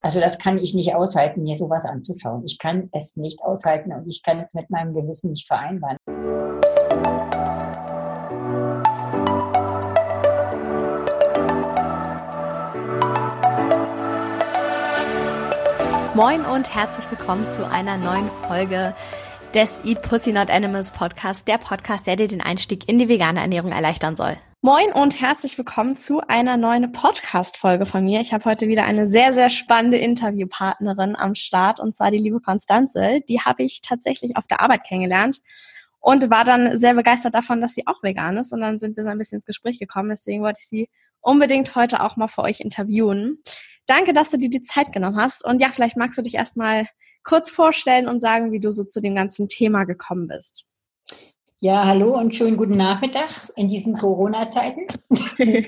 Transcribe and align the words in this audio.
Also 0.00 0.20
das 0.20 0.38
kann 0.38 0.58
ich 0.58 0.74
nicht 0.74 0.94
aushalten, 0.94 1.42
mir 1.42 1.56
sowas 1.56 1.84
anzuschauen. 1.84 2.44
Ich 2.46 2.58
kann 2.58 2.88
es 2.92 3.16
nicht 3.16 3.42
aushalten 3.42 3.92
und 3.92 4.08
ich 4.08 4.22
kann 4.22 4.38
es 4.38 4.54
mit 4.54 4.70
meinem 4.70 4.94
Gewissen 4.94 5.30
nicht 5.30 5.46
vereinbaren. 5.46 5.96
Moin 16.14 16.44
und 16.44 16.72
herzlich 16.74 17.10
willkommen 17.10 17.48
zu 17.48 17.68
einer 17.68 17.96
neuen 17.96 18.30
Folge 18.46 18.94
des 19.52 19.80
Eat 19.84 20.02
Pussy 20.02 20.32
Not 20.32 20.48
Animals 20.48 20.92
Podcast, 20.92 21.48
der 21.48 21.58
Podcast, 21.58 22.06
der 22.06 22.14
dir 22.14 22.28
den 22.28 22.40
Einstieg 22.40 22.88
in 22.88 22.98
die 22.98 23.08
vegane 23.08 23.40
Ernährung 23.40 23.72
erleichtern 23.72 24.14
soll. 24.14 24.36
Moin 24.60 24.90
und 24.92 25.20
herzlich 25.20 25.56
willkommen 25.56 25.96
zu 25.96 26.20
einer 26.26 26.56
neuen 26.56 26.90
Podcast-Folge 26.90 27.86
von 27.86 28.02
mir. 28.02 28.20
Ich 28.20 28.32
habe 28.32 28.44
heute 28.44 28.66
wieder 28.66 28.86
eine 28.86 29.06
sehr, 29.06 29.32
sehr 29.32 29.50
spannende 29.50 29.98
Interviewpartnerin 29.98 31.14
am 31.14 31.36
Start 31.36 31.78
und 31.78 31.94
zwar 31.94 32.10
die 32.10 32.18
liebe 32.18 32.40
Konstanze. 32.40 33.20
Die 33.28 33.40
habe 33.40 33.62
ich 33.62 33.82
tatsächlich 33.82 34.36
auf 34.36 34.48
der 34.48 34.60
Arbeit 34.60 34.82
kennengelernt 34.82 35.42
und 36.00 36.28
war 36.30 36.42
dann 36.42 36.76
sehr 36.76 36.94
begeistert 36.94 37.36
davon, 37.36 37.60
dass 37.60 37.76
sie 37.76 37.86
auch 37.86 38.02
vegan 38.02 38.36
ist 38.36 38.52
und 38.52 38.60
dann 38.60 38.80
sind 38.80 38.96
wir 38.96 39.04
so 39.04 39.10
ein 39.10 39.18
bisschen 39.18 39.36
ins 39.36 39.46
Gespräch 39.46 39.78
gekommen. 39.78 40.08
Deswegen 40.08 40.42
wollte 40.42 40.58
ich 40.60 40.66
sie 40.66 40.88
unbedingt 41.20 41.76
heute 41.76 42.02
auch 42.02 42.16
mal 42.16 42.26
für 42.26 42.42
euch 42.42 42.58
interviewen. 42.58 43.38
Danke, 43.86 44.12
dass 44.12 44.30
du 44.30 44.38
dir 44.38 44.50
die 44.50 44.62
Zeit 44.62 44.92
genommen 44.92 45.18
hast 45.18 45.44
und 45.44 45.60
ja, 45.62 45.68
vielleicht 45.70 45.96
magst 45.96 46.18
du 46.18 46.22
dich 46.22 46.34
erstmal 46.34 46.88
kurz 47.22 47.52
vorstellen 47.52 48.08
und 48.08 48.18
sagen, 48.18 48.50
wie 48.50 48.58
du 48.58 48.72
so 48.72 48.82
zu 48.82 49.00
dem 49.00 49.14
ganzen 49.14 49.46
Thema 49.46 49.84
gekommen 49.84 50.26
bist. 50.26 50.64
Ja, 51.60 51.86
hallo 51.86 52.16
und 52.16 52.36
schönen 52.36 52.56
guten 52.56 52.76
Nachmittag 52.76 53.30
in 53.56 53.68
diesen 53.68 53.94
Corona-Zeiten. 53.94 54.86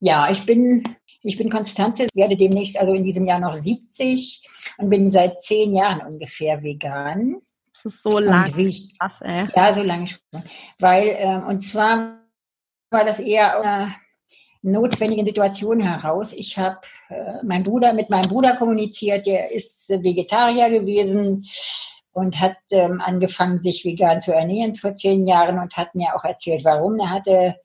ja, 0.00 0.28
ich 0.28 0.44
bin, 0.44 0.82
ich 1.22 1.38
bin 1.38 1.48
Konstanze, 1.48 2.08
werde 2.14 2.36
demnächst 2.36 2.76
also 2.76 2.94
in 2.94 3.04
diesem 3.04 3.24
Jahr 3.24 3.38
noch 3.38 3.54
70 3.54 4.44
und 4.78 4.90
bin 4.90 5.08
seit 5.12 5.38
zehn 5.38 5.72
Jahren 5.72 6.04
ungefähr 6.04 6.64
vegan. 6.64 7.36
Das 7.72 7.84
ist 7.84 8.02
so 8.02 8.18
lang. 8.18 8.52
Ich, 8.58 8.98
Krass, 8.98 9.20
ey. 9.20 9.46
Ja, 9.54 9.72
so 9.72 9.84
lange 9.84 10.08
schon. 10.08 10.42
Weil, 10.80 11.06
äh, 11.10 11.40
und 11.48 11.60
zwar 11.60 12.24
war 12.90 13.04
das 13.04 13.20
eher 13.20 13.56
aus 13.56 13.64
einer 13.64 13.94
notwendigen 14.62 15.24
Situation 15.24 15.78
heraus. 15.78 16.32
Ich 16.32 16.58
habe 16.58 16.80
äh, 17.08 17.34
mein 17.44 17.62
Bruder 17.62 17.92
mit 17.92 18.10
meinem 18.10 18.28
Bruder 18.28 18.56
kommuniziert, 18.56 19.26
der 19.26 19.52
ist 19.52 19.90
Vegetarier 19.90 20.70
gewesen 20.70 21.46
und 22.12 22.40
hat 22.40 22.56
ähm, 22.70 23.00
angefangen, 23.04 23.58
sich 23.58 23.84
vegan 23.84 24.20
zu 24.20 24.32
ernähren 24.32 24.76
vor 24.76 24.96
zehn 24.96 25.26
Jahren 25.26 25.58
und 25.58 25.76
hat 25.76 25.94
mir 25.94 26.14
auch 26.14 26.24
erzählt, 26.24 26.64
warum. 26.64 26.98
Er 26.98 27.10
hatte 27.10 27.56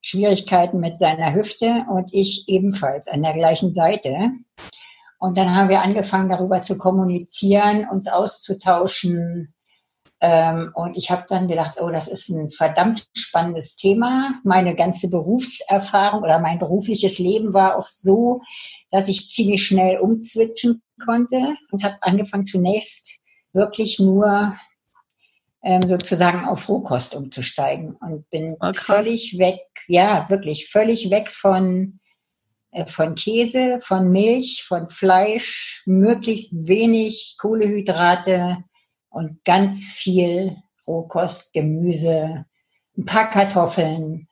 Schwierigkeiten 0.00 0.78
mit 0.78 0.98
seiner 0.98 1.34
Hüfte 1.34 1.84
und 1.88 2.12
ich 2.12 2.44
ebenfalls 2.48 3.08
an 3.08 3.22
der 3.22 3.32
gleichen 3.32 3.74
Seite. 3.74 4.30
Und 5.18 5.38
dann 5.38 5.54
haben 5.54 5.68
wir 5.68 5.80
angefangen, 5.80 6.28
darüber 6.28 6.62
zu 6.62 6.76
kommunizieren, 6.76 7.88
uns 7.90 8.06
auszutauschen. 8.06 9.54
Ähm, 10.20 10.70
und 10.74 10.96
ich 10.96 11.10
habe 11.10 11.24
dann 11.28 11.48
gedacht, 11.48 11.78
oh, 11.80 11.90
das 11.90 12.08
ist 12.08 12.28
ein 12.28 12.50
verdammt 12.50 13.08
spannendes 13.14 13.76
Thema. 13.76 14.40
Meine 14.44 14.76
ganze 14.76 15.10
Berufserfahrung 15.10 16.22
oder 16.22 16.38
mein 16.38 16.58
berufliches 16.58 17.18
Leben 17.18 17.52
war 17.52 17.76
auch 17.76 17.86
so, 17.86 18.42
dass 18.90 19.08
ich 19.08 19.30
ziemlich 19.30 19.64
schnell 19.66 19.98
umzwitschen 19.98 20.82
konnte 21.04 21.56
und 21.70 21.82
habe 21.82 21.96
angefangen 22.00 22.46
zunächst 22.46 23.15
wirklich 23.56 23.98
nur 23.98 24.56
ähm, 25.62 25.82
sozusagen 25.82 26.44
auf 26.44 26.68
Rohkost 26.68 27.16
umzusteigen 27.16 27.96
und 27.96 28.30
bin 28.30 28.56
oh, 28.60 28.72
völlig 28.72 29.36
weg, 29.38 29.60
ja, 29.88 30.26
wirklich 30.28 30.70
völlig 30.70 31.10
weg 31.10 31.28
von, 31.28 31.98
äh, 32.70 32.86
von 32.86 33.16
Käse, 33.16 33.80
von 33.82 34.12
Milch, 34.12 34.64
von 34.64 34.88
Fleisch, 34.90 35.82
möglichst 35.86 36.52
wenig 36.68 37.36
Kohlehydrate 37.40 38.58
und 39.08 39.44
ganz 39.44 39.86
viel 39.86 40.56
Rohkost, 40.86 41.52
Gemüse, 41.52 42.44
ein 42.96 43.04
paar 43.04 43.30
Kartoffeln. 43.30 44.28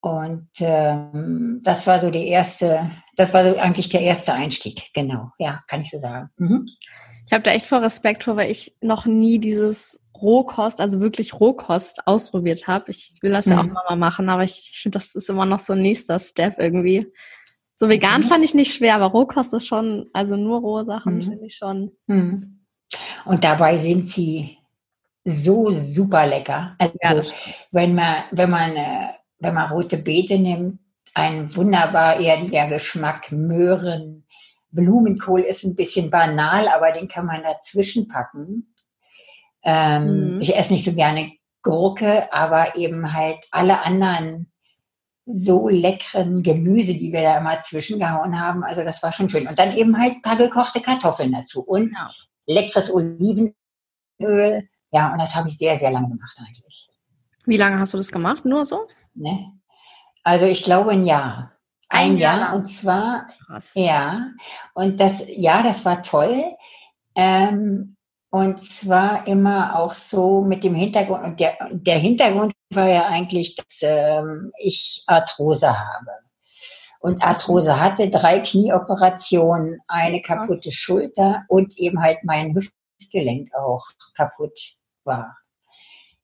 Und 0.00 0.48
ähm, 0.58 1.60
das 1.62 1.86
war 1.86 2.00
so 2.00 2.10
die 2.10 2.28
erste, 2.28 2.90
das 3.16 3.32
war 3.32 3.44
so 3.44 3.58
eigentlich 3.58 3.90
der 3.90 4.00
erste 4.00 4.32
Einstieg, 4.32 4.90
genau, 4.92 5.30
ja, 5.38 5.62
kann 5.68 5.82
ich 5.82 5.90
so 5.90 6.00
sagen. 6.00 6.30
Mhm. 6.36 6.66
Ich 7.26 7.32
habe 7.32 7.42
da 7.42 7.50
echt 7.50 7.66
voll 7.66 7.80
Respekt 7.80 8.24
vor, 8.24 8.36
weil 8.36 8.50
ich 8.50 8.74
noch 8.80 9.04
nie 9.04 9.38
dieses 9.38 10.00
Rohkost, 10.20 10.80
also 10.80 11.00
wirklich 11.00 11.34
Rohkost 11.34 12.06
ausprobiert 12.06 12.66
habe. 12.66 12.90
Ich 12.90 13.18
will 13.20 13.32
das 13.32 13.46
mhm. 13.46 13.52
ja 13.52 13.60
auch 13.60 13.88
mal 13.88 13.96
machen, 13.96 14.28
aber 14.28 14.44
ich, 14.44 14.62
ich 14.72 14.80
finde, 14.82 14.98
das 14.98 15.14
ist 15.14 15.28
immer 15.28 15.44
noch 15.44 15.58
so 15.58 15.74
ein 15.74 15.82
nächster 15.82 16.18
Step 16.18 16.56
irgendwie. 16.58 17.06
So 17.74 17.88
vegan 17.88 18.22
mhm. 18.22 18.26
fand 18.26 18.44
ich 18.44 18.54
nicht 18.54 18.72
schwer, 18.72 18.94
aber 18.94 19.06
Rohkost 19.06 19.52
ist 19.52 19.66
schon, 19.66 20.08
also 20.12 20.36
nur 20.36 20.60
rohe 20.60 20.84
Sachen 20.84 21.16
mhm. 21.16 21.22
finde 21.22 21.46
ich 21.46 21.56
schon. 21.56 21.92
Mhm. 22.06 22.64
Und 23.24 23.44
dabei 23.44 23.76
sind 23.76 24.06
sie 24.06 24.56
so 25.24 25.72
super 25.72 26.26
lecker. 26.26 26.76
Also 26.78 26.94
ja, 27.02 27.34
wenn 27.72 27.94
man, 27.94 28.16
wenn 28.30 28.48
man, 28.48 28.76
äh, 28.76 29.08
wenn 29.40 29.54
man 29.54 29.70
rote 29.70 29.98
Beete 29.98 30.38
nimmt, 30.38 30.78
ein 31.14 31.54
wunderbar 31.56 32.20
erdiger 32.20 32.68
Geschmack, 32.68 33.32
Möhren, 33.32 34.25
Blumenkohl 34.70 35.40
ist 35.40 35.64
ein 35.64 35.76
bisschen 35.76 36.10
banal, 36.10 36.68
aber 36.68 36.92
den 36.92 37.08
kann 37.08 37.26
man 37.26 37.42
dazwischen 37.42 38.08
packen. 38.08 38.74
Ähm, 39.62 40.34
mhm. 40.34 40.40
Ich 40.40 40.56
esse 40.56 40.72
nicht 40.72 40.84
so 40.84 40.92
gerne 40.92 41.32
Gurke, 41.62 42.32
aber 42.32 42.76
eben 42.76 43.12
halt 43.12 43.38
alle 43.50 43.82
anderen 43.82 44.52
so 45.26 45.68
leckeren 45.68 46.44
Gemüse, 46.44 46.94
die 46.94 47.12
wir 47.12 47.22
da 47.22 47.38
immer 47.38 47.60
zwischengehauen 47.62 48.40
haben. 48.40 48.62
Also 48.62 48.84
das 48.84 49.02
war 49.02 49.12
schon 49.12 49.28
schön. 49.28 49.48
Und 49.48 49.58
dann 49.58 49.76
eben 49.76 49.98
halt 49.98 50.14
ein 50.14 50.22
paar 50.22 50.36
gekochte 50.36 50.80
Kartoffeln 50.80 51.32
dazu 51.32 51.62
und 51.62 51.92
leckeres 52.46 52.92
Olivenöl. 52.92 53.54
Ja, 54.92 55.12
und 55.12 55.18
das 55.18 55.34
habe 55.34 55.48
ich 55.48 55.58
sehr, 55.58 55.76
sehr 55.78 55.90
lange 55.90 56.08
gemacht 56.08 56.36
eigentlich. 56.38 56.88
Wie 57.44 57.56
lange 57.56 57.80
hast 57.80 57.92
du 57.92 57.96
das 57.96 58.12
gemacht? 58.12 58.44
Nur 58.44 58.64
so? 58.64 58.86
Ne? 59.14 59.52
Also 60.22 60.46
ich 60.46 60.62
glaube 60.62 60.90
ein 60.92 61.04
Jahr. 61.04 61.55
Ein, 61.88 62.12
ein 62.12 62.16
Jahr, 62.16 62.38
Jahr 62.40 62.56
und 62.56 62.66
zwar, 62.66 63.28
Krass. 63.46 63.72
ja, 63.74 64.28
und 64.74 65.00
das, 65.00 65.24
ja, 65.28 65.62
das 65.62 65.84
war 65.84 66.02
toll. 66.02 66.44
Ähm, 67.14 67.96
und 68.30 68.62
zwar 68.62 69.26
immer 69.26 69.78
auch 69.78 69.94
so 69.94 70.42
mit 70.42 70.64
dem 70.64 70.74
Hintergrund, 70.74 71.24
und 71.24 71.40
der, 71.40 71.56
der 71.70 71.98
Hintergrund 71.98 72.52
war 72.70 72.88
ja 72.88 73.06
eigentlich, 73.06 73.54
dass 73.54 73.82
ähm, 73.82 74.52
ich 74.58 75.04
Arthrose 75.06 75.68
habe. 75.68 76.10
Und 77.00 77.22
Arthrose 77.22 77.78
hatte 77.80 78.10
drei 78.10 78.40
Knieoperationen, 78.40 79.80
eine 79.86 80.20
kaputte 80.22 80.72
Schulter 80.72 81.44
und 81.48 81.78
eben 81.78 82.02
halt 82.02 82.18
mein 82.24 82.54
Hüftgelenk 82.54 83.54
auch 83.54 83.84
kaputt 84.14 84.58
war. 85.04 85.36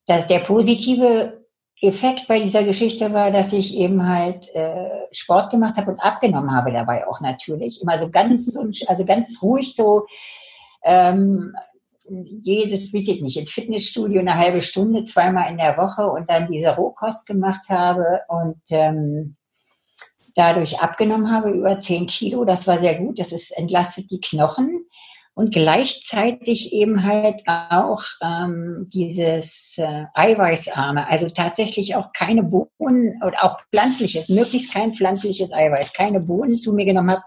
Das, 0.07 0.27
der 0.27 0.41
positive 0.41 1.42
Effekt 1.83 2.29
bei 2.29 2.39
dieser 2.39 2.63
Geschichte 2.63 3.13
war, 3.13 3.33
dass 3.33 3.53
ich 3.53 3.77
eben 3.77 4.07
halt 4.09 4.49
äh, 4.55 4.89
Sport 5.11 5.51
gemacht 5.51 5.77
habe 5.77 5.91
und 5.91 5.99
abgenommen 5.99 6.55
habe 6.55 6.73
dabei 6.73 7.09
auch 7.09 7.21
natürlich. 7.21 7.83
Immer 7.83 7.99
so 7.99 8.09
ganz, 8.09 8.57
also 8.87 9.05
ganz 9.05 9.43
ruhig 9.43 9.75
so 9.75 10.07
ähm, 10.85 11.55
jedes, 12.09 12.95
weiß 12.95 13.09
ich 13.09 13.21
nicht, 13.21 13.37
ins 13.37 13.51
Fitnessstudio 13.51 14.21
eine 14.21 14.37
halbe 14.37 14.63
Stunde, 14.63 15.07
zweimal 15.07 15.51
in 15.51 15.57
der 15.57 15.77
Woche 15.77 16.09
und 16.09 16.31
dann 16.31 16.53
diese 16.53 16.77
Rohkost 16.77 17.27
gemacht 17.27 17.69
habe 17.69 18.21
und 18.29 18.61
ähm, 18.71 19.35
dadurch 20.37 20.81
abgenommen 20.81 21.33
habe 21.33 21.51
über 21.51 21.81
10 21.81 22.07
Kilo. 22.07 22.45
Das 22.45 22.69
war 22.69 22.79
sehr 22.79 23.01
gut. 23.01 23.19
Das 23.19 23.33
ist 23.33 23.51
entlastet 23.59 24.09
die 24.13 24.21
Knochen 24.21 24.87
und 25.35 25.53
gleichzeitig 25.53 26.73
eben 26.75 27.05
halt 27.05 27.43
auch 27.47 28.03
ähm, 28.23 28.91
dieses 28.93 29.79
äh, 29.79 30.05
Eiweißarme, 30.15 31.09
also 31.09 31.31
tatsächlich 31.31 31.97
auch 31.97 32.13
keine 32.13 32.43
Bohnen 32.43 33.21
oder 33.27 33.43
auch 33.43 33.59
pflanzliches, 33.73 34.29
möglichst 34.29 34.75
kein 34.75 34.95
pflanzliches 34.95 35.53
Eiweiß, 35.53 35.95
keine 35.95 36.21
Bohnen 36.21 36.57
zu 36.57 36.75
mir 36.75 36.85
genommen 36.85 37.13
habe, 37.13 37.23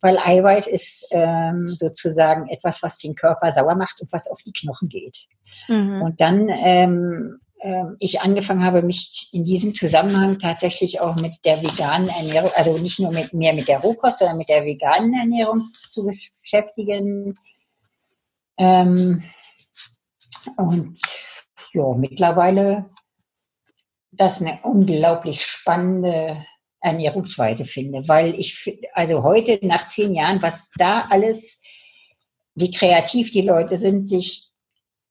weil 0.00 0.18
Eiweiß 0.18 0.68
ist 0.68 1.08
ähm, 1.10 1.66
sozusagen 1.66 2.48
etwas, 2.48 2.80
was 2.82 2.98
den 2.98 3.16
Körper 3.16 3.50
sauer 3.50 3.74
macht 3.74 4.00
und 4.00 4.12
was 4.12 4.28
auf 4.28 4.38
die 4.46 4.52
Knochen 4.52 4.88
geht. 4.88 5.26
Mhm. 5.66 6.02
Und 6.02 6.20
dann 6.20 6.48
ähm, 6.62 7.40
äh, 7.60 7.84
ich 7.98 8.20
angefangen 8.20 8.64
habe, 8.64 8.82
mich 8.82 9.30
in 9.32 9.44
diesem 9.44 9.74
Zusammenhang 9.74 10.38
tatsächlich 10.38 11.00
auch 11.00 11.16
mit 11.16 11.34
der 11.44 11.60
veganen 11.60 12.08
Ernährung, 12.08 12.50
also 12.54 12.78
nicht 12.78 13.00
nur 13.00 13.10
mit, 13.10 13.32
mehr 13.32 13.52
mit 13.52 13.66
der 13.66 13.80
Rohkost, 13.80 14.18
sondern 14.18 14.36
mit 14.36 14.48
der 14.48 14.64
veganen 14.64 15.12
Ernährung 15.14 15.62
zu 15.90 16.04
beschäftigen, 16.06 17.34
ähm, 18.58 19.22
und 20.56 21.00
ja, 21.72 21.94
mittlerweile 21.94 22.90
das 24.10 24.40
eine 24.40 24.60
unglaublich 24.62 25.44
spannende 25.44 26.44
Ernährungsweise 26.80 27.64
finde, 27.64 28.06
weil 28.08 28.34
ich, 28.34 28.80
also 28.92 29.22
heute 29.22 29.58
nach 29.62 29.86
zehn 29.88 30.14
Jahren, 30.14 30.42
was 30.42 30.70
da 30.76 31.06
alles, 31.10 31.62
wie 32.54 32.70
kreativ 32.70 33.30
die 33.30 33.42
Leute 33.42 33.78
sind, 33.78 34.04
sich 34.04 34.50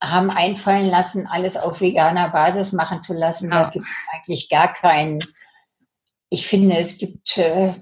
haben 0.01 0.29
einfallen 0.29 0.89
lassen, 0.89 1.27
alles 1.27 1.57
auf 1.57 1.81
veganer 1.81 2.29
Basis 2.29 2.71
machen 2.71 3.01
zu 3.01 3.13
lassen, 3.13 3.51
ja. 3.51 3.63
da 3.63 3.69
gibt 3.69 3.85
es 3.85 4.13
eigentlich 4.13 4.49
gar 4.49 4.73
keinen. 4.73 5.19
Ich 6.29 6.45
finde, 6.45 6.77
es 6.77 6.97
gibt 6.97 7.37
äh, 7.37 7.73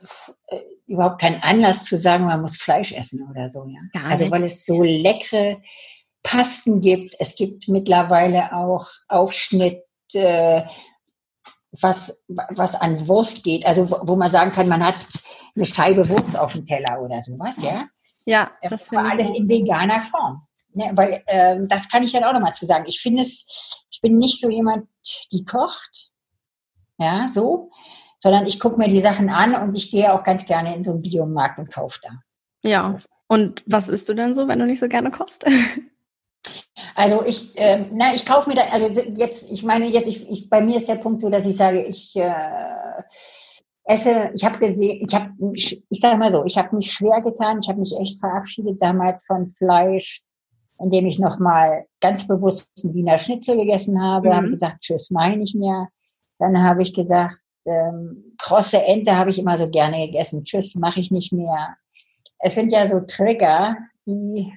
überhaupt 0.88 1.22
keinen 1.22 1.42
Anlass 1.42 1.86
zu 1.86 1.98
sagen, 1.98 2.26
man 2.26 2.42
muss 2.42 2.58
Fleisch 2.58 2.92
essen 2.92 3.28
oder 3.30 3.50
so. 3.50 3.66
Ja? 3.66 3.80
Gar 3.94 4.12
also 4.12 4.30
weil 4.32 4.44
es 4.44 4.66
so 4.66 4.82
leckere 4.84 5.62
Pasten 6.24 6.82
gibt. 6.82 7.16
Es 7.20 7.36
gibt 7.36 7.68
mittlerweile 7.68 8.54
auch 8.54 8.88
Aufschnitt, 9.08 9.84
äh, 10.14 10.64
was, 11.82 12.24
was 12.28 12.76
an 12.76 13.08
Wurst 13.08 13.44
geht. 13.44 13.66
Also 13.66 13.90
wo, 13.90 14.00
wo 14.04 14.16
man 14.16 14.32
sagen 14.32 14.52
kann, 14.52 14.68
man 14.68 14.84
hat 14.84 14.96
eine 15.56 15.66
Scheibe 15.66 16.10
Wurst 16.10 16.38
auf 16.38 16.54
dem 16.54 16.66
Teller 16.66 17.02
oder 17.02 17.22
sowas, 17.22 17.62
ja. 17.62 17.86
Ja, 18.26 18.52
das 18.62 18.92
war 18.92 19.12
alles 19.12 19.30
in 19.30 19.48
veganer 19.48 20.02
Form. 20.02 20.42
Ne, 20.74 20.92
weil 20.94 21.24
ähm, 21.28 21.68
das 21.70 21.88
kann 21.88 22.04
ich 22.04 22.12
dann 22.12 22.24
auch 22.24 22.34
nochmal 22.34 22.54
zu 22.54 22.66
sagen. 22.66 22.86
Ich 22.88 23.00
finde 23.00 23.22
es, 23.22 23.86
ich 23.90 24.02
bin 24.02 24.18
nicht 24.18 24.42
so 24.42 24.50
jemand, 24.50 24.88
die 25.32 25.46
kocht, 25.46 26.10
ja, 26.98 27.28
so, 27.30 27.72
sondern 28.26 28.48
ich 28.48 28.60
gucke 28.60 28.80
mir 28.80 28.88
die 28.88 29.02
Sachen 29.02 29.30
an 29.30 29.54
und 29.54 29.76
ich 29.76 29.92
gehe 29.92 30.12
auch 30.12 30.24
ganz 30.24 30.46
gerne 30.46 30.76
in 30.76 30.84
so 30.84 30.90
einen 30.90 31.04
Biomarkt 31.04 31.60
und 31.60 31.72
kaufe 31.72 32.00
da. 32.02 32.10
Ja. 32.68 32.98
Und 33.28 33.64
was 33.68 33.88
isst 33.88 34.10
du 34.10 34.16
denn 34.16 34.34
so, 34.34 34.48
wenn 34.48 34.58
du 34.58 34.66
nicht 34.66 34.80
so 34.80 34.88
gerne 34.88 35.12
kochst? 35.12 35.46
Also 36.94 37.26
ich, 37.26 37.58
äh, 37.58 37.86
na, 37.92 38.14
ich 38.14 38.26
kaufe 38.26 38.50
mir 38.50 38.56
da, 38.56 38.64
also 38.72 38.88
jetzt, 39.16 39.52
ich 39.52 39.64
meine 39.64 39.86
jetzt, 39.88 40.08
ich, 40.08 40.30
ich, 40.30 40.50
bei 40.50 40.62
mir 40.62 40.78
ist 40.78 40.88
der 40.88 40.96
Punkt 40.96 41.20
so, 41.20 41.30
dass 41.30 41.46
ich 41.46 41.56
sage, 41.58 41.82
ich 41.84 42.16
äh, 42.16 43.02
esse, 43.86 44.32
ich 44.34 44.44
habe 44.46 44.60
gesehen, 44.60 45.06
ich 45.06 45.14
habe, 45.14 45.32
ich 45.54 45.84
sage 45.90 46.18
mal 46.18 46.32
so, 46.32 46.44
ich 46.46 46.58
habe 46.58 46.76
mich 46.76 46.92
schwer 46.92 47.22
getan, 47.22 47.60
ich 47.62 47.70
habe 47.70 47.80
mich 47.80 47.94
echt 48.00 48.20
verabschiedet 48.20 48.82
damals 48.82 49.26
von 49.26 49.54
Fleisch, 49.58 50.22
indem 50.80 51.06
ich 51.06 51.20
nochmal 51.20 51.86
ganz 52.02 52.28
bewusst 52.28 52.70
einen 52.84 52.94
Wiener 52.94 53.18
Schnitzel 53.18 53.58
gegessen 53.58 54.02
habe, 54.02 54.30
mhm. 54.30 54.36
habe 54.36 54.50
gesagt, 54.50 54.82
tschüss, 54.82 55.12
meine 55.12 55.44
ich 55.44 55.56
mehr. 55.56 55.88
Dann 56.40 56.62
habe 56.62 56.82
ich 56.82 56.94
gesagt, 56.94 57.40
ähm, 57.66 58.34
krosse 58.38 58.84
Ente 58.84 59.18
habe 59.18 59.30
ich 59.30 59.40
immer 59.40 59.58
so 59.58 59.70
gerne 59.70 60.06
gegessen, 60.06 60.44
tschüss, 60.44 60.76
mache 60.76 61.00
ich 61.00 61.12
nicht 61.12 61.34
mehr. 61.34 61.76
Es 62.40 62.56
sind 62.56 62.72
ja 62.72 62.88
so 62.88 63.02
Trigger, 63.02 63.76
die 64.06 64.54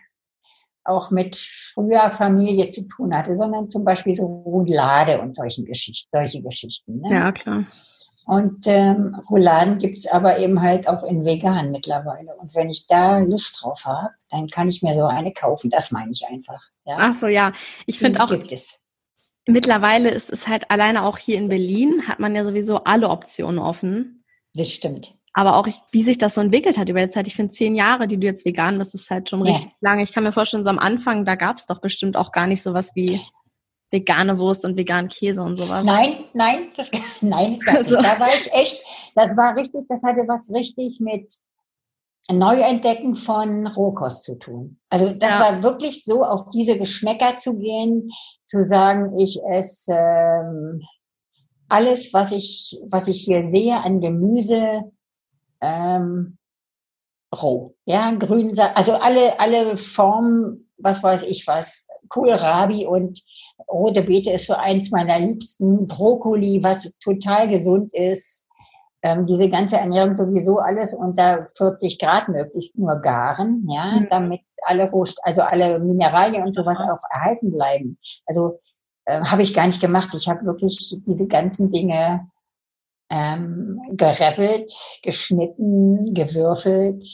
auch 0.85 1.11
mit 1.11 1.37
früher 1.37 2.11
Familie 2.13 2.71
zu 2.71 2.83
tun 2.83 3.15
hatte, 3.15 3.37
sondern 3.37 3.69
zum 3.69 3.85
Beispiel 3.85 4.15
so 4.15 4.25
Roulade 4.25 5.21
und 5.21 5.37
solchen 5.37 5.65
Geschichten, 5.67 6.09
solche 6.11 6.43
Geschichten. 6.43 7.01
Ne? 7.01 7.09
Ja, 7.11 7.33
klar. 7.33 7.65
Und 8.29 8.67
ähm, 8.67 9.17
Rouladen 9.31 9.79
gibt's 9.79 10.07
aber 10.07 10.39
eben 10.39 10.61
halt 10.61 10.87
auch 10.87 11.03
in 11.03 11.25
vegan 11.25 11.71
mittlerweile. 11.71 12.37
Und 12.37 12.55
wenn 12.55 12.69
ich 12.69 12.87
da 12.87 13.21
Lust 13.21 13.63
drauf 13.63 13.87
habe, 13.87 14.11
dann 14.29 14.49
kann 14.49 14.69
ich 14.69 14.83
mir 14.83 14.93
so 14.93 15.07
eine 15.07 15.33
kaufen. 15.33 15.71
Das 15.71 15.91
meine 15.93 16.13
ich 16.13 16.27
einfach. 16.27 16.63
Ja? 16.85 16.97
Ach 17.01 17.15
so, 17.15 17.27
ja. 17.27 17.53
Ich 17.87 17.99
finde 17.99 18.23
auch. 18.23 18.29
Gibt 18.29 18.53
es. 18.53 18.85
Mittlerweile 19.49 20.11
ist 20.11 20.31
es 20.31 20.47
halt 20.47 20.71
alleine 20.71 21.05
auch 21.05 21.17
hier 21.19 21.39
in 21.39 21.49
Berlin, 21.49 22.07
hat 22.07 22.21
man 22.21 22.35
ja 22.35 22.45
sowieso 22.45 22.85
alle 22.85 23.09
Optionen 23.09 23.59
offen. 23.59 24.25
Das 24.55 24.71
stimmt. 24.71 25.15
Aber 25.33 25.57
auch, 25.57 25.69
wie 25.91 26.03
sich 26.03 26.19
das 26.19 26.35
so 26.35 26.41
entwickelt 26.41 26.79
hat 26.79 26.89
über 26.89 27.01
die 27.01 27.09
Zeit. 27.09 27.27
Ich 27.27 27.37
finde, 27.37 27.53
zehn 27.53 27.75
Jahre, 27.75 28.07
die 28.09 28.19
du 28.19 28.27
jetzt 28.27 28.45
vegan 28.45 28.77
bist, 28.77 28.95
ist 28.95 29.11
halt 29.11 29.31
schon 29.31 29.45
ja. 29.45 29.53
richtig 29.53 29.71
lange. 29.81 30.03
Ich 30.03 30.13
kann 30.13 30.25
mir 30.25 30.33
vorstellen, 30.33 30.65
so 30.65 30.71
am 30.71 30.79
Anfang, 30.79 31.25
da 31.25 31.35
gab 31.35 31.59
es 31.59 31.67
doch 31.67 31.81
bestimmt 31.81 32.17
auch 32.17 32.33
gar 32.33 32.47
nicht 32.47 32.63
sowas 32.63 32.93
wie 32.95 33.21
vegane 33.91 34.39
Wurst 34.39 34.65
und 34.65 34.77
veganen 34.77 35.09
Käse 35.09 35.43
und 35.43 35.57
sowas. 35.57 35.85
Nein, 35.85 36.25
nein, 36.35 36.69
das, 36.77 36.91
nein, 37.21 37.59
das 37.65 37.77
also. 37.77 37.97
nicht. 37.97 38.07
Da 38.07 38.21
war 38.21 38.29
ich 38.29 38.53
echt, 38.53 38.83
das 39.15 39.37
war 39.37 39.57
richtig, 39.57 39.83
das 39.89 40.03
hatte 40.03 40.25
was 40.27 40.53
richtig 40.53 41.01
mit 41.01 41.33
Neuentdecken 42.31 43.15
von 43.15 43.67
Rohkost 43.67 44.25
zu 44.25 44.35
tun. 44.37 44.79
Also 44.91 45.15
das 45.15 45.31
ja. 45.31 45.41
war 45.41 45.63
wirklich 45.63 46.05
so, 46.05 46.25
auf 46.25 46.51
diese 46.51 46.79
Geschmäcker 46.79 47.37
zu 47.37 47.55
gehen, 47.55 48.11
zu 48.45 48.67
sagen, 48.67 49.19
ich 49.19 49.41
esse 49.51 49.95
ähm, 49.95 50.83
alles, 51.69 52.13
was 52.13 52.33
ich, 52.33 52.81
was 52.89 53.09
ich 53.09 53.23
hier 53.23 53.49
sehe 53.49 53.81
an 53.81 54.01
Gemüse, 54.01 54.83
ähm, 55.61 56.39
roh. 57.35 57.75
Ja, 57.85 58.13
grün, 58.13 58.59
also 58.75 58.93
alle, 58.95 59.39
alle 59.39 59.77
Formen, 59.77 60.71
was 60.79 61.03
weiß 61.03 61.25
ich 61.25 61.47
was, 61.47 61.87
Kohlrabi 62.09 62.87
und 62.87 63.23
rote 63.71 64.03
Beete 64.03 64.33
ist 64.33 64.47
so 64.47 64.55
eins 64.55 64.91
meiner 64.91 65.19
liebsten. 65.19 65.87
Brokkoli, 65.87 66.63
was 66.63 66.91
total 67.01 67.49
gesund 67.49 67.93
ist. 67.93 68.47
Ähm, 69.03 69.27
diese 69.27 69.49
ganze 69.49 69.77
Ernährung 69.77 70.17
sowieso 70.17 70.59
alles 70.59 70.93
unter 70.93 71.47
40 71.57 71.99
Grad 71.99 72.29
möglichst 72.29 72.79
nur 72.79 72.97
garen, 73.01 73.65
ja, 73.71 74.01
mhm. 74.01 74.09
damit 74.11 74.41
alle 74.63 74.91
Rohst 74.91 75.21
also 75.23 75.43
alle 75.43 75.79
Mineralien 75.79 76.45
und 76.45 76.55
sowas 76.55 76.81
auch 76.81 77.11
erhalten 77.11 77.53
bleiben. 77.53 77.99
Also 78.27 78.59
äh, 79.05 79.21
habe 79.21 79.43
ich 79.43 79.55
gar 79.55 79.67
nicht 79.67 79.81
gemacht. 79.81 80.09
Ich 80.15 80.29
habe 80.29 80.45
wirklich 80.45 80.97
diese 81.07 81.27
ganzen 81.29 81.71
Dinge 81.71 82.29
ähm, 83.11 83.81
gereppelt, 83.93 84.73
geschnitten, 85.03 86.13
gewürfelt, 86.13 87.07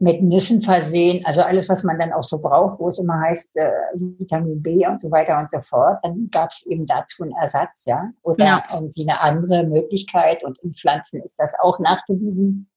mit 0.00 0.22
Nüssen 0.22 0.62
versehen, 0.62 1.24
also 1.26 1.42
alles, 1.42 1.68
was 1.68 1.82
man 1.82 1.98
dann 1.98 2.12
auch 2.12 2.22
so 2.22 2.38
braucht, 2.38 2.78
wo 2.78 2.88
es 2.88 2.98
immer 2.98 3.20
heißt 3.20 3.56
äh, 3.56 3.70
Vitamin 3.94 4.62
B 4.62 4.86
und 4.86 5.00
so 5.00 5.10
weiter 5.10 5.38
und 5.38 5.50
so 5.50 5.60
fort, 5.60 5.98
dann 6.02 6.28
gab 6.30 6.50
es 6.50 6.64
eben 6.66 6.86
dazu 6.86 7.24
einen 7.24 7.32
Ersatz, 7.32 7.84
ja, 7.84 8.10
oder 8.22 8.44
ja. 8.44 8.64
irgendwie 8.72 9.08
eine 9.08 9.20
andere 9.20 9.64
Möglichkeit. 9.64 10.44
Und 10.44 10.58
in 10.60 10.72
Pflanzen 10.72 11.20
ist 11.22 11.38
das 11.38 11.52
auch 11.60 11.80
nachgewiesen, 11.80 12.70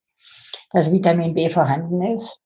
dass 0.71 0.91
Vitamin 0.91 1.35
B 1.35 1.49
vorhanden 1.49 2.01
ist. 2.01 2.39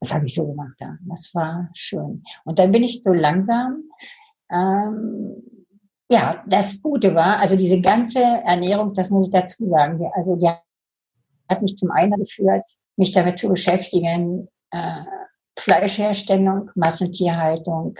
Das 0.00 0.12
habe 0.12 0.26
ich 0.26 0.34
so 0.34 0.46
gemacht, 0.46 0.76
ja. 0.80 0.96
Das 1.08 1.34
war 1.34 1.70
schön. 1.74 2.22
Und 2.44 2.58
dann 2.58 2.70
bin 2.72 2.84
ich 2.84 3.02
so 3.02 3.12
langsam, 3.12 3.84
ähm, 4.50 5.42
ja, 6.10 6.42
das 6.46 6.80
Gute 6.82 7.14
war, 7.14 7.38
also 7.38 7.56
diese 7.56 7.80
ganze 7.80 8.20
Ernährung, 8.20 8.92
das 8.94 9.08
muss 9.10 9.28
ich 9.28 9.32
dazu 9.32 9.68
sagen, 9.68 10.00
also 10.14 10.36
die 10.36 10.48
hat 11.48 11.62
mich 11.62 11.76
zum 11.76 11.90
einen 11.90 12.18
geführt, 12.18 12.66
mich 12.96 13.12
damit 13.12 13.38
zu 13.38 13.48
beschäftigen, 13.48 14.48
äh, 14.70 15.02
Fleischherstellung, 15.58 16.70
Massentierhaltung. 16.74 17.98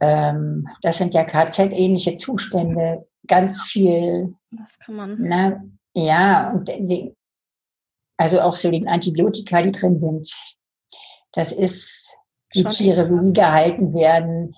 Ähm, 0.00 0.68
das 0.82 0.98
sind 0.98 1.14
ja 1.14 1.24
KZ-ähnliche 1.24 2.16
Zustände, 2.16 3.06
ganz 3.26 3.62
viel. 3.62 4.34
Das 4.50 4.78
kann 4.78 4.96
man. 4.96 5.16
Na, 5.20 5.64
ja, 5.94 6.50
und 6.52 6.68
die, 6.68 7.14
also 8.16 8.40
auch 8.40 8.54
so 8.54 8.70
die 8.70 8.86
Antibiotika, 8.86 9.62
die 9.62 9.72
drin 9.72 9.98
sind. 9.98 10.30
Das 11.32 11.52
ist 11.52 12.12
die 12.54 12.62
Schon 12.62 12.70
Tiere, 12.70 13.10
wie 13.10 13.26
die 13.26 13.32
gehalten 13.32 13.94
werden. 13.94 14.54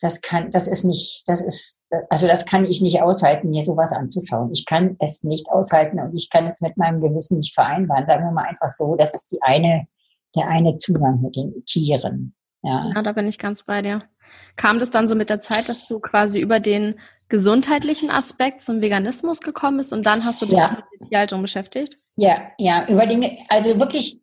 Das 0.00 0.20
kann, 0.20 0.50
das 0.50 0.68
ist 0.68 0.84
nicht, 0.84 1.22
das 1.26 1.40
ist, 1.40 1.82
also 2.10 2.26
das 2.26 2.44
kann 2.44 2.66
ich 2.66 2.82
nicht 2.82 3.00
aushalten, 3.00 3.50
mir 3.50 3.64
sowas 3.64 3.92
anzuschauen. 3.92 4.50
Ich 4.52 4.66
kann 4.66 4.96
es 4.98 5.24
nicht 5.24 5.50
aushalten 5.50 5.98
und 5.98 6.14
ich 6.14 6.28
kann 6.28 6.46
es 6.48 6.60
mit 6.60 6.76
meinem 6.76 7.00
Gewissen 7.00 7.38
nicht 7.38 7.54
vereinbaren. 7.54 8.06
Sagen 8.06 8.24
wir 8.24 8.32
mal 8.32 8.44
einfach 8.44 8.68
so, 8.68 8.96
das 8.96 9.14
ist 9.14 9.30
die 9.32 9.40
eine, 9.40 9.86
der 10.34 10.48
eine 10.48 10.76
Zugang 10.76 11.22
mit 11.22 11.36
den 11.36 11.64
Tieren. 11.64 12.34
Ja. 12.62 12.92
ja, 12.94 13.02
da 13.02 13.12
bin 13.12 13.28
ich 13.28 13.38
ganz 13.38 13.62
bei 13.62 13.80
dir. 13.80 14.00
Kam 14.56 14.78
das 14.78 14.90
dann 14.90 15.08
so 15.08 15.14
mit 15.14 15.30
der 15.30 15.40
Zeit, 15.40 15.68
dass 15.68 15.86
du 15.88 16.00
quasi 16.00 16.40
über 16.40 16.60
den 16.60 16.96
gesundheitlichen 17.28 18.10
Aspekt 18.10 18.62
zum 18.62 18.80
Veganismus 18.80 19.40
gekommen 19.40 19.78
bist 19.78 19.92
und 19.92 20.06
dann 20.06 20.24
hast 20.24 20.42
du 20.42 20.46
dich 20.46 20.58
ja. 20.58 20.70
mit 20.70 21.00
der 21.00 21.08
Tierhaltung 21.08 21.42
beschäftigt? 21.42 21.98
Ja, 22.16 22.36
ja, 22.58 22.84
über 22.88 23.06
den, 23.06 23.24
also 23.48 23.78
wirklich 23.78 24.20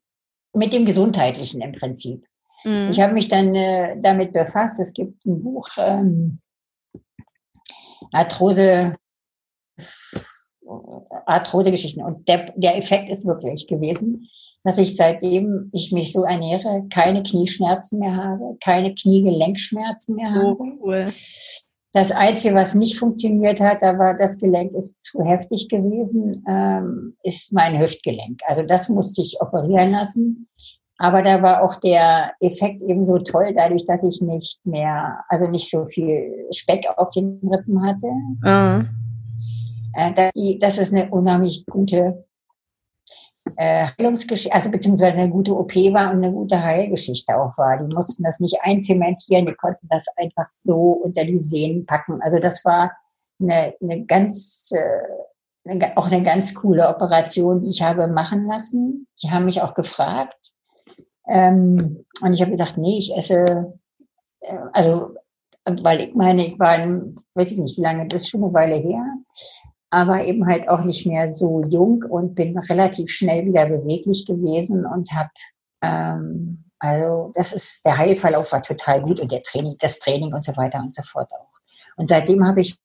mit 0.54 0.74
dem 0.74 0.86
Gesundheitlichen 0.86 1.62
im 1.62 1.74
Prinzip. 1.74 2.26
Mhm. 2.64 2.90
Ich 2.92 3.00
habe 3.00 3.14
mich 3.14 3.28
dann 3.28 3.56
äh, 3.56 3.96
damit 4.00 4.34
befasst. 4.34 4.80
Es 4.80 4.94
gibt 4.94 5.26
ein 5.26 5.44
Buch, 5.44 5.68
ähm, 5.78 6.40
Arthrose, 8.12 8.96
Arthrose-Geschichten. 11.26 12.04
Und 12.04 12.28
der, 12.28 12.46
der 12.56 12.78
Effekt 12.78 13.10
ist 13.10 13.26
wirklich 13.26 13.68
gewesen, 13.68 14.30
dass 14.64 14.78
ich 14.78 14.96
seitdem 14.96 15.70
ich 15.74 15.92
mich 15.92 16.14
so 16.14 16.24
ernähre, 16.24 16.86
keine 16.90 17.24
Knieschmerzen 17.24 18.00
mehr 18.00 18.16
habe, 18.16 18.58
keine 18.64 18.94
Kniegelenkschmerzen 18.94 20.16
mehr 20.16 20.32
habe. 20.32 20.58
Oh, 20.58 20.68
cool. 20.82 21.14
Das 21.92 22.12
Einzige, 22.12 22.56
was 22.56 22.74
nicht 22.74 22.98
funktioniert 22.98 23.60
hat, 23.60 23.84
da 23.84 24.00
war 24.00 24.18
das 24.18 24.40
Gelenk 24.40 24.74
ist 24.74 25.04
zu 25.04 25.24
heftig 25.24 25.70
gewesen, 25.70 26.44
ähm, 26.48 27.16
ist 27.22 27.54
mein 27.54 27.80
Hüftgelenk. 27.80 28.40
Also 28.48 28.64
das 28.64 28.90
musste 28.90 29.22
ich 29.22 29.40
operieren 29.42 29.92
lassen. 29.92 30.48
Aber 31.04 31.22
da 31.22 31.42
war 31.42 31.62
auch 31.62 31.82
der 31.82 32.32
Effekt 32.40 32.82
eben 32.82 33.06
so 33.06 33.18
toll, 33.18 33.54
dadurch, 33.54 33.86
dass 33.86 34.06
ich 34.06 34.22
nicht 34.22 34.66
mehr, 34.66 35.20
also 35.28 35.50
nicht 35.50 35.70
so 35.70 35.86
viel 35.86 36.48
Speck 36.52 36.88
auf 36.96 37.12
den 37.12 37.42
Rippen 37.44 37.86
hatte. 37.86 38.08
Mhm. 38.42 38.90
Äh, 39.96 40.58
das 40.60 40.78
ist 40.78 40.94
eine 40.94 41.10
unheimlich 41.10 41.66
gute 41.66 42.26
äh, 43.58 43.88
Heilungsgeschichte, 44.00 44.56
also 44.56 44.72
beziehungsweise 44.72 45.18
eine 45.18 45.30
gute 45.30 45.54
OP 45.54 45.76
war 45.76 46.12
und 46.12 46.24
eine 46.24 46.32
gute 46.32 46.64
Heilgeschichte 46.64 47.36
auch 47.38 47.58
war. 47.58 47.86
Die 47.86 47.94
mussten 47.94 48.24
das 48.24 48.40
nicht 48.40 48.60
einzementieren, 48.62 49.46
die 49.46 49.56
konnten 49.56 49.86
das 49.90 50.06
einfach 50.16 50.48
so 50.48 51.02
unter 51.04 51.26
die 51.26 51.36
Sehnen 51.36 51.86
packen. 51.86 52.22
Also 52.22 52.40
das 52.40 52.64
war 52.64 52.94
eine, 53.42 53.74
eine 53.82 54.06
ganz, 54.06 54.72
äh, 54.72 55.70
eine, 55.70 55.98
auch 55.98 56.10
eine 56.10 56.24
ganz 56.24 56.54
coole 56.54 56.88
Operation, 56.88 57.62
die 57.62 57.72
ich 57.72 57.82
habe 57.82 58.08
machen 58.08 58.46
lassen. 58.48 59.06
Die 59.22 59.32
haben 59.32 59.44
mich 59.44 59.62
auch 59.62 59.74
gefragt, 59.74 60.54
ähm, 61.28 62.06
und 62.22 62.34
ich 62.34 62.42
habe 62.42 62.52
gesagt, 62.52 62.78
nee, 62.78 63.00
ich 63.00 63.16
esse, 63.16 63.74
äh, 64.42 64.58
also, 64.74 65.16
weil 65.66 66.02
ich 66.02 66.16
meine, 66.16 66.46
ich 66.46 66.60
war, 66.60 66.78
in, 66.84 67.16
weiß 67.36 67.52
ich 67.52 67.58
nicht, 67.58 67.78
wie 67.78 67.82
lange, 67.82 68.08
das 68.08 68.24
ist 68.24 68.30
schon 68.30 68.44
eine 68.44 68.54
Weile 68.54 68.76
her. 68.76 69.04
aber 69.90 70.26
eben 70.26 70.48
halt 70.48 70.68
auch 70.70 70.84
nicht 70.84 71.06
mehr 71.06 71.30
so 71.30 71.62
jung 71.70 72.04
und 72.04 72.36
bin 72.36 72.58
relativ 72.58 73.12
schnell 73.12 73.46
wieder 73.46 73.68
beweglich 73.70 74.26
gewesen 74.26 74.86
und 74.86 75.12
habe 75.12 75.30
ähm, 75.84 76.64
also 76.80 77.32
das 77.36 77.54
ist 77.54 77.86
der 77.86 77.98
Heilverlauf 77.98 78.52
war 78.52 78.62
total 78.62 79.02
gut 79.04 79.20
und 79.20 79.32
der 79.32 79.44
Training, 79.44 79.78
das 79.80 80.00
Training 80.00 80.34
und 80.34 80.44
so 80.44 80.58
weiter 80.58 80.80
und 80.80 80.96
so 80.96 81.04
fort 81.04 81.32
auch. 81.32 81.60
Und 81.96 82.10
seitdem 82.10 82.46
habe 82.46 82.62
ich 82.62 82.78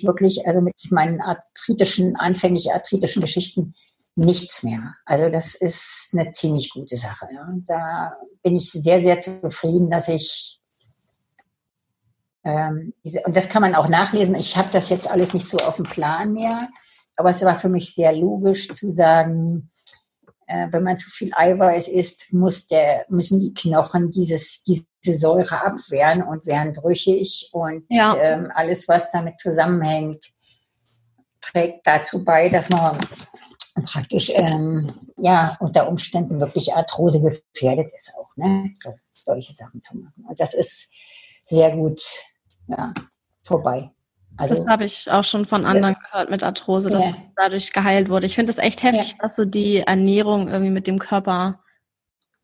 wirklich 0.00 0.46
also 0.46 0.60
mit 0.60 0.74
meinen 0.90 1.20
arthritischen 1.20 2.16
anfänglich 2.16 2.72
arthritischen 2.72 3.20
Geschichten 3.20 3.74
nichts 4.16 4.62
mehr. 4.62 4.94
Also 5.04 5.28
das 5.28 5.54
ist 5.54 6.10
eine 6.12 6.30
ziemlich 6.30 6.70
gute 6.70 6.96
Sache. 6.96 7.26
Ja. 7.32 7.48
Da 7.66 8.16
bin 8.42 8.56
ich 8.56 8.70
sehr 8.70 9.02
sehr 9.02 9.20
zufrieden, 9.20 9.90
dass 9.90 10.08
ich 10.08 10.60
ähm, 12.44 12.92
diese, 13.02 13.22
und 13.22 13.34
das 13.34 13.48
kann 13.48 13.62
man 13.62 13.74
auch 13.74 13.88
nachlesen. 13.88 14.34
Ich 14.34 14.56
habe 14.56 14.70
das 14.70 14.88
jetzt 14.90 15.10
alles 15.10 15.34
nicht 15.34 15.48
so 15.48 15.56
auf 15.58 15.76
dem 15.76 15.86
Plan 15.86 16.32
mehr, 16.32 16.68
aber 17.16 17.30
es 17.30 17.42
war 17.42 17.58
für 17.58 17.70
mich 17.70 17.94
sehr 17.94 18.12
logisch 18.12 18.68
zu 18.68 18.92
sagen, 18.92 19.70
äh, 20.46 20.68
wenn 20.70 20.82
man 20.82 20.98
zu 20.98 21.08
viel 21.08 21.32
Eiweiß 21.34 21.88
isst, 21.88 22.32
muss 22.32 22.66
der, 22.66 23.06
müssen 23.08 23.40
die 23.40 23.54
Knochen 23.54 24.10
dieses, 24.10 24.62
diese 24.62 25.18
Säure 25.18 25.64
abwehren 25.64 26.22
und 26.22 26.44
werden 26.44 26.74
brüchig 26.74 27.48
und 27.52 27.84
ja. 27.88 28.16
ähm, 28.20 28.50
alles, 28.54 28.88
was 28.88 29.10
damit 29.10 29.38
zusammenhängt, 29.38 30.26
trägt 31.40 31.86
dazu 31.86 32.24
bei, 32.24 32.48
dass 32.48 32.68
man 32.68 32.98
praktisch 33.82 34.30
ähm, 34.34 34.86
ja 35.16 35.56
unter 35.60 35.88
Umständen 35.88 36.40
wirklich 36.40 36.74
Arthrose 36.74 37.20
gefährdet 37.20 37.92
ist 37.96 38.12
auch, 38.16 38.36
ne? 38.36 38.70
So, 38.74 38.94
solche 39.12 39.52
Sachen 39.52 39.82
zu 39.82 39.96
machen. 39.96 40.24
Und 40.28 40.38
das 40.38 40.54
ist 40.54 40.92
sehr 41.44 41.74
gut 41.76 42.02
ja, 42.68 42.92
vorbei. 43.42 43.90
Also, 44.36 44.54
das 44.54 44.66
habe 44.66 44.84
ich 44.84 45.10
auch 45.10 45.22
schon 45.22 45.44
von 45.44 45.64
anderen 45.64 45.94
ja. 45.94 46.08
gehört 46.10 46.30
mit 46.30 46.42
Arthrose, 46.42 46.90
dass 46.90 47.04
ja. 47.04 47.16
dadurch 47.36 47.72
geheilt 47.72 48.08
wurde. 48.08 48.26
Ich 48.26 48.34
finde 48.34 48.50
es 48.50 48.58
echt 48.58 48.82
heftig, 48.82 49.12
ja. 49.12 49.16
was 49.20 49.36
so 49.36 49.44
die 49.44 49.78
Ernährung 49.78 50.48
irgendwie 50.48 50.72
mit 50.72 50.86
dem 50.86 50.98
Körper 50.98 51.60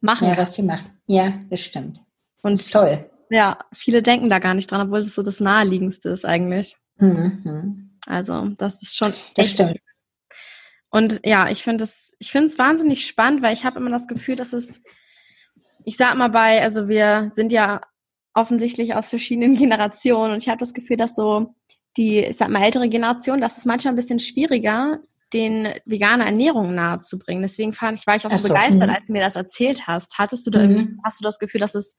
machen 0.01 0.29
ja, 0.29 0.35
kann. 0.35 0.43
was 0.43 0.55
sie 0.55 0.63
macht. 0.63 0.85
Ja, 1.07 1.33
das 1.51 1.61
stimmt. 1.61 2.01
Und 2.43 2.59
das 2.59 2.67
toll. 2.67 3.11
Ja, 3.29 3.59
viele 3.73 4.03
denken 4.03 4.31
da 4.31 4.39
gar 4.39 4.55
nicht 4.55 4.71
dran, 4.71 4.87
obwohl 4.87 5.01
das 5.01 5.15
so 5.15 5.23
das 5.23 5.41
Naheliegendste 5.41 6.11
ist 6.11 6.25
eigentlich. 6.25 6.77
Mhm. 6.99 7.99
Also, 8.07 8.49
das 8.57 8.83
ist 8.83 8.97
schon. 8.97 9.13
Das 9.35 9.51
stimmt. 9.51 9.79
Und 10.91 11.21
ja, 11.25 11.49
ich 11.49 11.63
finde 11.63 11.85
es, 11.85 12.15
ich 12.19 12.33
finde 12.33 12.49
es 12.49 12.59
wahnsinnig 12.59 13.07
spannend, 13.07 13.43
weil 13.43 13.55
ich 13.55 13.65
habe 13.65 13.79
immer 13.79 13.91
das 13.91 14.09
Gefühl, 14.09 14.37
dass 14.37 14.53
es, 14.53 14.83
ich 15.85 15.97
sag 15.97 16.17
mal 16.17 16.31
bei, 16.31 16.61
also 16.61 16.89
wir 16.89 17.31
sind 17.33 17.53
ja 17.53 17.81
offensichtlich 18.35 18.95
aus 18.95 19.11
verschiedenen 19.11 19.55
Generationen. 19.59 20.33
Und 20.33 20.43
ich 20.43 20.49
habe 20.49 20.59
das 20.59 20.75
Gefühl, 20.75 20.97
dass 20.97 21.15
so 21.15 21.55
die, 21.97 22.19
ich 22.19 22.37
sag 22.37 22.49
mal, 22.49 22.63
ältere 22.63 22.89
Generation, 22.89 23.41
das 23.41 23.57
ist 23.57 23.67
manchmal 23.67 23.93
ein 23.93 23.97
bisschen 23.97 24.19
schwieriger, 24.19 25.01
den 25.33 25.69
vegane 25.85 26.25
Ernährung 26.25 26.75
nahezubringen. 26.75 27.43
Deswegen 27.43 27.73
fand 27.73 28.01
ich, 28.01 28.07
war 28.07 28.17
ich 28.17 28.27
auch 28.27 28.31
so, 28.31 28.39
so 28.39 28.49
begeistert, 28.49 28.89
mh. 28.89 28.95
als 28.95 29.07
du 29.07 29.13
mir 29.13 29.23
das 29.23 29.37
erzählt 29.37 29.87
hast. 29.87 30.19
Hattest 30.19 30.47
du 30.47 30.51
da 30.51 30.67
mhm. 30.67 31.01
hast 31.05 31.21
du 31.21 31.25
das 31.25 31.39
Gefühl, 31.39 31.61
dass 31.61 31.77
es 31.77 31.97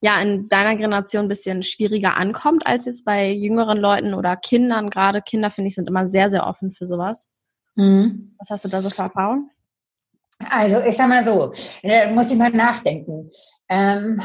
ja 0.00 0.20
in 0.20 0.48
deiner 0.48 0.74
Generation 0.76 1.26
ein 1.26 1.28
bisschen 1.28 1.62
schwieriger 1.62 2.16
ankommt 2.16 2.66
als 2.66 2.86
jetzt 2.86 3.04
bei 3.04 3.30
jüngeren 3.30 3.78
Leuten 3.78 4.14
oder 4.14 4.36
Kindern? 4.36 4.88
Gerade 4.88 5.20
Kinder, 5.20 5.50
finde 5.50 5.68
ich, 5.68 5.74
sind 5.74 5.88
immer 5.88 6.06
sehr, 6.06 6.30
sehr 6.30 6.46
offen 6.46 6.72
für 6.72 6.86
sowas. 6.86 7.28
Mhm. 7.74 8.34
Was 8.38 8.50
hast 8.50 8.64
du 8.64 8.68
da 8.68 8.80
so 8.80 8.90
für 8.90 9.02
Erfahrungen? 9.02 9.50
Also, 10.50 10.80
ich 10.80 10.96
sag 10.96 11.08
mal 11.08 11.24
so, 11.24 11.52
äh, 11.82 12.12
muss 12.12 12.30
ich 12.30 12.36
mal 12.36 12.50
nachdenken. 12.50 13.30
Ähm, 13.68 14.20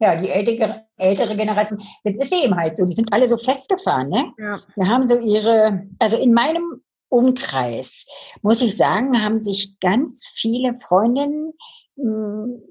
ja, 0.00 0.16
die 0.16 0.28
ältere, 0.28 0.86
ältere 0.96 1.36
Generation, 1.36 1.80
das 2.02 2.14
ist 2.16 2.32
eben 2.32 2.56
halt 2.56 2.76
so, 2.76 2.84
die 2.84 2.92
sind 2.92 3.12
alle 3.12 3.28
so 3.28 3.36
festgefahren, 3.36 4.08
ne? 4.08 4.32
Ja. 4.36 4.60
Wir 4.74 4.88
haben 4.88 5.06
so 5.06 5.18
ihre, 5.18 5.86
also 6.00 6.16
in 6.16 6.32
meinem 6.32 6.82
Umkreis, 7.08 8.06
muss 8.42 8.62
ich 8.62 8.76
sagen, 8.76 9.22
haben 9.22 9.38
sich 9.38 9.78
ganz 9.78 10.26
viele 10.26 10.76
Freundinnen, 10.78 11.52
hm, 11.96 12.62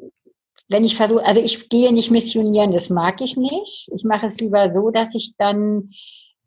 wenn 0.72 0.84
ich 0.84 0.96
versuche, 0.96 1.26
also 1.26 1.42
ich 1.42 1.70
gehe 1.70 1.94
nicht 1.94 2.12
missionieren, 2.12 2.72
das 2.72 2.90
mag 2.90 3.22
ich 3.22 3.36
nicht. 3.36 3.90
Ich 3.94 4.04
mache 4.04 4.26
es 4.26 4.40
lieber 4.40 4.72
so, 4.72 4.90
dass 4.90 5.14
ich 5.14 5.34
dann 5.38 5.92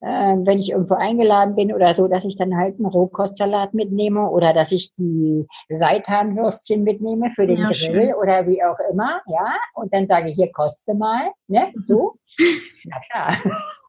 äh, 0.04 0.37
wenn 0.44 0.58
ich 0.58 0.70
irgendwo 0.70 0.94
eingeladen 0.94 1.54
bin 1.54 1.73
oder 1.73 1.94
so, 1.94 2.08
dass 2.08 2.25
ich 2.25 2.37
dann 2.37 2.56
halt 2.56 2.76
einen 2.76 2.87
Rohkostsalat 2.87 3.73
mitnehme 3.75 4.28
oder 4.28 4.52
dass 4.52 4.70
ich 4.70 4.90
die 4.92 5.46
Seitanwürstchen 5.70 6.82
mitnehme 6.82 7.30
für 7.30 7.46
den 7.46 7.61
ja, 7.61 7.66
Grill 7.66 7.76
schön. 7.76 8.14
oder 8.20 8.46
wie 8.46 8.62
auch 8.62 8.78
immer, 8.92 9.23
ja, 9.26 9.56
und 9.75 9.92
dann 9.94 10.06
sage 10.06 10.28
ich, 10.28 10.34
hier 10.34 10.52
koste 10.52 10.94
mal, 10.94 11.30
ne, 11.49 11.73
so. 11.84 12.14
Na 12.84 13.00
klar. 13.11 13.37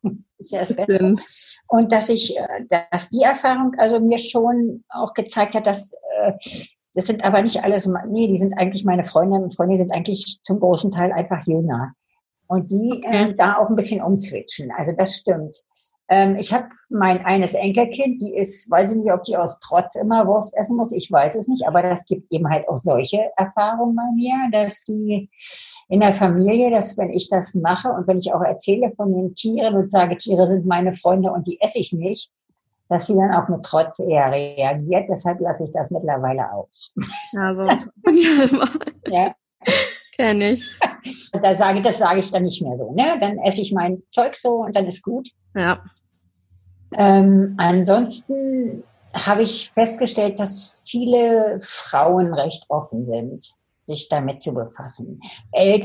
ist 0.38 0.52
ja 0.52 0.60
das 0.60 0.76
Beste. 0.76 1.16
Und 1.68 1.92
dass 1.92 2.10
ich, 2.10 2.38
äh, 2.38 2.66
dass 2.70 3.10
die 3.10 3.24
Erfahrung 3.24 3.74
also 3.78 4.00
mir 4.00 4.20
schon 4.20 4.84
auch 4.90 5.14
gezeigt 5.14 5.56
hat, 5.56 5.68
dass 5.68 5.94
äh, 6.24 6.34
das 6.94 7.08
sind 7.08 7.26
aber 7.26 7.42
nicht 7.42 7.62
alles, 7.62 7.90
nee, 8.08 8.28
die 8.28 8.38
sind 8.38 8.54
eigentlich 8.58 8.86
meine 8.86 9.04
Freundinnen 9.04 9.44
und 9.44 9.56
Freunde 9.56 9.78
sind 9.78 9.92
eigentlich 9.92 10.40
zum 10.44 10.62
großen 10.62 10.92
Teil 10.92 11.12
einfach 11.12 11.46
jünger. 11.46 11.92
Und 12.48 12.70
die 12.70 13.04
okay. 13.04 13.32
äh, 13.32 13.36
da 13.36 13.58
auch 13.58 13.70
ein 13.70 13.76
bisschen 13.76 14.02
umzwitschen. 14.02 14.72
Also 14.78 14.92
das 14.92 15.16
stimmt. 15.16 15.58
Ähm, 16.08 16.36
ich 16.36 16.54
habe 16.54 16.68
mein 16.90 17.26
eines 17.26 17.56
Enkelkind, 17.56 18.22
die 18.22 18.36
ist, 18.36 18.70
weiß 18.70 18.92
ich 18.92 18.98
nicht, 18.98 19.12
ob 19.12 19.24
die 19.24 19.36
aus 19.36 19.60
Trotz 19.60 19.96
immer 19.96 20.28
Wurst 20.28 20.56
essen 20.56 20.78
muss, 20.78 20.92
ich 20.92 21.12
weiß 21.12 21.36
es 21.36 21.48
nicht, 21.48 21.68
aber 21.68 21.82
das 21.82 22.06
gibt 22.06 22.32
eben 22.32 22.48
halt 22.48 22.68
auch 22.70 22.78
solche 22.78 23.32
Erfahrungen 23.38 23.96
bei 23.96 24.04
mir, 24.14 24.36
dass 24.52 24.82
die 24.82 25.30
in 25.90 26.00
der 26.00 26.14
Familie, 26.14 26.70
dass 26.70 26.98
wenn 26.98 27.12
ich 27.12 27.28
das 27.30 27.56
mache 27.56 27.90
und 27.90 28.08
wenn 28.08 28.20
ich 28.20 28.32
auch 28.34 28.42
erzähle 28.42 28.92
von 28.96 29.14
den 29.14 29.34
Tieren 29.34 29.76
und 29.76 29.90
sage, 29.90 30.18
Tiere 30.18 30.48
sind 30.48 30.68
meine 30.68 30.94
Freunde 30.94 31.32
und 31.32 31.48
die 31.48 31.60
esse 31.60 31.80
ich 31.80 31.92
nicht, 31.92 32.30
dass 32.90 33.08
sie 33.08 33.16
dann 33.16 33.32
auch 33.32 33.50
mit 33.50 33.64
Trotz 33.64 34.00
eher 34.00 34.32
reagiert. 34.32 35.08
Deshalb 35.10 35.40
lasse 35.40 35.64
ich 35.64 35.72
das 35.72 35.90
mittlerweile 35.90 36.52
aus. 36.54 36.94
Ja, 37.32 37.56
so 37.56 37.64
ist 37.68 37.90
ja 38.06 38.44
immer. 38.44 38.70
Ja. 39.08 39.36
Kenn 40.18 40.42
ich. 40.42 40.70
Da 41.34 41.56
sage, 41.56 41.82
das 41.82 41.98
sage 41.98 42.22
ich 42.22 42.32
dann 42.32 42.44
nicht 42.44 42.62
mehr 42.62 42.78
so. 42.78 42.94
Ne? 42.94 43.18
Dann 43.20 43.38
esse 43.40 43.62
ich 43.62 43.72
mein 43.74 44.02
Zeug 44.10 44.36
so 44.36 44.64
und 44.64 44.76
dann 44.76 44.88
ist 44.88 45.04
gut. 45.04 45.30
Ja. 45.56 45.84
Ähm, 46.94 47.56
ansonsten 47.58 48.84
habe 49.14 49.44
ich 49.44 49.72
festgestellt, 49.72 50.40
dass 50.40 50.82
viele 50.86 51.60
Frauen 51.62 52.34
recht 52.34 52.66
offen 52.70 53.06
sind, 53.06 53.54
sich 53.88 54.08
damit 54.10 54.42
zu 54.42 54.54
befassen. 54.54 55.20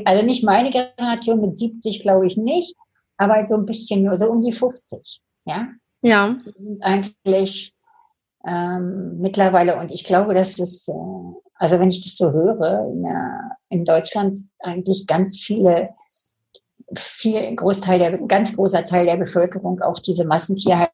Also 0.05 0.25
nicht 0.25 0.43
meine 0.43 0.71
Generation 0.71 1.41
mit 1.41 1.57
70, 1.57 2.01
glaube 2.01 2.27
ich 2.27 2.37
nicht, 2.37 2.75
aber 3.17 3.45
so 3.47 3.55
ein 3.55 3.65
bisschen 3.65 4.03
nur 4.03 4.17
so 4.17 4.25
um 4.25 4.41
die 4.41 4.53
50. 4.53 5.21
Ja. 5.45 5.67
Ja. 6.01 6.37
Die 6.45 6.63
sind 6.63 6.83
eigentlich 6.83 7.75
ähm, 8.45 9.19
mittlerweile, 9.19 9.77
und 9.77 9.91
ich 9.91 10.03
glaube, 10.03 10.33
dass 10.33 10.55
das, 10.55 10.87
äh, 10.87 10.91
also 11.61 11.79
wenn 11.79 11.89
ich 11.89 12.01
das 12.01 12.17
so 12.17 12.31
höre, 12.31 12.87
in, 12.91 13.05
äh, 13.05 13.75
in 13.75 13.85
Deutschland 13.85 14.49
eigentlich 14.59 15.05
ganz 15.05 15.39
viele 15.39 15.89
viel 16.97 17.55
Großteil 17.55 17.99
der, 17.99 18.17
ganz 18.27 18.53
großer 18.53 18.83
Teil 18.83 19.05
der 19.05 19.17
Bevölkerung 19.17 19.79
auch 19.81 19.99
diese 19.99 20.25
Massentierhaltung 20.25 20.89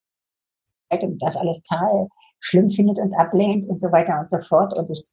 und 0.90 1.24
das 1.24 1.38
alles 1.38 1.62
total 1.64 2.10
schlimm 2.42 2.70
findet 2.70 3.00
und 3.00 3.14
ablehnt 3.16 3.66
und 3.68 3.82
so 3.82 3.92
weiter 3.94 4.20
und 4.20 4.30
so 4.30 4.40
fort. 4.40 4.78
Und 4.78 4.90
ich 4.92 5.04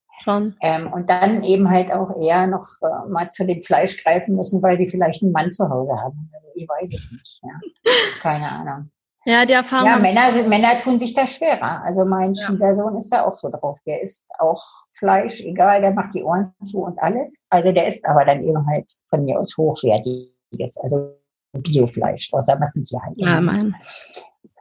ähm, 0.60 0.92
und 0.92 1.08
dann 1.08 1.44
eben 1.44 1.70
halt 1.70 1.92
auch 1.92 2.10
eher 2.20 2.48
noch 2.48 2.66
äh, 2.82 3.08
mal 3.08 3.28
zu 3.30 3.46
dem 3.46 3.62
Fleisch 3.62 4.02
greifen 4.02 4.34
müssen, 4.34 4.60
weil 4.60 4.76
sie 4.76 4.88
vielleicht 4.88 5.22
einen 5.22 5.32
Mann 5.32 5.52
zu 5.52 5.68
Hause 5.68 5.92
haben. 5.92 6.30
Also, 6.34 6.48
ich 6.56 6.68
weiß 6.68 6.92
es 6.94 7.12
nicht. 7.12 7.40
Ja. 7.42 7.92
Keine 8.20 8.50
Ahnung. 8.50 8.90
Ja, 9.26 9.46
die 9.46 9.52
Erfahrung. 9.52 9.88
Ja, 9.88 9.96
Männer, 9.96 10.30
sind, 10.30 10.48
Männer 10.48 10.76
tun 10.76 10.98
sich 10.98 11.14
da 11.14 11.26
schwerer. 11.26 11.82
Also 11.82 12.04
mein 12.04 12.34
ja. 12.34 12.46
Schwiegersohn 12.46 12.96
ist 12.96 13.10
da 13.10 13.24
auch 13.24 13.32
so 13.32 13.48
drauf. 13.48 13.78
Der 13.86 14.02
isst 14.02 14.26
auch 14.38 14.62
Fleisch, 14.92 15.40
egal, 15.40 15.80
der 15.80 15.92
macht 15.92 16.14
die 16.14 16.22
Ohren 16.22 16.52
zu 16.62 16.84
und 16.84 16.98
alles. 17.00 17.44
Also 17.48 17.72
der 17.72 17.88
isst 17.88 18.04
aber 18.04 18.24
dann 18.24 18.42
eben 18.42 18.66
halt 18.66 18.92
von 19.08 19.24
mir 19.24 19.40
aus 19.40 19.56
hochwertig 19.56 20.34
Richtiges, 20.54 20.78
also 20.78 21.16
Biofleisch, 21.52 22.32
außer 22.32 22.58
Massentierhaltung. 22.58 23.26
Ja, 23.26 23.40
Mann. 23.40 23.76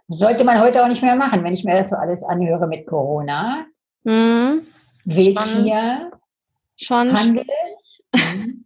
Sollte 0.07 0.43
man 0.43 0.61
heute 0.61 0.83
auch 0.83 0.87
nicht 0.87 1.01
mehr 1.01 1.15
machen, 1.15 1.43
wenn 1.43 1.53
ich 1.53 1.63
mir 1.63 1.75
das 1.75 1.89
so 1.89 1.95
alles 1.95 2.23
anhöre 2.23 2.67
mit 2.67 2.85
Corona. 2.85 3.65
Mhm. 4.03 4.67
Wildtier, 5.05 6.11
schon, 6.75 7.09
schon 7.09 7.17
Handel. 7.17 7.45
Mhm. 8.13 8.65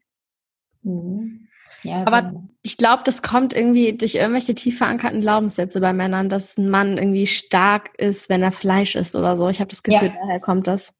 mhm. 0.84 1.47
Ja, 1.84 2.06
Aber 2.06 2.30
so. 2.30 2.44
ich 2.64 2.78
glaube, 2.78 3.04
das 3.06 3.22
kommt 3.22 3.54
irgendwie 3.54 3.96
durch 3.96 4.16
irgendwelche 4.16 4.56
tief 4.56 4.78
verankerten 4.78 5.22
Glaubenssätze 5.22 5.80
bei 5.80 5.94
Männern, 5.94 6.30
dass 6.30 6.58
ein 6.58 6.70
Mann 6.70 6.98
irgendwie 6.98 7.28
stark 7.28 7.98
ist, 7.98 8.30
wenn 8.30 8.44
er 8.44 8.52
Fleisch 8.52 8.96
isst 8.96 9.16
oder 9.16 9.38
so. 9.38 9.50
Ich 9.50 9.60
habe 9.60 9.70
das 9.70 9.84
Gefühl, 9.84 10.08
ja. 10.08 10.16
daher 10.20 10.40
kommt 10.40 10.68
das. 10.68 10.94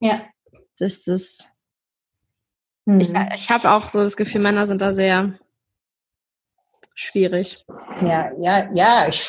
Ja. 0.00 0.22
Das 0.78 1.06
ist. 1.06 1.50
Mhm. 2.84 3.00
Ich, 3.00 3.10
ich 3.34 3.48
habe 3.50 3.72
auch 3.72 3.88
so 3.88 4.00
das 4.00 4.16
Gefühl, 4.16 4.40
Männer 4.40 4.66
sind 4.66 4.82
da 4.82 4.92
sehr 4.92 5.38
schwierig. 6.94 7.56
Ja, 8.00 8.30
ja, 8.38 8.72
ja, 8.72 9.08
ich, 9.08 9.28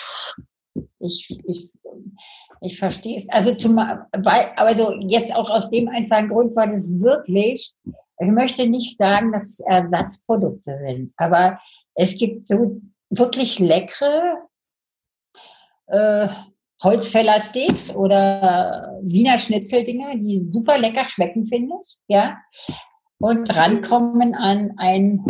ich, 1.00 1.40
ich, 1.46 1.70
ich 2.62 2.80
verstehe 2.80 3.18
es. 3.18 3.28
Also 3.30 3.56
zum, 3.56 3.76
weil, 3.78 4.52
aber 4.56 4.76
so 4.76 4.94
jetzt 5.08 5.34
auch 5.34 5.50
aus 5.50 5.70
dem 5.70 5.88
einfachen 5.90 6.28
Grund, 6.28 6.56
weil 6.56 6.72
es 6.72 7.00
wirklich, 7.00 7.74
ich 8.20 8.30
möchte 8.30 8.68
nicht 8.68 8.98
sagen, 8.98 9.32
dass 9.32 9.44
es 9.44 9.60
Ersatzprodukte 9.60 10.78
sind, 10.78 11.14
aber 11.18 11.60
es 11.96 12.18
gibt 12.18 12.48
so 12.48 12.82
wirklich 13.10 13.60
leckere, 13.60 14.48
äh, 15.88 16.28
Holzfällersteaks 16.84 17.96
oder 17.96 19.00
Wiener 19.02 19.40
Schnitzeldinger, 19.40 20.16
die 20.18 20.42
super 20.42 20.78
lecker 20.78 21.06
schmecken, 21.06 21.48
finde 21.48 21.76
ich, 21.82 21.98
ja. 22.08 22.38
Und 23.20 23.56
rankommen 23.56 24.36
an 24.36 24.74
ein 24.78 25.26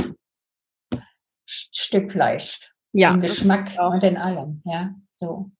Stück 1.47 2.11
Fleisch. 2.11 2.71
Ja. 2.93 3.13
Im 3.13 3.21
Geschmack 3.21 3.75
und 3.91 4.03
in 4.03 4.17
allem, 4.17 4.61
ja, 4.65 4.95
so. 5.13 5.51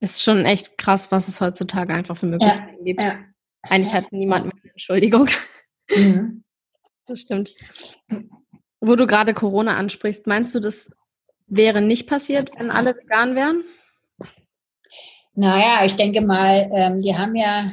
Ist 0.00 0.22
schon 0.22 0.44
echt 0.44 0.78
krass, 0.78 1.10
was 1.10 1.28
es 1.28 1.40
heutzutage 1.40 1.92
einfach 1.92 2.16
für 2.16 2.26
Möglichkeiten 2.26 2.78
ja, 2.78 2.84
gibt. 2.84 3.00
Ja. 3.00 3.18
Eigentlich 3.62 3.94
hat 3.94 4.12
niemand 4.12 4.44
mehr 4.44 4.72
Entschuldigung. 4.72 5.28
Mhm. 5.90 6.35
Das 7.06 7.20
stimmt. 7.20 7.54
Wo 8.80 8.96
du 8.96 9.06
gerade 9.06 9.34
Corona 9.34 9.76
ansprichst, 9.76 10.26
meinst 10.26 10.54
du, 10.54 10.60
das 10.60 10.90
wäre 11.46 11.80
nicht 11.80 12.08
passiert, 12.08 12.50
wenn 12.58 12.70
alle 12.70 12.96
vegan 12.96 13.34
wären? 13.34 13.64
Naja, 15.34 15.84
ich 15.84 15.96
denke 15.96 16.22
mal, 16.22 16.70
ähm, 16.72 17.02
die 17.02 17.16
haben 17.16 17.34
ja, 17.34 17.70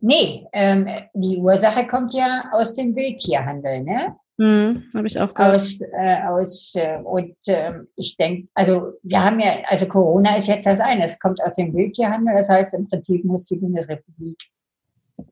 nee, 0.00 0.46
ähm, 0.52 0.86
die 1.14 1.38
Ursache 1.38 1.86
kommt 1.86 2.14
ja 2.14 2.50
aus 2.52 2.76
dem 2.76 2.94
Wildtierhandel, 2.94 3.82
ne? 3.82 4.16
Hm, 4.40 4.84
Habe 4.94 5.06
ich 5.06 5.20
auch 5.20 5.32
gehört. 5.32 5.56
Aus, 5.56 5.80
äh, 5.80 6.22
aus 6.24 6.74
äh, 6.74 6.98
und 7.04 7.36
äh, 7.46 7.74
ich 7.94 8.16
denke, 8.16 8.48
also 8.54 8.92
wir 9.02 9.22
haben 9.22 9.38
ja, 9.38 9.58
also 9.66 9.86
Corona 9.86 10.36
ist 10.36 10.48
jetzt 10.48 10.66
das 10.66 10.80
eine, 10.80 11.04
es 11.04 11.18
kommt 11.18 11.40
aus 11.42 11.54
dem 11.54 11.72
Wildtierhandel, 11.72 12.34
das 12.36 12.48
heißt 12.48 12.74
im 12.74 12.88
Prinzip 12.88 13.24
muss 13.24 13.46
die 13.46 13.56
Bundesrepublik 13.56 14.38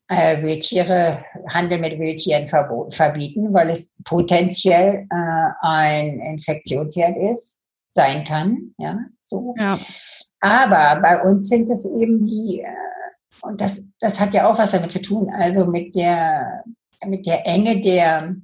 äh, 0.08 0.42
Wildtiere, 0.42 1.24
Handel 1.48 1.78
mit 1.78 1.98
Wildtieren 1.98 2.48
verbieten, 2.48 3.52
weil 3.52 3.70
es 3.70 3.90
potenziell 4.04 5.06
äh, 5.10 5.50
ein 5.60 6.20
Infektionsherd 6.20 7.16
ist, 7.16 7.58
sein 7.92 8.24
kann, 8.24 8.74
ja, 8.78 8.98
so. 9.24 9.54
Ja. 9.58 9.78
Aber 10.40 11.00
bei 11.00 11.22
uns 11.22 11.48
sind 11.48 11.70
es 11.70 11.84
eben 11.86 12.26
die, 12.26 12.60
äh, 12.60 12.66
und 13.42 13.60
das, 13.60 13.82
das 14.00 14.20
hat 14.20 14.34
ja 14.34 14.50
auch 14.50 14.58
was 14.58 14.72
damit 14.72 14.92
zu 14.92 15.02
tun, 15.02 15.30
also 15.34 15.66
mit 15.66 15.94
der, 15.94 16.64
mit 17.06 17.26
der 17.26 17.46
Enge 17.46 17.80
der 17.80 18.36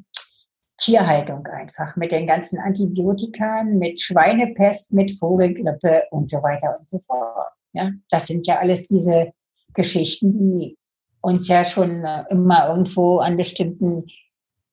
Tierhaltung 0.78 1.46
einfach, 1.46 1.96
mit 1.96 2.12
den 2.12 2.26
ganzen 2.26 2.58
Antibiotika, 2.58 3.64
mit 3.64 4.00
Schweinepest, 4.00 4.92
mit 4.92 5.18
Vogelgrippe 5.18 6.04
und 6.10 6.30
so 6.30 6.38
weiter 6.42 6.76
und 6.78 6.88
so 6.88 6.98
fort. 7.00 7.52
Ja, 7.72 7.90
das 8.10 8.26
sind 8.26 8.46
ja 8.46 8.58
alles 8.58 8.86
diese 8.86 9.32
Geschichten, 9.74 10.32
die 10.32 10.78
uns 11.20 11.48
ja 11.48 11.64
schon 11.64 12.04
äh, 12.04 12.24
immer 12.30 12.68
irgendwo 12.68 13.18
an 13.18 13.36
bestimmten, 13.36 14.06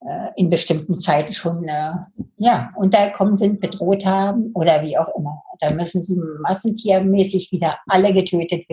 äh, 0.02 0.30
in 0.36 0.50
bestimmten 0.50 0.98
Zeiten 0.98 1.34
schon, 1.34 1.64
äh, 1.66 1.94
ja, 2.38 2.72
untergekommen 2.76 3.36
sind, 3.36 3.62
bedroht 3.62 4.06
haben 4.06 4.52
oder 4.54 4.82
wie 4.82 4.98
auch 4.98 5.10
immer. 5.18 5.42
Da 5.60 5.72
müssen 5.72 6.02
sie 6.02 6.18
massentiermäßig 6.42 7.52
wieder 7.52 7.78
alle 7.88 8.14
getötet 8.14 8.66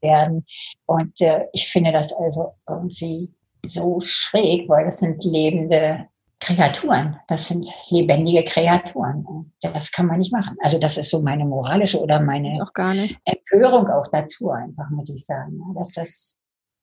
werden. 0.00 0.44
Und 0.86 1.20
äh, 1.20 1.46
ich 1.52 1.68
finde 1.68 1.92
das 1.92 2.12
also 2.12 2.54
irgendwie 2.68 3.32
so 3.66 4.00
schräg, 4.00 4.68
weil 4.68 4.86
das 4.86 4.98
sind 4.98 5.22
lebende 5.24 6.08
Kreaturen. 6.42 7.16
Das 7.28 7.46
sind 7.46 7.66
lebendige 7.90 8.42
Kreaturen. 8.44 9.52
Das 9.60 9.92
kann 9.92 10.06
man 10.06 10.18
nicht 10.18 10.32
machen. 10.32 10.56
Also 10.60 10.78
das 10.78 10.98
ist 10.98 11.10
so 11.10 11.22
meine 11.22 11.44
moralische 11.44 12.00
oder 12.00 12.20
meine 12.20 12.60
auch 12.62 12.72
gar 12.72 12.94
nicht. 12.94 13.16
Empörung 13.24 13.88
auch 13.88 14.08
dazu 14.08 14.50
einfach, 14.50 14.90
muss 14.90 15.08
ich 15.08 15.24
sagen. 15.24 15.60
Dass 15.76 15.92
das, 15.92 16.38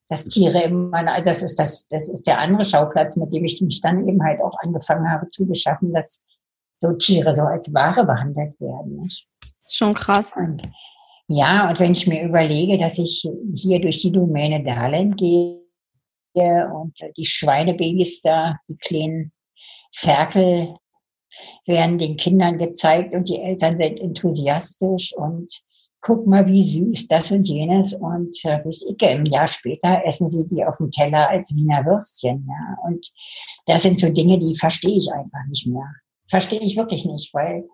dass 0.09 0.25
Tiere 0.25 0.63
immer, 0.63 1.21
das 1.21 1.43
ist 1.43 1.59
das, 1.59 1.87
das 1.87 2.09
ist 2.09 2.25
der 2.25 2.39
andere 2.39 2.65
Schauplatz, 2.65 3.15
mit 3.15 3.31
dem 3.33 3.45
ich 3.45 3.61
mich 3.61 3.79
dann 3.79 4.07
eben 4.07 4.21
halt 4.23 4.41
auch 4.41 4.57
angefangen 4.59 5.09
habe 5.09 5.29
zu 5.29 5.47
beschaffen, 5.47 5.93
dass 5.93 6.25
so 6.79 6.93
Tiere 6.93 7.35
so 7.35 7.43
als 7.43 7.71
Ware 7.73 8.05
behandelt 8.05 8.59
werden. 8.59 9.03
Nicht? 9.03 9.27
Das 9.41 9.59
ist 9.63 9.77
schon 9.77 9.93
krass. 9.93 10.33
Und, 10.35 10.63
ja, 11.27 11.69
und 11.69 11.79
wenn 11.79 11.91
ich 11.91 12.07
mir 12.07 12.23
überlege, 12.23 12.79
dass 12.79 12.97
ich 12.97 13.27
hier 13.53 13.79
durch 13.79 14.01
die 14.01 14.11
Domäne 14.11 14.63
Darland 14.63 15.15
gehe 15.17 15.61
und 16.33 16.97
die 17.17 17.25
Schweinebabys 17.25 18.21
da, 18.21 18.57
die 18.67 18.77
kleinen 18.77 19.31
Ferkel 19.93 20.73
werden 21.67 21.99
den 21.99 22.17
Kindern 22.17 22.57
gezeigt 22.57 23.13
und 23.13 23.29
die 23.29 23.39
Eltern 23.39 23.77
sind 23.77 23.99
enthusiastisch 23.99 25.13
und 25.15 25.51
guck 26.01 26.27
mal, 26.27 26.45
wie 26.47 26.63
süß 26.63 27.07
das 27.07 27.31
und 27.31 27.47
jenes. 27.47 27.93
Und 27.93 28.37
äh, 28.43 28.59
bis 28.63 28.83
ich 28.83 29.01
im 29.01 29.25
Jahr 29.25 29.47
später 29.47 30.01
essen 30.05 30.29
sie 30.29 30.47
die 30.47 30.63
auf 30.63 30.77
dem 30.77 30.91
Teller 30.91 31.29
als 31.29 31.55
Wiener 31.55 31.85
Würstchen. 31.85 32.47
Ja. 32.47 32.77
Und 32.85 33.11
das 33.65 33.83
sind 33.83 33.99
so 33.99 34.09
Dinge, 34.09 34.39
die 34.39 34.55
verstehe 34.55 34.97
ich 34.97 35.11
einfach 35.11 35.45
nicht 35.49 35.67
mehr. 35.67 35.91
Verstehe 36.29 36.61
ich 36.61 36.77
wirklich 36.77 37.05
nicht, 37.05 37.33
weil 37.33 37.67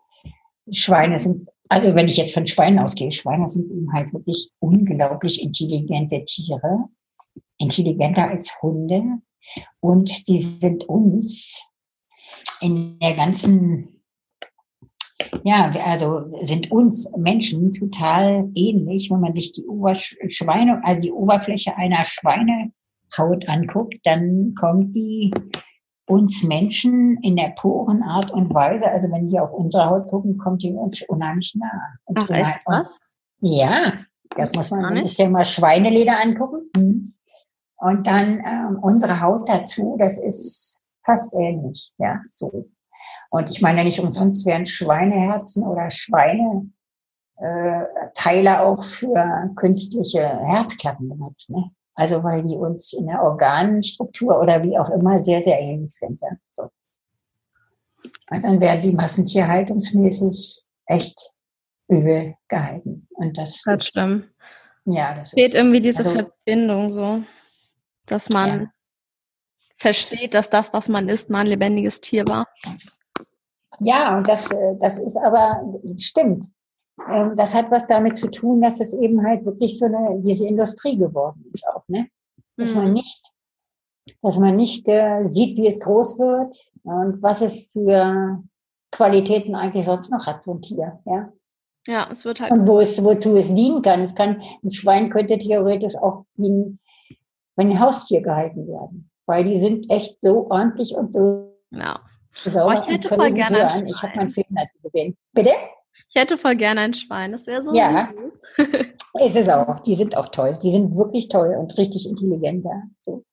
Schweine 0.72 1.20
sind, 1.20 1.48
also 1.70 1.94
wenn 1.94 2.08
ich 2.08 2.18
jetzt 2.18 2.34
von 2.34 2.48
Schweinen 2.48 2.80
ausgehe, 2.80 3.12
Schweine 3.12 3.48
sind 3.48 3.70
eben 3.70 3.92
halt 3.94 4.14
wirklich 4.14 4.50
unglaublich 4.60 5.42
intelligente 5.42 6.24
Tiere, 6.26 6.86
intelligenter 7.58 8.30
als 8.30 8.62
Hunde. 8.62 9.04
Und 9.80 10.10
sie 10.10 10.40
sind 10.40 10.86
uns 10.86 11.62
in 12.62 12.98
der 13.00 13.14
ganzen, 13.14 13.95
ja, 15.44 15.72
also 15.86 16.26
sind 16.42 16.72
uns 16.72 17.12
Menschen 17.18 17.74
total 17.74 18.50
ähnlich, 18.56 19.10
wenn 19.12 19.20
man 19.20 19.34
sich 19.34 19.52
die 19.52 19.66
Oberschweine, 19.66 20.82
also 20.84 21.02
die 21.02 21.12
Oberfläche 21.12 21.76
einer 21.78 22.04
Schweinehaut 22.04 23.48
anguckt, 23.48 23.96
dann 24.04 24.54
kommt 24.56 24.96
die 24.96 25.32
uns 26.08 26.44
Menschen 26.44 27.18
in 27.24 27.36
der 27.36 27.50
puren 27.58 28.04
Art 28.04 28.32
und 28.32 28.54
Weise, 28.54 28.90
also 28.90 29.10
wenn 29.12 29.30
wir 29.32 29.44
auf 29.44 29.54
unsere 29.54 29.90
Haut 29.90 30.08
gucken, 30.08 30.38
kommt 30.38 30.64
die 30.64 30.72
uns 30.72 31.02
unheimlich 31.04 31.56
nah. 31.56 31.96
Und 32.06 32.20
Ach, 32.20 32.30
echt 32.30 32.62
was? 32.66 33.00
Ja, 33.40 33.94
das, 34.36 34.52
das 34.52 34.56
muss 34.56 34.72
man 34.72 34.86
ein 34.86 35.04
bisschen 35.04 35.32
mal 35.32 35.46
Schweineleder 35.46 36.20
angucken. 36.22 36.70
Mhm. 36.76 37.14
Und 37.78 38.08
dann 38.08 38.40
ähm, 38.40 38.80
unsere 38.82 39.20
Haut 39.22 39.50
dazu, 39.50 39.96
das 40.00 40.20
ist 40.20 40.82
fast 41.04 41.34
ähnlich, 41.34 41.92
ja, 41.98 42.22
so. 42.28 42.70
Und 43.30 43.50
ich 43.50 43.62
meine, 43.62 43.84
nicht 43.84 44.00
umsonst 44.00 44.46
werden 44.46 44.66
Schweineherzen 44.66 45.64
oder 45.64 45.90
Schweine 45.92 46.70
äh, 47.38 47.84
Teile 48.14 48.62
auch 48.62 48.84
für 48.84 49.52
künstliche 49.56 50.22
Herzklappen 50.22 51.10
benutzt, 51.10 51.50
ne? 51.50 51.72
Also 51.96 52.24
weil 52.24 52.44
die 52.44 52.56
uns 52.56 52.94
in 52.94 53.08
der 53.08 53.24
Organstruktur 53.24 54.42
oder 54.42 54.62
wie 54.64 54.78
auch 54.78 54.90
immer 54.90 55.20
sehr, 55.20 55.42
sehr 55.42 55.60
ähnlich 55.60 55.94
sind. 55.94 56.22
Ja? 56.22 56.30
So. 56.52 56.64
Und 58.32 58.44
dann 58.44 58.60
werden 58.60 58.82
sie 58.82 58.94
massentierhaltungsmäßig 58.94 60.64
echt 60.88 61.32
übel 61.88 62.36
gehalten. 62.50 63.08
Und 63.12 63.38
das, 63.38 63.62
das 63.64 63.88
stimmt. 63.88 64.30
Ja, 64.86 65.16
das 65.16 65.32
fehlt 65.32 65.56
irgendwie 65.56 65.82
diese 65.82 66.06
also, 66.06 66.12
Verbindung 66.12 66.92
so, 66.92 67.22
dass 68.06 68.30
man 68.30 68.62
ja 68.62 68.68
versteht, 69.76 70.34
dass 70.34 70.50
das, 70.50 70.74
was 70.74 70.90
man 70.90 71.10
ist, 71.10 71.30
mal 71.30 71.40
ein 71.42 71.48
lebendiges 71.48 72.02
Tier 72.02 72.26
war. 72.28 72.48
Ja, 73.80 74.16
und 74.18 74.28
das, 74.28 74.52
äh, 74.52 74.76
das 74.82 75.00
ist 75.00 75.18
aber, 75.18 75.62
stimmt. 75.98 76.46
Ähm, 77.12 77.36
das 77.36 77.54
hat 77.54 77.70
was 77.72 77.88
damit 77.88 78.18
zu 78.18 78.30
tun, 78.32 78.62
dass 78.62 78.80
es 78.80 78.94
eben 78.94 79.26
halt 79.26 79.46
wirklich 79.46 79.78
so 79.78 79.86
eine, 79.86 80.22
diese 80.22 80.48
Industrie 80.48 80.98
geworden 80.98 81.46
ist 81.54 81.68
auch, 81.68 81.84
ne? 81.88 82.08
Dass 82.56 82.70
mhm. 82.70 82.76
man 82.76 82.94
nicht, 82.94 83.34
dass 84.22 84.38
man 84.38 84.56
nicht 84.56 84.88
äh, 84.88 85.28
sieht, 85.28 85.58
wie 85.58 85.68
es 85.68 85.80
groß 85.82 86.20
wird 86.20 86.72
und 86.84 87.22
was 87.22 87.42
es 87.42 87.68
für 87.68 88.42
Qualitäten 88.92 89.56
eigentlich 89.56 89.86
sonst 89.86 90.10
noch 90.10 90.26
hat, 90.26 90.42
so 90.44 90.54
ein 90.54 90.62
Tier, 90.62 91.00
ja? 91.06 91.34
Ja, 91.88 92.08
es 92.10 92.26
wird 92.26 92.40
halt. 92.40 92.52
Und 92.52 92.66
wo 92.66 92.80
es, 92.80 93.04
wozu 93.04 93.36
es 93.36 93.54
dienen 93.54 93.84
kann. 93.84 94.02
Es 94.02 94.16
kann, 94.16 94.42
ein 94.64 94.72
Schwein 94.72 95.12
könnte 95.12 95.38
theoretisch 95.38 95.96
auch 95.98 96.26
wie 96.36 96.80
wenn 97.58 97.70
ein 97.70 97.80
Haustier 97.80 98.22
gehalten 98.22 98.68
werden 98.68 99.10
weil 99.26 99.44
die 99.44 99.60
sind 99.60 99.90
echt 99.90 100.22
so 100.22 100.50
ordentlich 100.50 100.96
und 100.96 101.14
so 101.14 101.58
ja. 101.72 102.00
sauber. 102.32 102.68
Oh, 102.68 102.82
ich 102.82 102.88
hätte 102.88 103.10
voll 103.10 103.32
gerne 103.32 103.64
ein 103.64 103.70
Schwein. 103.70 103.88
Ich 103.88 104.02
habe 104.02 104.16
meinen 104.16 104.30
Film 104.30 104.48
dazu 104.50 104.82
gesehen. 104.84 105.18
Bitte? 105.34 105.52
Ich 106.10 106.16
hätte 106.16 106.38
voll 106.38 106.56
gerne 106.56 106.82
ein 106.82 106.94
Schwein. 106.94 107.32
Das 107.32 107.48
wäre 107.48 107.62
so 107.62 107.74
ja, 107.74 108.10
süß. 108.24 108.44
ist 109.26 109.36
es 109.36 109.50
auch. 109.50 109.80
Die 109.82 109.96
sind 109.96 110.16
auch 110.18 110.30
toll. 110.30 110.58
Die 110.62 110.72
sind 110.72 110.96
wirklich 110.96 111.30
toll 111.30 111.56
und 111.58 111.78
richtig 111.78 112.08
intelligent. 112.08 112.66
Ja, 112.66 112.84
so. 113.04 113.24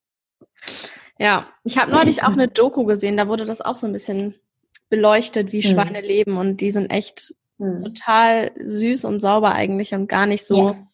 ja 1.19 1.47
ich 1.63 1.77
habe 1.77 1.91
neulich 1.91 2.23
auch 2.23 2.33
eine 2.33 2.47
Doku 2.47 2.85
gesehen. 2.85 3.17
Da 3.17 3.27
wurde 3.27 3.45
das 3.45 3.61
auch 3.61 3.77
so 3.77 3.87
ein 3.87 3.93
bisschen 3.93 4.35
beleuchtet, 4.89 5.51
wie 5.51 5.61
hm. 5.61 5.71
Schweine 5.71 5.99
hm. 5.99 6.05
leben. 6.05 6.37
Und 6.37 6.61
die 6.61 6.71
sind 6.71 6.89
echt 6.89 7.35
hm. 7.59 7.83
total 7.83 8.51
süß 8.59 9.05
und 9.05 9.19
sauber 9.19 9.51
eigentlich 9.53 9.93
und 9.93 10.07
gar 10.07 10.25
nicht 10.25 10.45
so 10.45 10.69
ja. 10.69 10.87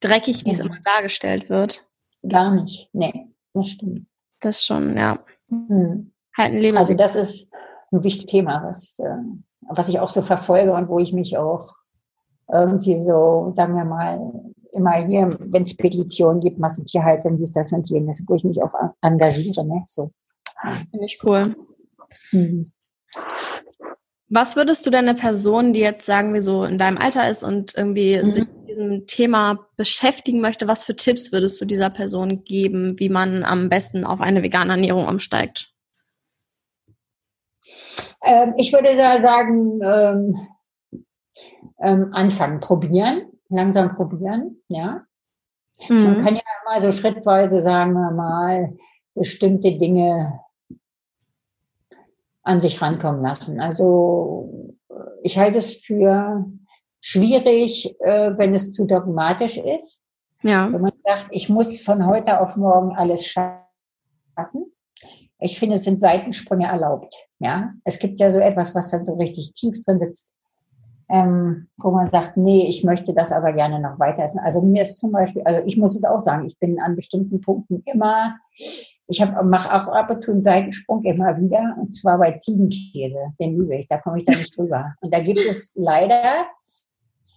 dreckig, 0.00 0.44
wie 0.44 0.50
ja. 0.50 0.54
es 0.54 0.60
immer 0.60 0.78
dargestellt 0.84 1.50
wird. 1.50 1.84
Gar 2.28 2.54
nicht. 2.62 2.88
Nee, 2.92 3.26
das 3.54 3.68
stimmt. 3.70 4.06
Das 4.42 4.64
schon, 4.64 4.96
ja. 4.96 5.18
Mhm. 5.48 6.12
Halt 6.36 6.52
ein 6.52 6.60
Leben. 6.60 6.76
Also 6.76 6.94
das 6.94 7.14
ist 7.14 7.46
ein 7.92 8.02
wichtiges 8.02 8.26
Thema, 8.26 8.62
was, 8.64 8.98
äh, 8.98 9.16
was 9.68 9.88
ich 9.88 10.00
auch 10.00 10.08
so 10.08 10.22
verfolge 10.22 10.72
und 10.72 10.88
wo 10.88 10.98
ich 10.98 11.12
mich 11.12 11.38
auch 11.38 11.74
irgendwie 12.52 13.02
so, 13.04 13.52
sagen 13.54 13.74
wir 13.74 13.84
mal, 13.84 14.20
immer 14.72 14.92
hier, 15.06 15.30
wenn 15.38 15.62
es 15.62 15.76
Petitionen 15.76 16.40
gibt, 16.40 16.58
Massentierhaltung, 16.58 17.38
dies, 17.38 17.52
das 17.52 17.72
und 17.72 17.88
jenes, 17.88 18.22
wo 18.26 18.34
ich 18.34 18.44
mich 18.44 18.62
auch 18.62 18.74
engagiere. 19.00 19.64
Ne? 19.66 19.84
So. 19.86 20.10
Finde 20.90 21.06
ich 21.06 21.18
cool. 21.24 21.54
Mhm. 22.32 22.72
Was 24.34 24.56
würdest 24.56 24.86
du 24.86 24.90
denn 24.90 25.06
einer 25.06 25.18
Person, 25.18 25.74
die 25.74 25.80
jetzt 25.80 26.06
sagen 26.06 26.32
wir 26.32 26.40
so 26.40 26.64
in 26.64 26.78
deinem 26.78 26.96
Alter 26.96 27.28
ist 27.28 27.42
und 27.42 27.74
irgendwie 27.76 28.16
mhm. 28.16 28.26
sich 28.26 28.44
mit 28.46 28.68
diesem 28.68 29.06
Thema 29.06 29.66
beschäftigen 29.76 30.40
möchte, 30.40 30.66
was 30.66 30.84
für 30.84 30.96
Tipps 30.96 31.32
würdest 31.32 31.60
du 31.60 31.66
dieser 31.66 31.90
Person 31.90 32.42
geben, 32.42 32.98
wie 32.98 33.10
man 33.10 33.44
am 33.44 33.68
besten 33.68 34.06
auf 34.06 34.22
eine 34.22 34.42
vegane 34.42 34.72
Ernährung 34.72 35.06
umsteigt? 35.06 35.74
Ähm, 38.24 38.54
ich 38.56 38.72
würde 38.72 38.96
da 38.96 39.20
sagen, 39.20 39.80
ähm, 39.82 40.48
ähm, 41.82 42.08
anfangen, 42.14 42.60
probieren, 42.60 43.26
langsam 43.50 43.90
probieren, 43.90 44.62
ja. 44.68 45.02
Mhm. 45.90 46.04
Man 46.04 46.24
kann 46.24 46.36
ja 46.36 46.42
mal 46.64 46.80
so 46.80 46.90
schrittweise, 46.90 47.62
sagen 47.62 47.92
wir 47.92 48.12
mal, 48.12 48.78
bestimmte 49.14 49.76
Dinge 49.76 50.40
an 52.42 52.60
sich 52.60 52.80
rankommen 52.82 53.22
lassen. 53.22 53.60
Also 53.60 54.74
ich 55.22 55.38
halte 55.38 55.58
es 55.58 55.76
für 55.76 56.44
schwierig, 57.00 57.94
äh, 58.00 58.36
wenn 58.36 58.54
es 58.54 58.72
zu 58.72 58.84
dogmatisch 58.84 59.58
ist. 59.58 60.02
Ja. 60.42 60.72
Wenn 60.72 60.80
man 60.80 60.92
sagt, 61.04 61.28
ich 61.30 61.48
muss 61.48 61.80
von 61.80 62.06
heute 62.06 62.40
auf 62.40 62.56
morgen 62.56 62.96
alles 62.96 63.26
schaffen. 63.26 63.62
Ich 65.38 65.58
finde, 65.58 65.76
es 65.76 65.84
sind 65.84 66.00
Seitensprünge 66.00 66.66
erlaubt. 66.66 67.14
Ja, 67.40 67.72
es 67.84 67.98
gibt 67.98 68.20
ja 68.20 68.32
so 68.32 68.38
etwas, 68.38 68.74
was 68.74 68.90
dann 68.90 69.04
so 69.04 69.14
richtig 69.14 69.54
tief 69.54 69.84
drin 69.84 69.98
sitzt, 70.00 70.32
ähm, 71.08 71.68
wo 71.76 71.90
man 71.90 72.06
sagt, 72.06 72.36
nee, 72.36 72.66
ich 72.68 72.84
möchte 72.84 73.12
das 73.12 73.32
aber 73.32 73.52
gerne 73.52 73.80
noch 73.80 73.98
weiter 73.98 74.22
essen. 74.22 74.38
Also 74.38 74.62
mir 74.62 74.82
ist 74.82 74.98
zum 74.98 75.10
Beispiel, 75.10 75.42
also 75.44 75.64
ich 75.66 75.76
muss 75.76 75.96
es 75.96 76.04
auch 76.04 76.20
sagen, 76.20 76.46
ich 76.46 76.58
bin 76.58 76.80
an 76.80 76.94
bestimmten 76.94 77.40
Punkten 77.40 77.82
immer 77.84 78.36
ich 79.12 79.20
mache 79.44 79.74
auch 79.74 79.88
ab 79.88 80.10
und 80.10 80.22
zu 80.22 80.32
einen 80.32 80.42
Seitensprung 80.42 81.04
immer 81.04 81.36
wieder, 81.38 81.76
und 81.78 81.94
zwar 81.94 82.18
bei 82.18 82.32
Ziegenkäse. 82.38 83.18
Den 83.38 83.60
liebe 83.60 83.76
ich, 83.76 83.88
da 83.88 83.98
komme 83.98 84.18
ich 84.18 84.24
da 84.24 84.32
nicht 84.32 84.56
drüber. 84.56 84.94
Und 85.00 85.12
da 85.12 85.20
gibt 85.20 85.40
es 85.40 85.70
leider, 85.74 86.46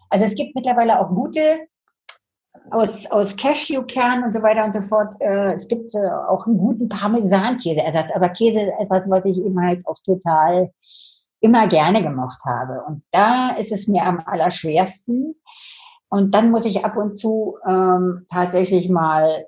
also 0.10 0.26
es 0.26 0.36
gibt 0.36 0.56
mittlerweile 0.56 1.00
auch 1.00 1.10
gute 1.10 1.68
aus, 2.72 3.06
aus 3.12 3.36
Cashewkern 3.36 4.24
und 4.24 4.34
so 4.34 4.42
weiter 4.42 4.64
und 4.64 4.74
so 4.74 4.82
fort. 4.82 5.16
Äh, 5.20 5.54
es 5.54 5.68
gibt 5.68 5.94
äh, 5.94 6.10
auch 6.30 6.48
einen 6.48 6.58
guten 6.58 6.88
Parmesankäseersatz, 6.88 8.12
aber 8.16 8.30
Käse 8.30 8.62
ist 8.62 8.74
etwas, 8.80 9.10
was 9.10 9.26
ich 9.26 9.38
immer 9.38 9.64
halt 9.64 9.86
auch 9.86 9.98
total 10.06 10.72
immer 11.42 11.68
gerne 11.68 12.02
gemocht 12.02 12.40
habe. 12.46 12.84
Und 12.88 13.04
da 13.12 13.52
ist 13.58 13.74
es 13.74 13.90
mir 13.90 14.04
am 14.04 14.22
allerschwersten. 14.26 15.36
Und 16.08 16.34
dann 16.34 16.52
muss 16.52 16.66
ich 16.66 16.86
ab 16.86 16.96
und 16.96 17.18
zu 17.18 17.58
ähm, 17.68 18.26
tatsächlich 18.32 18.90
mal 18.90 19.46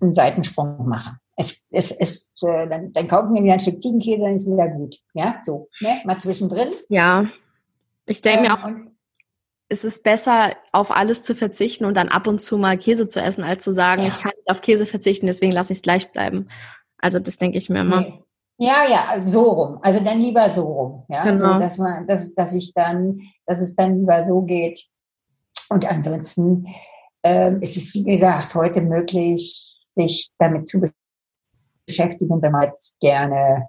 einen 0.00 0.14
Seitensprung 0.14 0.88
machen. 0.88 1.18
Es, 1.36 1.58
es, 1.70 1.90
es, 1.90 2.30
äh, 2.42 2.66
dann, 2.68 2.92
dann 2.92 3.08
kaufen 3.08 3.34
wir 3.34 3.42
wieder 3.42 3.54
ein 3.54 3.60
Stück 3.60 3.82
Ziegenkäse, 3.82 4.22
dann 4.22 4.36
ist 4.36 4.46
wieder 4.46 4.68
gut. 4.68 4.98
Ja, 5.14 5.40
so, 5.44 5.68
ne? 5.80 6.00
mal 6.04 6.18
zwischendrin. 6.18 6.68
Ja, 6.88 7.26
ich 8.06 8.22
denke 8.22 8.38
ähm, 8.38 8.44
mir 8.44 8.54
auch, 8.54 8.68
es 9.68 9.84
ist 9.84 10.02
besser, 10.04 10.52
auf 10.72 10.90
alles 10.90 11.24
zu 11.24 11.34
verzichten 11.34 11.84
und 11.84 11.96
dann 11.96 12.08
ab 12.08 12.26
und 12.26 12.40
zu 12.40 12.56
mal 12.56 12.78
Käse 12.78 13.08
zu 13.08 13.20
essen, 13.20 13.44
als 13.44 13.64
zu 13.64 13.72
sagen, 13.72 14.02
ja. 14.02 14.08
ich 14.08 14.20
kann 14.20 14.32
nicht 14.36 14.48
auf 14.48 14.62
Käse 14.62 14.86
verzichten, 14.86 15.26
deswegen 15.26 15.52
lasse 15.52 15.72
ich 15.72 15.78
es 15.78 15.82
gleich 15.82 16.10
bleiben. 16.12 16.48
Also 16.98 17.18
das 17.18 17.38
denke 17.38 17.58
ich 17.58 17.68
mir 17.68 17.80
immer. 17.80 18.00
Nee. 18.00 18.22
Ja, 18.58 18.86
ja, 18.88 19.26
so 19.26 19.42
rum. 19.42 19.78
Also 19.82 20.02
dann 20.02 20.20
lieber 20.20 20.50
so 20.54 20.62
rum. 20.62 21.04
Ja, 21.08 21.24
genau. 21.24 21.44
also, 21.44 21.58
dass 21.60 21.78
man, 21.78 22.06
dass, 22.06 22.32
dass 22.34 22.52
ich 22.54 22.72
dann, 22.72 23.20
dass 23.44 23.60
es 23.60 23.74
dann 23.74 23.98
lieber 23.98 24.24
so 24.24 24.42
geht. 24.42 24.86
Und 25.68 25.84
ansonsten 25.84 26.66
ähm, 27.22 27.60
ist 27.60 27.76
es, 27.76 27.92
wie 27.92 28.04
gesagt, 28.04 28.54
heute 28.54 28.80
möglich, 28.80 29.78
sich 29.96 30.30
damit 30.38 30.68
zu 30.68 30.80
beschäftigen, 31.86 32.42
wenn 32.42 32.52
man 32.52 32.64
jetzt 32.64 32.98
gerne 33.00 33.68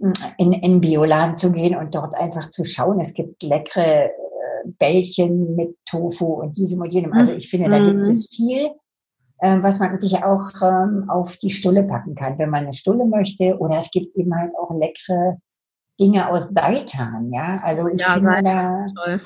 hm, 0.00 0.12
in, 0.38 0.52
in 0.52 0.80
Bioladen 0.80 1.36
zu 1.36 1.52
gehen 1.52 1.76
und 1.76 1.94
dort 1.94 2.14
einfach 2.14 2.50
zu 2.50 2.64
schauen. 2.64 3.00
Es 3.00 3.14
gibt 3.14 3.42
leckere 3.42 4.06
äh, 4.06 4.10
Bällchen 4.78 5.54
mit 5.54 5.76
Tofu 5.88 6.26
und 6.26 6.56
diesem 6.56 6.80
und 6.80 6.92
jenem. 6.92 7.12
Also 7.12 7.32
ich 7.32 7.48
finde, 7.48 7.70
da 7.70 7.78
gibt 7.78 7.98
mhm. 7.98 8.10
es 8.10 8.34
viel, 8.34 8.70
äh, 9.38 9.62
was 9.62 9.78
man 9.78 10.00
sich 10.00 10.22
auch 10.22 10.50
ähm, 10.62 11.08
auf 11.08 11.36
die 11.38 11.50
Stulle 11.50 11.84
packen 11.84 12.14
kann, 12.14 12.38
wenn 12.38 12.50
man 12.50 12.64
eine 12.64 12.74
Stulle 12.74 13.04
möchte. 13.04 13.58
Oder 13.58 13.78
es 13.78 13.90
gibt 13.90 14.16
eben 14.16 14.34
halt 14.34 14.52
auch 14.56 14.74
leckere 14.78 15.38
Dinge 15.98 16.30
aus 16.30 16.50
Seitan, 16.50 17.32
ja. 17.32 17.60
Also 17.62 17.88
ich 17.88 18.00
ja, 18.00 18.14
finde 18.14 18.42
da, 18.42 18.86
toll. 18.94 19.20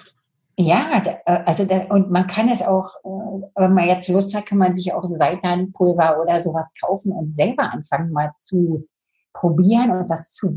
Ja, 0.60 1.02
äh, 1.24 1.40
also 1.46 1.64
da, 1.64 1.84
und 1.88 2.10
man 2.10 2.26
kann 2.26 2.50
es 2.50 2.60
auch, 2.60 2.86
äh, 3.02 3.46
wenn 3.54 3.72
man 3.72 3.88
jetzt 3.88 4.08
Lust 4.08 4.34
hat, 4.34 4.44
kann 4.44 4.58
man 4.58 4.76
sich 4.76 4.92
auch 4.92 5.04
Seitanpulver 5.06 6.20
oder 6.20 6.42
sowas 6.42 6.70
kaufen 6.78 7.12
und 7.12 7.34
selber 7.34 7.72
anfangen 7.72 8.12
mal 8.12 8.32
zu 8.42 8.86
probieren 9.32 9.90
und 9.90 10.10
das 10.10 10.32
zu 10.32 10.54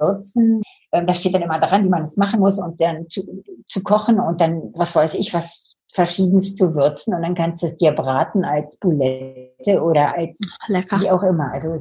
würzen. 0.00 0.62
Ähm, 0.90 1.06
da 1.06 1.14
steht 1.14 1.36
dann 1.36 1.42
immer 1.42 1.60
dran, 1.60 1.84
wie 1.84 1.88
man 1.88 2.02
es 2.02 2.16
machen 2.16 2.40
muss 2.40 2.58
und 2.58 2.80
dann 2.80 3.08
zu, 3.08 3.44
zu 3.66 3.84
kochen 3.84 4.18
und 4.18 4.40
dann, 4.40 4.72
was 4.74 4.96
weiß 4.96 5.14
ich, 5.14 5.32
was 5.32 5.76
verschiedenes 5.92 6.56
zu 6.56 6.74
würzen 6.74 7.14
und 7.14 7.22
dann 7.22 7.36
kannst 7.36 7.62
du 7.62 7.68
es 7.68 7.76
dir 7.76 7.92
braten 7.92 8.44
als 8.44 8.78
Boulette 8.78 9.80
oder 9.80 10.16
als 10.16 10.40
Lecker. 10.66 11.00
wie 11.00 11.10
auch 11.10 11.22
immer. 11.22 11.52
Also 11.52 11.78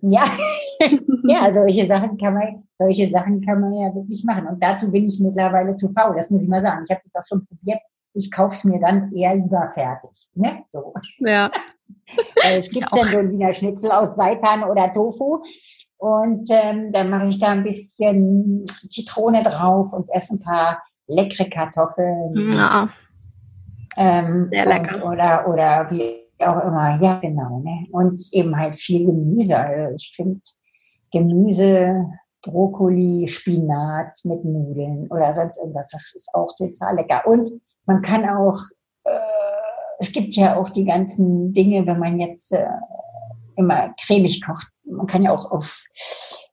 ja, 0.00 0.24
ja, 1.24 1.52
solche 1.52 1.86
Sachen 1.86 2.16
kann 2.16 2.34
man, 2.34 2.64
solche 2.76 3.10
Sachen 3.10 3.40
kann 3.44 3.60
man 3.60 3.72
ja 3.72 3.94
wirklich 3.94 4.24
machen. 4.24 4.46
Und 4.46 4.62
dazu 4.62 4.90
bin 4.90 5.06
ich 5.06 5.18
mittlerweile 5.20 5.74
zu 5.76 5.90
faul, 5.90 6.14
das 6.16 6.30
muss 6.30 6.42
ich 6.42 6.48
mal 6.48 6.62
sagen. 6.62 6.84
Ich 6.84 6.90
habe 6.90 7.02
das 7.04 7.14
auch 7.24 7.28
schon 7.28 7.46
probiert. 7.46 7.78
Ich 8.14 8.30
kaufe 8.30 8.54
es 8.54 8.64
mir 8.64 8.80
dann 8.80 9.10
eher 9.12 9.34
lieber 9.34 9.70
fertig. 9.72 10.28
Ne? 10.34 10.62
So. 10.68 10.94
Ja. 11.18 11.50
es 12.44 12.70
gibt 12.70 12.88
ja 12.94 13.04
so 13.04 13.18
ein 13.18 13.30
Wiener 13.30 13.52
Schnitzel 13.52 13.90
aus 13.90 14.16
Seitan 14.16 14.64
oder 14.64 14.92
Tofu. 14.92 15.42
Und 15.98 16.48
ähm, 16.50 16.92
dann 16.92 17.10
mache 17.10 17.28
ich 17.28 17.38
da 17.38 17.48
ein 17.48 17.62
bisschen 17.62 18.64
Zitrone 18.90 19.42
drauf 19.42 19.92
und 19.92 20.08
esse 20.10 20.34
ein 20.34 20.40
paar 20.40 20.82
leckere 21.06 21.48
Kartoffeln. 21.48 22.52
Ja. 22.52 22.90
Ähm, 23.96 24.48
Sehr 24.50 24.66
lecker. 24.66 25.04
Und, 25.04 25.12
oder, 25.12 25.48
oder 25.48 25.90
wie 25.90 26.25
auch 26.40 26.62
immer, 26.64 27.00
ja 27.00 27.18
genau. 27.20 27.60
Ne? 27.60 27.86
Und 27.90 28.22
eben 28.32 28.56
halt 28.56 28.78
viel 28.78 29.06
Gemüse. 29.06 29.56
Also 29.56 29.94
ich 29.96 30.12
finde 30.14 30.40
Gemüse, 31.12 32.06
Brokkoli, 32.42 33.26
Spinat 33.28 34.18
mit 34.24 34.44
Nudeln 34.44 35.08
oder 35.08 35.34
sonst 35.34 35.58
irgendwas, 35.58 35.88
das 35.90 36.12
ist 36.14 36.34
auch 36.34 36.54
total 36.56 36.96
lecker. 36.96 37.22
Und 37.26 37.50
man 37.86 38.02
kann 38.02 38.28
auch, 38.28 38.58
äh, 39.04 39.18
es 39.98 40.12
gibt 40.12 40.34
ja 40.34 40.56
auch 40.56 40.68
die 40.70 40.84
ganzen 40.84 41.52
Dinge, 41.52 41.86
wenn 41.86 41.98
man 41.98 42.20
jetzt 42.20 42.52
äh, 42.52 42.66
immer 43.56 43.94
cremig 44.00 44.44
kocht, 44.44 44.68
man 44.84 45.06
kann 45.06 45.22
ja 45.22 45.32
auch 45.32 45.50
auf 45.50 45.82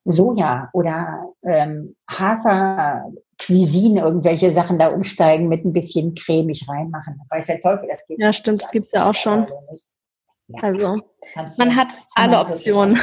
Soja 0.05 0.69
oder 0.73 1.33
ähm, 1.43 1.95
Hafer 2.09 3.05
Cuisine 3.41 4.01
irgendwelche 4.01 4.53
Sachen 4.53 4.79
da 4.79 4.89
umsteigen, 4.89 5.47
mit 5.47 5.65
ein 5.65 5.73
bisschen 5.73 6.13
cremig 6.15 6.67
reinmachen. 6.67 7.19
Weiß 7.29 7.47
der 7.47 7.59
Teufel, 7.59 7.87
das 7.89 8.05
geht. 8.07 8.19
Ja, 8.19 8.31
stimmt, 8.31 8.61
das 8.61 8.71
gibt's 8.71 8.91
ja 8.91 9.09
auch 9.09 9.15
schon. 9.15 9.47
Ja, 10.47 10.61
also, 10.61 10.99
man 11.57 11.75
hat 11.75 11.87
alle 12.13 12.39
Optionen. 12.39 12.99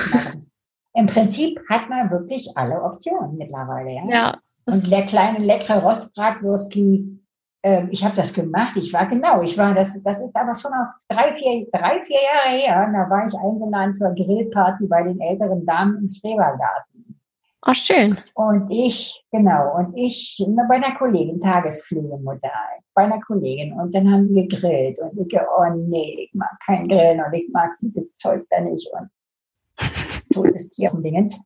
Im 0.95 1.07
Prinzip 1.07 1.61
hat 1.71 1.89
man 1.89 2.11
wirklich 2.11 2.51
alle 2.57 2.83
Optionen 2.83 3.37
mittlerweile, 3.37 3.93
ja. 3.93 4.05
ja 4.09 4.39
Und 4.67 4.91
der 4.91 5.07
kleine 5.07 5.39
leckere 5.39 5.83
Rostbratwürstli, 5.83 7.20
äh, 7.63 7.87
ich 7.91 8.05
habe 8.05 8.15
das 8.15 8.33
gemacht, 8.33 8.77
ich 8.77 8.93
war 8.93 9.07
genau, 9.07 9.43
ich 9.43 9.57
war, 9.59 9.75
das, 9.75 9.99
das 10.03 10.21
ist 10.21 10.37
aber 10.37 10.55
schon 10.55 10.71
noch 10.71 10.95
drei, 11.09 11.35
vier, 11.35 11.67
drei, 11.73 12.03
vier 12.05 12.17
Jahre 12.17 12.57
her, 12.57 12.91
da 12.93 13.11
war 13.11 13.27
ich 13.27 13.35
eingeladen 13.35 13.95
zur 13.95 14.15
Grillparty 14.15 14.87
bei 14.87 15.03
den 15.03 15.21
älteren 15.21 15.65
Damen 15.67 15.99
im 15.99 16.09
Schrebergarten. 16.09 16.91
Ach, 17.63 17.75
schön. 17.75 18.19
Und 18.35 18.71
ich, 18.71 19.23
genau, 19.31 19.77
und 19.77 19.95
ich 19.95 20.43
bei 20.47 20.77
einer 20.77 20.97
Kollegin, 20.97 21.41
Tagespflegemutter, 21.41 22.51
bei 22.95 23.03
einer 23.03 23.21
Kollegin. 23.21 23.75
Und 23.75 23.95
dann 23.95 24.11
haben 24.11 24.35
wir 24.35 24.47
gegrillt. 24.47 24.99
Und 24.99 25.19
ich, 25.19 25.39
oh 25.39 25.71
nee, 25.75 26.25
ich 26.25 26.35
mag 26.35 26.51
kein 26.65 26.89
Grillen 26.89 27.21
und 27.23 27.35
ich 27.35 27.51
mag 27.53 27.77
diese 27.83 28.11
Zeug 28.15 28.47
da 28.49 28.61
nicht. 28.61 28.89
Und 28.93 29.11
totes 30.33 30.71
Tier 30.71 30.95
und 30.95 31.03
Dingens. 31.03 31.39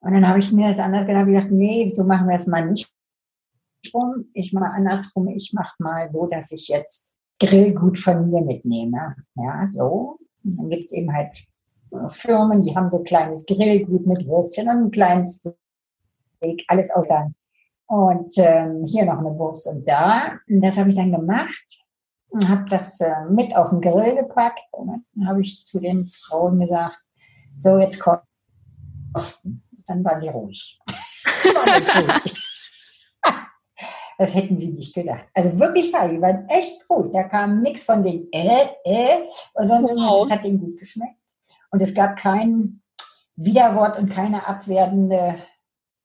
Und 0.00 0.12
dann 0.12 0.28
habe 0.28 0.38
ich 0.38 0.52
mir 0.52 0.68
das 0.68 0.78
anders 0.78 1.06
gedacht, 1.06 1.26
ich 1.28 1.34
gesagt, 1.34 1.52
nee, 1.52 1.90
so 1.94 2.04
machen 2.04 2.28
wir 2.28 2.36
es 2.36 2.46
mal 2.46 2.66
nicht 2.66 2.92
rum. 3.94 4.26
Ich 4.34 4.52
mache 4.52 4.72
andersrum. 4.72 5.28
Ich 5.28 5.52
mache 5.52 5.74
mal 5.78 6.10
so, 6.12 6.26
dass 6.26 6.52
ich 6.52 6.68
jetzt 6.68 7.16
Grillgut 7.40 7.98
von 7.98 8.30
mir 8.30 8.42
mitnehme. 8.42 9.16
Ja, 9.34 9.66
so. 9.66 10.18
Und 10.44 10.56
dann 10.56 10.70
gibt's 10.70 10.92
eben 10.92 11.12
halt 11.12 11.36
Firmen, 12.08 12.62
die 12.62 12.74
haben 12.76 12.90
so 12.90 12.98
ein 12.98 13.04
kleines 13.04 13.44
Grillgut 13.46 14.06
mit 14.06 14.26
Würstchen 14.26 14.68
und 14.68 14.84
ein 14.84 14.90
kleines 14.90 15.42
Steak, 16.36 16.64
alles 16.68 16.90
auch 16.92 17.06
dann. 17.06 17.34
Und 17.86 18.32
ähm, 18.36 18.84
hier 18.86 19.04
noch 19.04 19.18
eine 19.18 19.36
Wurst 19.38 19.66
und 19.66 19.88
da. 19.88 20.38
Und 20.48 20.60
das 20.60 20.78
habe 20.78 20.90
ich 20.90 20.96
dann 20.96 21.10
gemacht 21.10 21.82
und 22.28 22.48
habe 22.48 22.64
das 22.70 23.00
äh, 23.00 23.24
mit 23.30 23.56
auf 23.56 23.70
den 23.70 23.80
Grill 23.80 24.14
gepackt. 24.14 24.60
Und 24.70 25.04
dann 25.14 25.26
habe 25.26 25.40
ich 25.40 25.64
zu 25.64 25.80
den 25.80 26.04
Frauen 26.04 26.60
gesagt, 26.60 26.98
so 27.58 27.78
jetzt 27.78 27.98
kosten. 27.98 29.62
Dann 29.86 30.04
waren 30.04 30.20
sie 30.20 30.28
ruhig. 30.28 30.78
Das 34.20 34.34
hätten 34.34 34.54
sie 34.54 34.68
nicht 34.68 34.94
gedacht. 34.94 35.26
Also 35.32 35.58
wirklich 35.58 35.90
fall, 35.90 36.10
die 36.10 36.20
waren 36.20 36.46
echt 36.50 36.84
ruhig. 36.90 37.10
Da 37.10 37.22
kam 37.22 37.62
nichts 37.62 37.84
von 37.84 38.04
den 38.04 38.30
äh, 38.32 38.66
äh, 38.84 39.26
sondern 39.54 39.96
wow. 39.96 40.26
es 40.26 40.30
hat 40.30 40.44
ihnen 40.44 40.60
gut 40.60 40.78
geschmeckt. 40.78 41.16
Und 41.70 41.80
es 41.80 41.94
gab 41.94 42.16
kein 42.16 42.82
Widerwort 43.36 43.98
und 43.98 44.10
keine 44.10 44.46
abwertende 44.46 45.36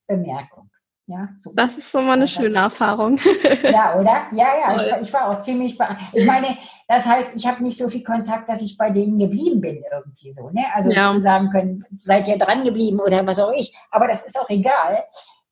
Bemerkung. 0.07 0.71
Ja, 1.07 1.27
so. 1.37 1.51
Das 1.55 1.77
ist 1.77 1.91
so 1.91 2.01
mal 2.01 2.13
eine 2.13 2.21
ja, 2.21 2.27
schöne 2.29 2.57
Erfahrung. 2.59 3.19
Ja, 3.63 3.99
oder? 3.99 4.27
Ja, 4.31 4.47
ja, 4.61 4.97
ich, 4.99 5.07
ich 5.07 5.13
war 5.13 5.27
auch 5.27 5.41
ziemlich. 5.41 5.77
Ich 6.13 6.25
meine, 6.25 6.47
das 6.87 7.05
heißt, 7.05 7.35
ich 7.35 7.45
habe 7.45 7.63
nicht 7.63 7.77
so 7.77 7.89
viel 7.89 8.03
Kontakt, 8.03 8.47
dass 8.47 8.61
ich 8.61 8.77
bei 8.77 8.91
denen 8.91 9.19
geblieben 9.19 9.59
bin, 9.59 9.83
irgendwie 9.91 10.31
so. 10.31 10.49
Ne? 10.51 10.63
Also 10.73 10.89
ja. 10.89 11.11
zu 11.11 11.21
sagen 11.21 11.49
können, 11.49 11.83
seid 11.97 12.29
ihr 12.29 12.37
dran 12.37 12.63
geblieben 12.63 13.01
oder 13.05 13.25
was 13.27 13.39
auch 13.39 13.51
ich. 13.51 13.75
Aber 13.91 14.07
das 14.07 14.25
ist 14.25 14.39
auch 14.39 14.49
egal. 14.49 15.03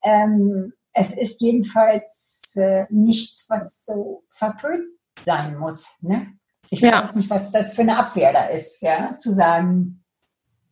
Ähm, 0.02 0.72
es 0.94 1.14
ist 1.14 1.42
jedenfalls 1.42 2.54
äh, 2.56 2.86
nichts, 2.90 3.46
was 3.50 3.86
so 3.86 4.24
verpönt 4.30 4.86
sein 5.26 5.58
muss. 5.58 5.96
Ne? 6.02 6.28
Ich 6.70 6.80
ja. 6.80 7.02
weiß 7.02 7.16
nicht, 7.16 7.30
was 7.30 7.52
das 7.52 7.74
für 7.74 7.82
eine 7.82 7.98
Abwehr 7.98 8.32
da 8.32 8.46
ist, 8.46 8.82
ja, 8.82 9.12
zu 9.14 9.34
sagen, 9.34 10.04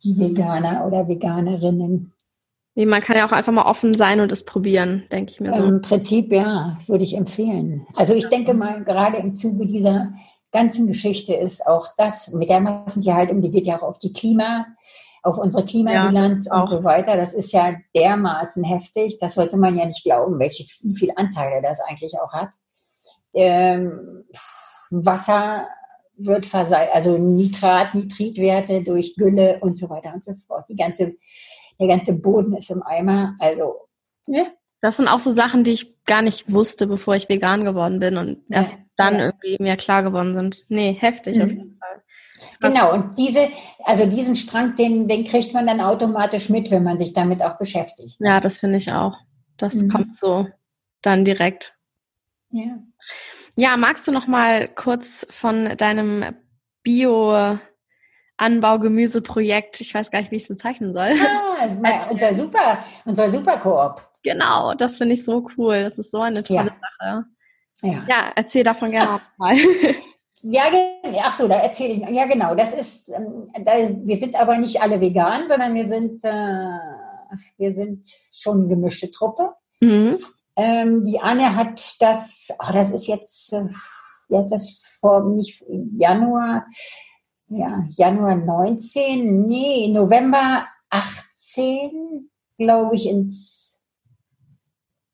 die 0.02 0.18
Veganer 0.18 0.86
oder 0.86 1.06
Veganerinnen 1.06 2.12
Nee, 2.74 2.86
man 2.86 3.02
kann 3.02 3.16
ja 3.16 3.26
auch 3.26 3.32
einfach 3.32 3.52
mal 3.52 3.66
offen 3.66 3.92
sein 3.92 4.20
und 4.20 4.32
es 4.32 4.44
probieren, 4.44 5.02
denke 5.12 5.32
ich 5.32 5.40
mir 5.40 5.52
so. 5.52 5.62
Im 5.62 5.82
Prinzip 5.82 6.32
ja, 6.32 6.78
würde 6.86 7.04
ich 7.04 7.14
empfehlen. 7.14 7.86
Also 7.94 8.14
ich 8.14 8.28
denke 8.28 8.54
mal, 8.54 8.82
gerade 8.82 9.18
im 9.18 9.34
Zuge 9.34 9.66
dieser 9.66 10.12
ganzen 10.52 10.86
Geschichte 10.86 11.34
ist 11.34 11.66
auch 11.66 11.86
das 11.98 12.32
mit 12.32 12.48
der 12.48 12.60
Massentierhaltung, 12.60 13.42
die 13.42 13.50
geht 13.50 13.66
ja 13.66 13.76
auch 13.76 13.82
auf 13.82 13.98
die 13.98 14.12
Klima, 14.12 14.66
auf 15.22 15.38
unsere 15.38 15.64
Klimabilanz 15.64 16.46
ja, 16.46 16.60
und 16.60 16.68
so 16.68 16.82
weiter. 16.84 17.16
Das 17.16 17.34
ist 17.34 17.52
ja 17.52 17.74
dermaßen 17.94 18.64
heftig. 18.64 19.18
Das 19.18 19.34
sollte 19.34 19.56
man 19.56 19.76
ja 19.76 19.86
nicht 19.86 20.02
glauben, 20.02 20.38
welche 20.38 20.64
wie 20.82 20.96
viele 20.96 21.16
Anteile 21.16 21.62
das 21.62 21.80
eigentlich 21.80 22.18
auch 22.18 22.32
hat. 22.32 22.50
Ähm, 23.34 24.24
Wasser 24.90 25.68
wird 26.16 26.44
versalzt, 26.44 26.94
also 26.94 27.16
Nitrat, 27.18 27.94
Nitritwerte 27.94 28.82
durch 28.82 29.14
Gülle 29.16 29.58
und 29.60 29.78
so 29.78 29.88
weiter 29.88 30.12
und 30.14 30.24
so 30.24 30.34
fort. 30.46 30.66
Die 30.68 30.76
ganze 30.76 31.14
der 31.82 31.88
ganze 31.88 32.14
Boden 32.14 32.54
ist 32.54 32.70
im 32.70 32.82
Eimer. 32.82 33.36
Also, 33.38 33.88
ne? 34.26 34.46
Das 34.80 34.96
sind 34.96 35.08
auch 35.08 35.18
so 35.18 35.30
Sachen, 35.30 35.64
die 35.64 35.72
ich 35.72 36.04
gar 36.04 36.22
nicht 36.22 36.52
wusste, 36.52 36.86
bevor 36.86 37.14
ich 37.14 37.28
vegan 37.28 37.64
geworden 37.64 38.00
bin 38.00 38.16
und 38.16 38.38
erst 38.48 38.74
ja, 38.74 38.80
dann 38.96 39.18
ja. 39.18 39.24
irgendwie 39.26 39.56
mir 39.60 39.76
klar 39.76 40.02
geworden 40.02 40.38
sind. 40.38 40.64
Nee, 40.68 40.96
heftig 40.98 41.36
mhm. 41.36 41.42
auf 41.42 41.50
jeden 41.50 41.78
Fall. 41.78 42.01
Genau, 42.60 42.92
und 42.92 43.18
diese, 43.18 43.48
also 43.84 44.06
diesen 44.06 44.36
Strang, 44.36 44.74
den, 44.76 45.08
den 45.08 45.24
kriegt 45.24 45.52
man 45.52 45.66
dann 45.66 45.80
automatisch 45.80 46.48
mit, 46.48 46.70
wenn 46.70 46.84
man 46.84 46.98
sich 46.98 47.12
damit 47.12 47.42
auch 47.42 47.58
beschäftigt. 47.58 48.16
Ja, 48.20 48.40
das 48.40 48.58
finde 48.58 48.78
ich 48.78 48.92
auch. 48.92 49.16
Das 49.56 49.74
mhm. 49.74 49.88
kommt 49.88 50.16
so 50.16 50.48
dann 51.02 51.24
direkt. 51.24 51.74
Ja. 52.50 52.78
Ja, 53.56 53.76
magst 53.76 54.06
du 54.06 54.12
noch 54.12 54.26
mal 54.26 54.68
kurz 54.68 55.26
von 55.30 55.76
deinem 55.76 56.24
Bio 56.82 57.58
Anbaugemüseprojekt. 58.36 59.80
Ich 59.80 59.94
weiß 59.94 60.10
gar 60.10 60.20
nicht, 60.20 60.30
wie 60.30 60.36
ich 60.36 60.42
es 60.42 60.48
bezeichnen 60.48 60.92
soll. 60.92 61.10
Ah, 61.10 61.66
unser 62.10 62.34
super, 62.34 62.84
unser 63.04 63.30
super 63.30 63.58
Koop. 63.58 64.08
Genau, 64.22 64.74
das 64.74 64.98
finde 64.98 65.14
ich 65.14 65.24
so 65.24 65.46
cool. 65.56 65.82
Das 65.82 65.98
ist 65.98 66.10
so 66.10 66.20
eine 66.20 66.42
tolle 66.42 66.58
ja. 66.58 66.76
Sache. 67.00 67.24
Ja. 67.82 68.04
ja, 68.08 68.32
erzähl 68.36 68.64
davon 68.64 68.90
gerne 68.90 69.20
mal. 69.38 69.56
Ja, 70.42 70.64
ach 71.22 71.36
so, 71.38 71.48
da 71.48 71.56
erzähle 71.56 71.94
ich. 71.94 72.08
Ja, 72.14 72.26
genau. 72.26 72.54
Das 72.54 72.74
ist, 72.74 73.08
ähm, 73.08 73.48
da, 73.64 73.72
wir 74.04 74.16
sind 74.16 74.34
aber 74.34 74.58
nicht 74.58 74.80
alle 74.80 75.00
vegan, 75.00 75.48
sondern 75.48 75.74
wir 75.74 75.88
sind, 75.88 76.24
äh, 76.24 77.38
wir 77.58 77.72
sind 77.74 78.06
schon 78.32 78.60
eine 78.60 78.68
gemischte 78.68 79.10
Truppe. 79.10 79.54
Mhm. 79.80 80.18
Ähm, 80.56 81.04
die 81.04 81.20
Anne 81.20 81.56
hat 81.56 81.96
das, 82.00 82.50
ach, 82.58 82.72
das 82.72 82.90
ist 82.90 83.06
jetzt, 83.06 83.52
äh, 83.52 83.64
ja, 84.28 84.42
das 84.42 84.96
vor 85.00 85.24
nicht 85.24 85.64
Januar 85.96 86.66
ja, 87.54 87.84
Januar 87.90 88.36
19, 88.36 89.46
nee, 89.46 89.88
November 89.88 90.66
18, 90.90 92.30
glaube 92.58 92.96
ich, 92.96 93.06
ins 93.06 93.80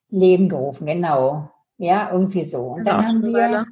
Leben 0.08 0.48
gerufen, 0.48 0.86
genau. 0.86 1.50
Ja, 1.78 2.10
irgendwie 2.12 2.44
so. 2.44 2.60
Und 2.60 2.86
dann 2.86 3.06
haben 3.06 3.22
wir, 3.22 3.66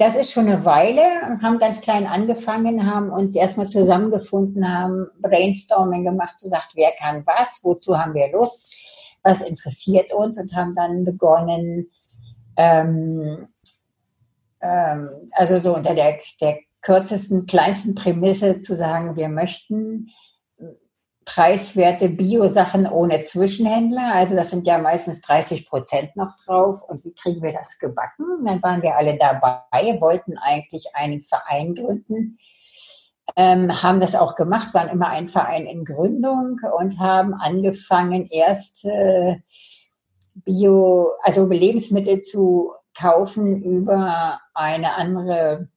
das 0.00 0.16
ist 0.16 0.32
schon 0.32 0.48
eine 0.48 0.64
Weile 0.64 1.02
und 1.28 1.42
haben 1.42 1.58
ganz 1.58 1.82
klein 1.82 2.06
angefangen, 2.06 2.90
haben 2.90 3.10
uns 3.10 3.36
erstmal 3.36 3.68
zusammengefunden, 3.68 4.66
haben 4.66 5.06
Brainstorming 5.20 6.04
gemacht, 6.04 6.38
so 6.38 6.48
sagt, 6.48 6.70
wer 6.74 6.92
kann 6.92 7.22
was, 7.26 7.60
wozu 7.62 7.98
haben 7.98 8.14
wir 8.14 8.32
Lust, 8.32 8.74
was 9.22 9.42
interessiert 9.42 10.10
uns 10.14 10.38
und 10.38 10.54
haben 10.54 10.74
dann 10.74 11.04
begonnen, 11.04 11.90
ähm, 12.56 13.48
ähm, 14.62 15.10
also 15.32 15.60
so 15.60 15.76
unter 15.76 15.94
der, 15.94 16.18
der 16.40 16.60
kürzesten, 16.80 17.44
kleinsten 17.44 17.94
Prämisse 17.94 18.60
zu 18.60 18.74
sagen, 18.74 19.16
wir 19.16 19.28
möchten 19.28 20.08
preiswerte 21.24 22.08
Bio-Sachen 22.08 22.86
ohne 22.86 23.22
Zwischenhändler. 23.22 24.14
Also 24.14 24.34
das 24.34 24.50
sind 24.50 24.66
ja 24.66 24.78
meistens 24.78 25.20
30 25.20 25.66
Prozent 25.66 26.16
noch 26.16 26.34
drauf. 26.44 26.82
Und 26.88 27.04
wie 27.04 27.14
kriegen 27.14 27.42
wir 27.42 27.52
das 27.52 27.78
gebacken? 27.78 28.24
Und 28.38 28.46
dann 28.46 28.62
waren 28.62 28.82
wir 28.82 28.96
alle 28.96 29.16
dabei, 29.18 30.00
wollten 30.00 30.38
eigentlich 30.38 30.86
einen 30.94 31.20
Verein 31.20 31.74
gründen, 31.74 32.38
ähm, 33.36 33.82
haben 33.82 34.00
das 34.00 34.14
auch 34.14 34.34
gemacht, 34.34 34.74
waren 34.74 34.88
immer 34.88 35.08
ein 35.08 35.28
Verein 35.28 35.66
in 35.66 35.84
Gründung 35.84 36.58
und 36.78 36.98
haben 36.98 37.34
angefangen, 37.34 38.26
erst 38.30 38.84
äh, 38.84 39.36
Bio, 40.34 41.12
also 41.22 41.46
Lebensmittel 41.46 42.22
zu 42.22 42.72
kaufen 42.98 43.62
über 43.62 44.40
eine 44.54 44.94
andere 44.96 45.68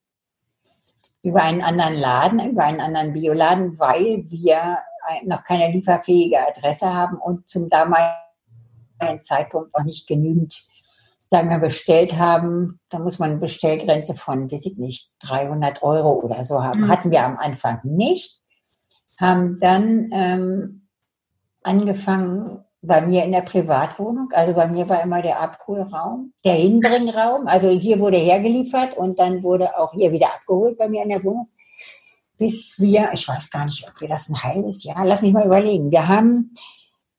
über 1.23 1.41
einen 1.41 1.62
anderen 1.62 1.93
Laden, 1.93 2.51
über 2.51 2.65
einen 2.65 2.82
anderen 2.82 3.13
Bioladen, 3.13 3.79
weil 3.79 4.25
wir 4.29 4.79
noch 5.25 5.43
keine 5.43 5.71
lieferfähige 5.71 6.39
Adresse 6.39 6.93
haben 6.93 7.17
und 7.17 7.49
zum 7.49 7.69
damaligen 7.69 9.21
Zeitpunkt 9.21 9.73
auch 9.75 9.83
nicht 9.83 10.07
genügend, 10.07 10.65
sagen 11.29 11.49
wir, 11.49 11.59
bestellt 11.59 12.17
haben. 12.17 12.79
Da 12.89 12.99
muss 12.99 13.19
man 13.19 13.31
eine 13.31 13.39
Bestellgrenze 13.39 14.15
von, 14.15 14.51
weiß 14.51 14.65
ich 14.65 14.77
nicht, 14.77 15.11
300 15.19 15.83
Euro 15.83 16.13
oder 16.13 16.45
so 16.45 16.63
haben. 16.63 16.81
Mhm. 16.81 16.87
Hatten 16.89 17.11
wir 17.11 17.23
am 17.23 17.37
Anfang 17.37 17.79
nicht. 17.83 18.41
Haben 19.19 19.59
dann 19.59 20.09
ähm, 20.11 20.87
angefangen, 21.61 22.63
bei 22.83 23.01
mir 23.01 23.23
in 23.23 23.31
der 23.31 23.41
Privatwohnung, 23.41 24.29
also 24.33 24.53
bei 24.53 24.67
mir 24.67 24.87
war 24.89 25.01
immer 25.01 25.21
der 25.21 25.39
Abholraum, 25.39 26.33
der 26.43 26.55
Hinbringraum, 26.55 27.47
also 27.47 27.69
hier 27.69 27.97
wurde 27.99 28.17
hergeliefert 28.17 28.97
und 28.97 29.19
dann 29.19 29.41
wurde 29.41 29.77
auch 29.77 29.93
hier 29.93 30.11
wieder 30.11 30.27
abgeholt 30.33 30.77
bei 30.77 30.89
mir 30.89 31.03
in 31.03 31.09
der 31.09 31.23
Wohnung, 31.23 31.47
bis 32.43 32.77
wir, 32.77 33.10
ich 33.13 33.25
weiß 33.25 33.49
gar 33.51 33.63
nicht, 33.63 33.88
ob 33.88 34.01
wir 34.01 34.10
das 34.10 34.27
ein 34.27 34.43
halbes 34.43 34.84
Jahr, 34.84 35.06
lass 35.06 35.21
mich 35.21 35.32
mal 35.32 35.45
überlegen, 35.45 35.91
wir 35.91 36.10
haben, 36.10 36.53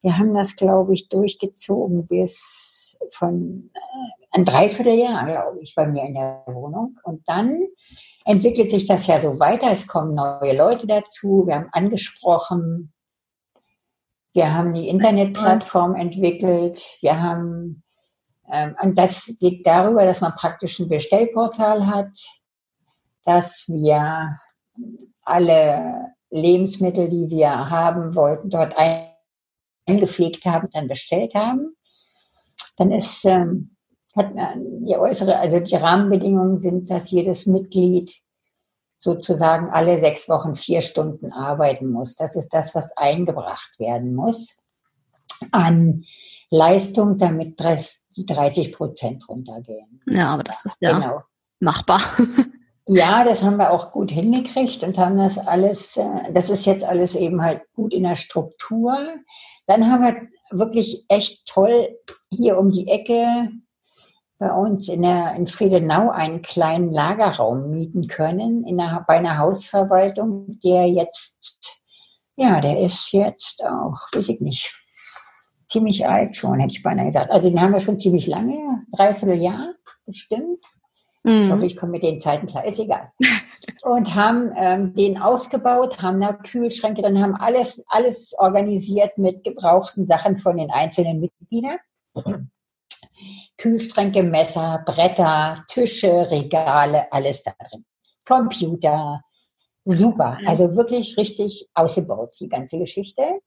wir 0.03 0.19
haben 0.19 0.35
das, 0.35 0.55
glaube 0.55 0.93
ich, 0.93 1.09
durchgezogen 1.09 2.07
bis 2.07 2.99
von 3.11 3.71
äh, 3.73 3.79
ein 4.33 4.45
Dreivierteljahr, 4.45 5.25
glaube 5.25 5.63
ich, 5.63 5.75
bei 5.75 5.87
mir 5.87 6.03
in 6.03 6.13
der 6.13 6.43
Wohnung. 6.47 6.99
Und 7.05 7.27
dann 7.27 7.59
entwickelt 8.27 8.71
sich 8.71 8.85
das 8.85 9.07
ja 9.07 9.19
so 9.19 9.41
weiter, 9.41 9.71
es 9.71 9.87
kommen 9.87 10.15
neue 10.15 10.55
Leute 10.55 10.87
dazu, 10.87 11.45
wir 11.47 11.55
haben 11.55 11.71
angesprochen, 11.73 12.93
wir 14.35 14.53
haben 14.53 14.75
die 14.75 14.89
Internetplattform 14.89 15.95
entwickelt. 15.95 16.99
Wir 17.01 17.23
haben, 17.23 17.83
ähm, 18.53 18.77
und 18.83 18.99
das 18.99 19.33
geht 19.41 19.67
darüber, 19.67 20.05
dass 20.05 20.21
man 20.21 20.35
praktisch 20.35 20.81
ein 20.81 20.89
Bestellportal 20.91 21.87
hat, 21.87 22.11
dass 23.25 23.65
wir 23.69 24.37
alle 25.25 26.15
Lebensmittel, 26.31 27.09
die 27.09 27.31
wir 27.31 27.71
haben 27.71 28.15
wollten, 28.15 28.51
dort 28.51 28.75
eingepflegt 29.87 30.45
haben, 30.47 30.69
dann 30.73 30.89
bestellt 30.89 31.35
haben. 31.35 31.77
Dann 32.77 32.91
ist, 32.91 33.25
ähm, 33.25 33.77
hat 34.17 34.35
man 34.35 34.85
die 34.85 34.97
äußere, 34.97 35.39
also 35.39 35.61
die 35.61 35.77
Rahmenbedingungen 35.77 36.59
sind, 36.59 36.91
dass 36.91 37.11
jedes 37.11 37.47
Mitglied 37.47 38.15
sozusagen 38.99 39.71
alle 39.71 40.01
sechs 40.01 40.29
Wochen 40.29 40.57
vier 40.57 40.81
Stunden 40.81 41.33
arbeiten 41.33 41.89
muss. 41.89 42.17
Das 42.17 42.37
ist 42.37 42.55
das, 42.55 42.75
was 42.75 42.97
eingebracht 42.97 43.79
werden 43.79 44.15
muss 44.15 44.57
an 45.51 46.05
Leistung, 46.51 47.19
damit 47.19 47.61
die 48.17 48.27
30 48.27 48.73
Prozent 48.73 49.29
runtergehen. 49.29 50.01
Ja, 50.07 50.29
aber 50.29 50.43
das 50.45 50.65
ist 50.65 50.79
ja 50.81 50.99
genau. 50.99 51.23
machbar. 51.61 52.01
Ja, 52.87 53.25
das 53.25 53.43
haben 53.43 53.57
wir 53.57 53.71
auch 53.71 53.93
gut 53.93 54.11
hingekriegt 54.11 54.83
und 54.83 54.99
haben 54.99 55.17
das 55.17 55.39
alles, 55.39 55.97
äh, 55.97 56.33
das 56.33 56.51
ist 56.51 56.67
jetzt 56.67 56.85
alles 56.85 57.15
eben 57.15 57.43
halt 57.43 57.63
gut 57.75 57.95
in 57.95 58.03
der 58.03 58.15
Struktur. 58.15 58.95
Dann 59.67 59.91
haben 59.91 60.03
wir 60.03 60.29
wirklich 60.51 61.05
echt 61.09 61.47
toll 61.47 61.99
hier 62.31 62.59
um 62.59 62.71
die 62.71 62.89
Ecke 62.89 63.51
bei 64.39 64.53
uns 64.53 64.89
in, 64.91 65.01
der, 65.01 65.35
in 65.37 65.47
Friedenau 65.47 66.11
einen 66.11 66.43
kleinen 66.43 66.91
Lagerraum 66.91 67.71
mieten 67.71 68.07
können 68.07 68.67
in 68.67 68.77
der, 68.77 69.03
bei 69.09 69.15
einer 69.15 69.39
Hausverwaltung, 69.39 70.59
der 70.63 70.87
jetzt, 70.87 71.81
ja, 72.37 72.61
der 72.61 72.81
ist 72.81 73.13
jetzt 73.13 73.65
auch, 73.65 73.97
weiß 74.13 74.29
ich 74.29 74.41
nicht, 74.41 74.75
ziemlich 75.69 76.07
alt 76.07 76.37
schon, 76.37 76.59
hätte 76.61 76.75
ich 76.75 76.83
beinahe 76.83 77.07
gesagt. 77.07 77.31
Also 77.31 77.49
den 77.49 77.61
haben 77.61 77.73
wir 77.73 77.81
schon 77.81 77.99
ziemlich 77.99 78.27
lange, 78.27 78.85
dreiviertel 78.93 79.41
Jahr 79.41 79.73
bestimmt. 80.05 80.63
Mhm. 81.25 81.43
Ich 81.43 81.51
hoffe, 81.51 81.67
ich 81.67 81.77
komme 81.77 81.93
mit 81.93 82.03
den 82.03 82.21
Zeiten 82.21 82.47
klar, 82.47 82.65
ist 82.67 82.79
egal. 82.79 83.11
und 83.83 84.15
haben 84.15 84.53
ähm, 84.57 84.95
den 84.95 85.19
ausgebaut, 85.19 86.01
haben 86.01 86.21
da 86.21 86.35
Kühlschränke 86.35 87.03
drin, 87.03 87.21
haben 87.21 87.35
alles, 87.35 87.83
alles 87.89 88.35
organisiert 88.39 89.17
mit 89.19 89.43
gebrauchten 89.43 90.07
Sachen 90.07 90.39
von 90.39 90.59
den 90.59 90.71
einzelnen 90.71 91.21
Mitgliedern. 91.21 91.79
Kühlschränke, 93.57 94.23
Messer, 94.23 94.83
Bretter, 94.85 95.65
Tische, 95.69 96.31
Regale, 96.31 97.11
alles 97.13 97.43
da 97.43 97.53
drin. 97.53 97.85
Computer, 98.27 99.23
super. 99.85 100.39
Mhm. 100.41 100.49
Also 100.49 100.77
wirklich 100.77 101.17
richtig 101.17 101.69
ausgebaut, 101.75 102.37
die 102.39 102.49
ganze 102.49 102.79
Geschichte. 102.79 103.41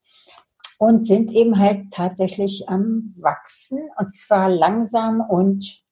Und 0.80 1.04
sind 1.04 1.32
eben 1.32 1.58
halt 1.58 1.90
tatsächlich 1.90 2.68
am 2.68 3.14
Wachsen 3.18 3.80
und 3.98 4.12
zwar 4.12 4.48
langsam 4.48 5.20
und 5.20 5.82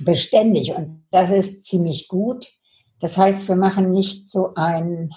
beständig. 0.00 0.74
Und 0.74 1.04
das 1.10 1.30
ist 1.30 1.66
ziemlich 1.66 2.08
gut. 2.08 2.46
Das 3.00 3.18
heißt, 3.18 3.48
wir 3.48 3.56
machen 3.56 3.92
nicht 3.92 4.28
so 4.28 4.54
ein, 4.54 5.10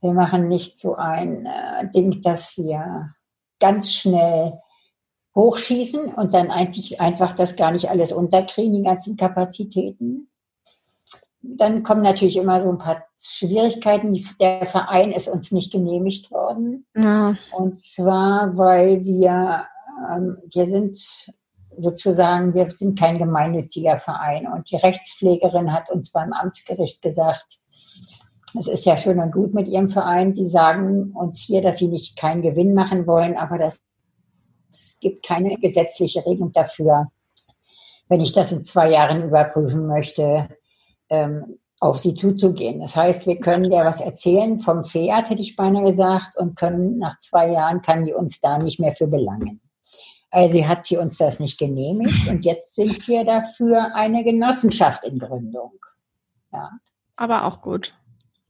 wir 0.00 0.12
machen 0.12 0.48
nicht 0.48 0.78
so 0.78 0.94
ein 0.96 1.46
äh, 1.46 1.90
Ding, 1.90 2.20
dass 2.22 2.56
wir 2.56 3.10
ganz 3.58 3.92
schnell 3.92 4.60
hochschießen 5.34 6.14
und 6.14 6.34
dann 6.34 6.50
eigentlich 6.50 7.00
einfach 7.00 7.32
das 7.32 7.56
gar 7.56 7.70
nicht 7.70 7.90
alles 7.90 8.12
unterkriegen, 8.12 8.74
die 8.74 8.82
ganzen 8.82 9.16
Kapazitäten. 9.16 10.28
Dann 11.42 11.82
kommen 11.82 12.02
natürlich 12.02 12.36
immer 12.38 12.62
so 12.62 12.70
ein 12.70 12.78
paar 12.78 13.04
Schwierigkeiten. 13.16 14.26
Der 14.40 14.66
Verein 14.66 15.12
ist 15.12 15.28
uns 15.28 15.52
nicht 15.52 15.70
genehmigt 15.70 16.30
worden. 16.30 16.86
Ja. 16.96 17.36
Und 17.56 17.78
zwar, 17.78 18.56
weil 18.56 19.04
wir, 19.04 19.66
ähm, 20.10 20.38
wir 20.52 20.66
sind 20.66 20.98
sozusagen, 21.78 22.54
wir 22.54 22.72
sind 22.76 22.98
kein 22.98 23.18
gemeinnütziger 23.18 24.00
Verein. 24.00 24.46
Und 24.46 24.70
die 24.70 24.76
Rechtspflegerin 24.76 25.72
hat 25.72 25.90
uns 25.90 26.10
beim 26.10 26.32
Amtsgericht 26.32 27.02
gesagt, 27.02 27.46
es 28.58 28.68
ist 28.68 28.86
ja 28.86 28.96
schön 28.96 29.20
und 29.20 29.32
gut 29.32 29.54
mit 29.54 29.68
Ihrem 29.68 29.90
Verein. 29.90 30.34
Sie 30.34 30.48
sagen 30.48 31.12
uns 31.12 31.40
hier, 31.40 31.62
dass 31.62 31.78
Sie 31.78 31.88
nicht 31.88 32.18
keinen 32.18 32.42
Gewinn 32.42 32.74
machen 32.74 33.06
wollen, 33.06 33.36
aber 33.36 33.58
das, 33.58 33.80
es 34.70 34.98
gibt 35.00 35.26
keine 35.26 35.56
gesetzliche 35.56 36.24
Regelung 36.24 36.52
dafür, 36.52 37.08
wenn 38.08 38.20
ich 38.20 38.32
das 38.32 38.52
in 38.52 38.62
zwei 38.62 38.90
Jahren 38.90 39.24
überprüfen 39.24 39.86
möchte, 39.86 40.48
ähm, 41.10 41.58
auf 41.80 41.98
sie 41.98 42.14
zuzugehen. 42.14 42.80
Das 42.80 42.96
heißt, 42.96 43.26
wir 43.26 43.38
können 43.38 43.70
ja 43.70 43.84
was 43.84 44.00
erzählen 44.00 44.58
vom 44.58 44.84
Pferd, 44.84 45.28
hätte 45.28 45.42
ich 45.42 45.56
beinahe 45.56 45.90
gesagt, 45.90 46.36
und 46.36 46.56
können 46.56 46.98
nach 46.98 47.18
zwei 47.18 47.50
Jahren 47.50 47.82
kann 47.82 48.04
die 48.04 48.14
uns 48.14 48.40
da 48.40 48.58
nicht 48.58 48.80
mehr 48.80 48.94
für 48.94 49.08
belangen. 49.08 49.60
Also 50.36 50.68
hat 50.68 50.84
sie 50.84 50.98
uns 50.98 51.16
das 51.16 51.40
nicht 51.40 51.58
genehmigt 51.58 52.28
und 52.28 52.44
jetzt 52.44 52.74
sind 52.74 53.08
wir 53.08 53.24
dafür 53.24 53.94
eine 53.94 54.22
Genossenschaft 54.22 55.02
in 55.04 55.18
Gründung. 55.18 55.72
Ja. 56.52 56.72
Aber 57.16 57.46
auch 57.46 57.62
gut. 57.62 57.94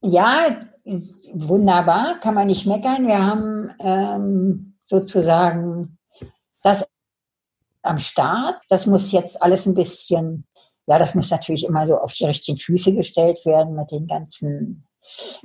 Ja, 0.03 0.67
wunderbar, 1.33 2.19
kann 2.19 2.35
man 2.35 2.49
nicht 2.49 2.67
meckern. 2.67 3.07
Wir 3.07 3.25
haben 3.25 3.73
ähm, 3.79 4.75
sozusagen 4.83 5.97
das 6.61 6.85
am 7.83 7.99
Start. 7.99 8.57
Das 8.69 8.87
muss 8.87 9.13
jetzt 9.13 9.41
alles 9.41 9.67
ein 9.67 9.75
bisschen, 9.75 10.45
ja, 10.89 10.99
das 10.99 11.15
muss 11.15 11.31
natürlich 11.31 11.65
immer 11.67 11.87
so 11.87 11.99
auf 11.99 12.13
die 12.15 12.25
richtigen 12.25 12.59
Füße 12.59 12.97
gestellt 12.97 13.47
werden 13.47 13.77
mit 13.77 13.93
den 13.93 14.09
ganzen 14.09 14.86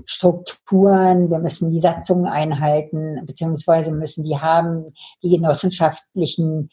Strukturen, 0.06 1.30
wir 1.30 1.40
müssen 1.40 1.72
die 1.72 1.80
Satzungen 1.80 2.26
einhalten, 2.26 3.24
beziehungsweise 3.26 3.92
müssen 3.92 4.24
die 4.24 4.38
haben, 4.38 4.94
die 5.24 5.30
genossenschaftlichen 5.30 6.70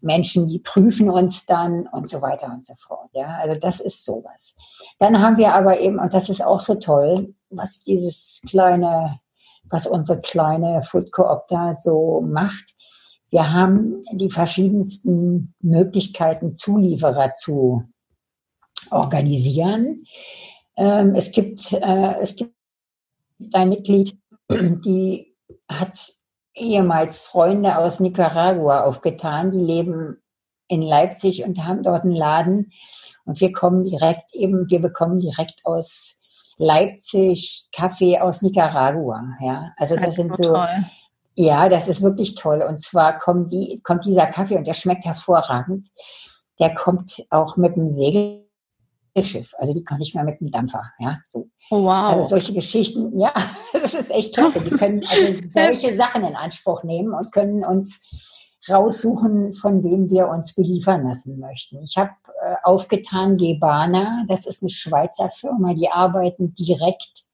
Menschen, 0.00 0.46
die 0.46 0.60
prüfen 0.60 1.10
uns 1.10 1.46
dann 1.46 1.86
und 1.88 2.08
so 2.08 2.22
weiter 2.22 2.46
und 2.46 2.66
so 2.66 2.74
fort. 2.78 3.10
Ja, 3.12 3.38
also 3.38 3.58
das 3.58 3.80
ist 3.80 4.04
sowas. 4.04 4.54
Dann 4.98 5.20
haben 5.20 5.38
wir 5.38 5.54
aber 5.54 5.80
eben, 5.80 5.98
und 5.98 6.14
das 6.14 6.28
ist 6.28 6.44
auch 6.44 6.60
so 6.60 6.76
toll, 6.76 7.34
was 7.50 7.80
dieses 7.80 8.40
kleine, 8.48 9.18
was 9.64 9.86
unsere 9.86 10.20
kleine 10.20 10.82
Food 10.82 11.12
Coop 11.12 11.48
da 11.48 11.74
so 11.74 12.22
macht. 12.26 12.74
Wir 13.30 13.52
haben 13.52 14.02
die 14.12 14.30
verschiedensten 14.30 15.54
Möglichkeiten, 15.60 16.54
Zulieferer 16.54 17.34
zu 17.34 17.82
organisieren. 18.90 20.04
Ähm, 20.78 21.14
es 21.16 21.32
gibt, 21.32 21.72
äh, 21.72 22.14
es 22.20 22.36
gibt 22.36 22.54
ein 23.52 23.68
Mitglied, 23.68 24.16
die 24.50 25.34
hat 25.68 26.12
ehemals 26.54 27.18
Freunde 27.18 27.78
aus 27.78 28.00
Nicaragua 28.00 28.84
aufgetan, 28.84 29.50
die 29.50 29.58
leben 29.58 30.22
in 30.68 30.82
Leipzig 30.82 31.44
und 31.44 31.64
haben 31.64 31.82
dort 31.82 32.04
einen 32.04 32.14
Laden. 32.14 32.72
Und 33.24 33.40
wir 33.40 33.52
kommen 33.52 33.84
direkt 33.84 34.34
eben, 34.34 34.70
wir 34.70 34.80
bekommen 34.80 35.18
direkt 35.18 35.64
aus 35.64 36.20
Leipzig 36.58 37.68
Kaffee 37.72 38.18
aus 38.20 38.42
Nicaragua. 38.42 39.22
Ja, 39.40 39.72
also 39.76 39.96
das, 39.96 40.06
das 40.06 40.14
sind 40.16 40.36
so, 40.36 40.42
toll. 40.44 40.84
ja, 41.34 41.68
das 41.68 41.88
ist 41.88 42.02
wirklich 42.02 42.36
toll. 42.36 42.62
Und 42.62 42.80
zwar 42.80 43.18
kommt 43.18 43.52
die, 43.52 43.80
kommt 43.82 44.04
dieser 44.04 44.26
Kaffee 44.26 44.56
und 44.56 44.66
der 44.66 44.74
schmeckt 44.74 45.04
hervorragend. 45.04 45.88
Der 46.60 46.74
kommt 46.74 47.24
auch 47.30 47.56
mit 47.56 47.76
dem 47.76 47.90
Segel 47.90 48.47
Schiff. 49.16 49.52
Also 49.58 49.74
die 49.74 49.84
kann 49.84 50.00
ich 50.00 50.14
mehr 50.14 50.24
mit 50.24 50.40
dem 50.40 50.50
Dampfer. 50.50 50.84
Ja, 50.98 51.18
so. 51.24 51.48
Oh, 51.70 51.84
wow. 51.84 52.12
Also 52.12 52.24
solche 52.24 52.52
Geschichten, 52.52 53.18
ja, 53.18 53.32
das 53.72 53.94
ist 53.94 54.10
echt 54.10 54.34
klasse. 54.34 54.70
Die 54.70 54.76
können 54.76 55.04
also 55.08 55.40
solche 55.52 55.94
Sachen 55.96 56.24
in 56.24 56.36
Anspruch 56.36 56.84
nehmen 56.84 57.12
und 57.12 57.32
können 57.32 57.64
uns 57.64 58.02
raussuchen, 58.70 59.54
von 59.54 59.82
wem 59.84 60.10
wir 60.10 60.28
uns 60.28 60.54
beliefern 60.54 61.06
lassen 61.06 61.38
möchten. 61.38 61.82
Ich 61.82 61.96
habe 61.96 62.10
äh, 62.42 62.56
aufgetan 62.64 63.36
Gebana, 63.36 64.24
das 64.28 64.46
ist 64.46 64.62
eine 64.62 64.70
Schweizer 64.70 65.30
Firma, 65.30 65.74
die 65.74 65.88
arbeiten 65.88 66.54
direkt 66.54 67.26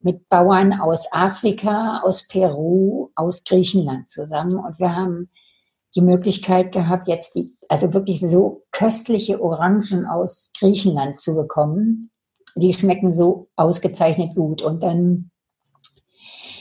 mit 0.00 0.28
Bauern 0.28 0.80
aus 0.80 1.10
Afrika, 1.12 2.00
aus 2.02 2.26
Peru, 2.28 3.08
aus 3.14 3.44
Griechenland 3.44 4.08
zusammen. 4.08 4.56
Und 4.56 4.78
wir 4.78 4.94
haben 4.94 5.30
die 5.94 6.00
Möglichkeit 6.00 6.72
gehabt, 6.72 7.08
jetzt 7.08 7.34
die, 7.34 7.56
also 7.68 7.92
wirklich 7.92 8.20
so 8.20 8.64
köstliche 8.72 9.42
Orangen 9.42 10.06
aus 10.06 10.50
Griechenland 10.58 11.20
zu 11.20 11.34
bekommen. 11.34 12.10
Die 12.56 12.74
schmecken 12.74 13.14
so 13.14 13.48
ausgezeichnet 13.56 14.34
gut. 14.34 14.62
Und 14.62 14.82
dann, 14.82 15.30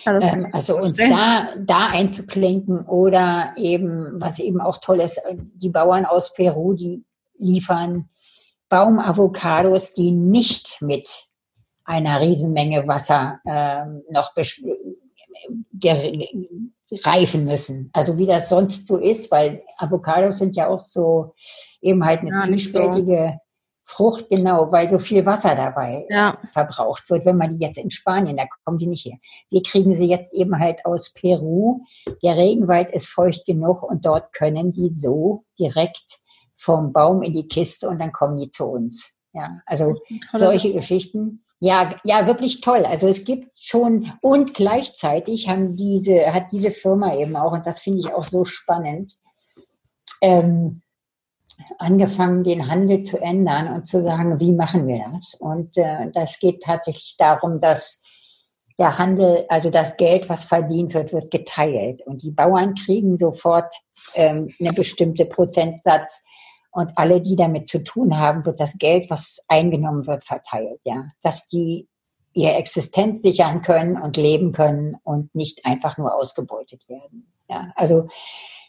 ähm, 0.05 0.47
also 0.53 0.77
uns 0.77 0.97
da, 0.97 1.47
da 1.59 1.87
einzuklinken 1.87 2.85
oder 2.85 3.53
eben, 3.57 4.19
was 4.21 4.39
eben 4.39 4.61
auch 4.61 4.77
toll 4.77 5.01
ist, 5.01 5.21
die 5.53 5.69
Bauern 5.69 6.05
aus 6.05 6.33
Peru, 6.33 6.73
die 6.73 7.03
liefern 7.37 8.09
Baumavocados, 8.69 9.93
die 9.93 10.11
nicht 10.11 10.81
mit 10.81 11.27
einer 11.83 12.19
Riesenmenge 12.19 12.87
Wasser 12.87 13.39
ähm, 13.45 14.03
noch 14.09 14.33
reifen 17.03 17.45
müssen. 17.45 17.89
Also 17.93 18.17
wie 18.17 18.25
das 18.25 18.49
sonst 18.49 18.87
so 18.87 18.97
ist, 18.97 19.31
weil 19.31 19.63
Avocados 19.77 20.39
sind 20.39 20.55
ja 20.55 20.67
auch 20.67 20.81
so 20.81 21.33
eben 21.81 22.05
halt 22.05 22.21
eine 22.21 22.31
ja, 22.31 22.39
zwiespältige 22.39 23.33
so. 23.33 23.39
Frucht, 23.89 24.29
genau, 24.29 24.69
weil 24.69 24.89
so 24.89 24.99
viel 24.99 25.25
Wasser 25.25 25.55
dabei 25.55 26.05
ja. 26.09 26.37
verbraucht 26.51 27.09
wird. 27.09 27.25
Wenn 27.25 27.37
man 27.37 27.53
die 27.53 27.65
jetzt 27.65 27.77
in 27.77 27.89
Spanien, 27.89 28.35
da 28.35 28.43
kommen 28.65 28.77
die 28.77 28.87
nicht 28.87 29.05
her. 29.05 29.17
Wir 29.49 29.63
kriegen 29.63 29.95
sie 29.95 30.07
jetzt 30.07 30.33
eben 30.33 30.59
halt 30.59 30.85
aus 30.85 31.13
Peru. 31.13 31.79
Der 32.21 32.35
Regenwald 32.35 32.89
ist 32.91 33.07
feucht 33.07 33.45
genug 33.45 33.83
und 33.83 34.05
dort 34.05 34.33
können 34.33 34.73
die 34.73 34.89
so 34.89 35.45
direkt 35.57 36.19
vom 36.57 36.91
Baum 36.91 37.21
in 37.21 37.33
die 37.33 37.47
Kiste 37.47 37.87
und 37.87 37.99
dann 37.99 38.11
kommen 38.11 38.37
die 38.37 38.49
zu 38.49 38.65
uns. 38.65 39.13
Ja, 39.33 39.61
also 39.65 39.95
solche 40.33 40.73
Geschichten 40.73 41.45
ja, 41.59 41.95
ja, 42.03 42.27
wirklich 42.27 42.61
toll. 42.61 42.85
Also 42.85 43.07
es 43.07 43.23
gibt 43.23 43.57
schon 43.57 44.11
und 44.21 44.53
gleichzeitig 44.53 45.49
haben 45.49 45.75
diese, 45.75 46.33
hat 46.33 46.51
diese 46.51 46.71
Firma 46.71 47.15
eben 47.15 47.35
auch, 47.35 47.51
und 47.51 47.65
das 47.65 47.81
finde 47.81 47.99
ich 47.99 48.13
auch 48.13 48.25
so 48.25 48.45
spannend, 48.45 49.13
ähm, 50.21 50.81
angefangen, 51.79 52.43
den 52.43 52.67
Handel 52.67 53.03
zu 53.03 53.19
ändern 53.19 53.73
und 53.73 53.87
zu 53.87 54.03
sagen, 54.03 54.39
wie 54.39 54.51
machen 54.51 54.87
wir 54.87 55.03
das? 55.11 55.33
Und 55.39 55.75
äh, 55.77 56.11
das 56.11 56.39
geht 56.39 56.61
tatsächlich 56.61 57.15
darum, 57.17 57.59
dass 57.59 58.01
der 58.77 58.97
Handel, 58.99 59.45
also 59.49 59.71
das 59.71 59.97
Geld, 59.97 60.29
was 60.29 60.43
verdient 60.43 60.93
wird, 60.93 61.11
wird 61.11 61.31
geteilt. 61.31 62.05
Und 62.05 62.21
die 62.21 62.31
Bauern 62.31 62.75
kriegen 62.75 63.17
sofort 63.17 63.73
ähm, 64.13 64.49
eine 64.59 64.73
bestimmte 64.73 65.25
Prozentsatz 65.25 66.21
und 66.71 66.91
alle, 66.95 67.21
die 67.21 67.35
damit 67.35 67.67
zu 67.67 67.83
tun 67.83 68.17
haben, 68.17 68.45
wird 68.45 68.59
das 68.59 68.77
Geld, 68.77 69.09
was 69.09 69.43
eingenommen 69.47 70.07
wird, 70.07 70.25
verteilt, 70.25 70.79
ja. 70.83 71.05
Dass 71.21 71.47
die 71.47 71.87
ihre 72.33 72.53
Existenz 72.53 73.21
sichern 73.23 73.61
können 73.61 73.99
und 73.99 74.15
leben 74.15 74.51
können 74.51 74.95
und 75.03 75.33
nicht 75.33 75.65
einfach 75.65 75.97
nur 75.97 76.13
ausgebeutet 76.13 76.87
werden. 76.87 77.33
Ja, 77.49 77.71
also 77.75 78.07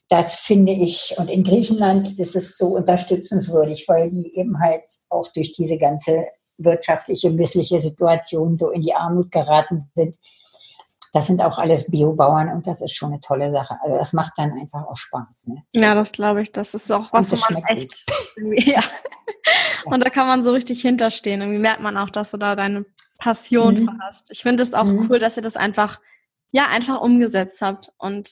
das 0.09 0.37
finde 0.37 0.73
ich, 0.73 1.15
und 1.19 1.29
in 1.29 1.45
Griechenland 1.45 2.19
ist 2.19 2.35
es 2.35 2.57
so 2.57 2.69
unterstützenswürdig, 2.69 3.87
weil 3.87 4.11
die 4.11 4.35
eben 4.37 4.59
halt 4.59 4.85
auch 5.11 5.27
durch 5.35 5.53
diese 5.53 5.77
ganze 5.77 6.29
wirtschaftliche, 6.57 7.31
missliche 7.31 7.81
Situation 7.81 8.57
so 8.57 8.71
in 8.71 8.81
die 8.81 8.95
Armut 8.95 9.31
geraten 9.31 9.79
sind, 9.95 10.17
das 11.19 11.27
sind 11.27 11.43
auch 11.43 11.59
alles 11.59 11.91
Biobauern 11.91 12.49
und 12.49 12.69
das 12.69 12.81
ist 12.81 12.95
schon 12.95 13.11
eine 13.11 13.21
tolle 13.21 13.51
Sache. 13.51 13.77
Also 13.83 13.99
das 13.99 14.13
macht 14.13 14.35
dann 14.37 14.53
einfach 14.53 14.87
auch 14.87 14.97
Spaß. 14.97 15.49
Ne? 15.49 15.65
Ja, 15.73 15.97
das 15.97 16.13
glaube 16.13 16.43
ich. 16.43 16.53
Das 16.53 16.75
ist 16.75 16.93
auch 16.93 17.13
was, 17.13 17.33
wo 17.33 17.53
man 17.53 17.65
echt. 17.65 18.07
ja. 18.37 18.81
Und 19.85 20.05
da 20.05 20.11
kann 20.11 20.29
man 20.29 20.45
so 20.45 20.53
richtig 20.53 20.81
hinterstehen. 20.81 21.41
Irgendwie 21.41 21.59
merkt 21.59 21.81
man 21.81 21.97
auch, 21.97 22.11
dass 22.11 22.31
du 22.31 22.37
da 22.37 22.55
deine 22.55 22.87
Passion 23.19 23.83
mhm. 23.83 24.01
hast. 24.01 24.31
Ich 24.31 24.43
finde 24.43 24.63
es 24.63 24.75
auch 24.75 24.85
mhm. 24.85 25.09
cool, 25.11 25.19
dass 25.19 25.37
ihr 25.37 25.43
das 25.43 25.57
einfach, 25.57 25.99
ja, 26.53 26.67
einfach 26.69 27.01
umgesetzt 27.01 27.61
habt 27.63 27.93
und 27.99 28.31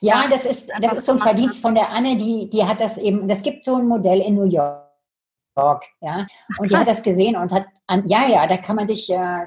ja, 0.00 0.26
das 0.30 0.46
ist, 0.46 0.70
das 0.80 0.94
ist 0.94 1.04
so 1.06 1.12
ein 1.12 1.18
Verdienst 1.18 1.60
von 1.60 1.74
der 1.74 1.90
Anne, 1.90 2.16
die, 2.16 2.48
die 2.48 2.64
hat 2.64 2.80
das 2.80 2.96
eben, 2.96 3.28
das 3.28 3.42
gibt 3.42 3.66
so 3.66 3.76
ein 3.76 3.86
Modell 3.86 4.20
in 4.20 4.34
New 4.34 4.46
York, 4.46 5.84
ja, 6.00 6.26
und 6.56 6.70
die 6.70 6.76
hat 6.76 6.88
das 6.88 7.02
gesehen 7.02 7.36
und 7.36 7.52
hat, 7.52 7.66
ja, 8.06 8.26
ja, 8.26 8.46
da 8.46 8.56
kann 8.56 8.76
man 8.76 8.88
sich, 8.88 9.10
äh, 9.10 9.42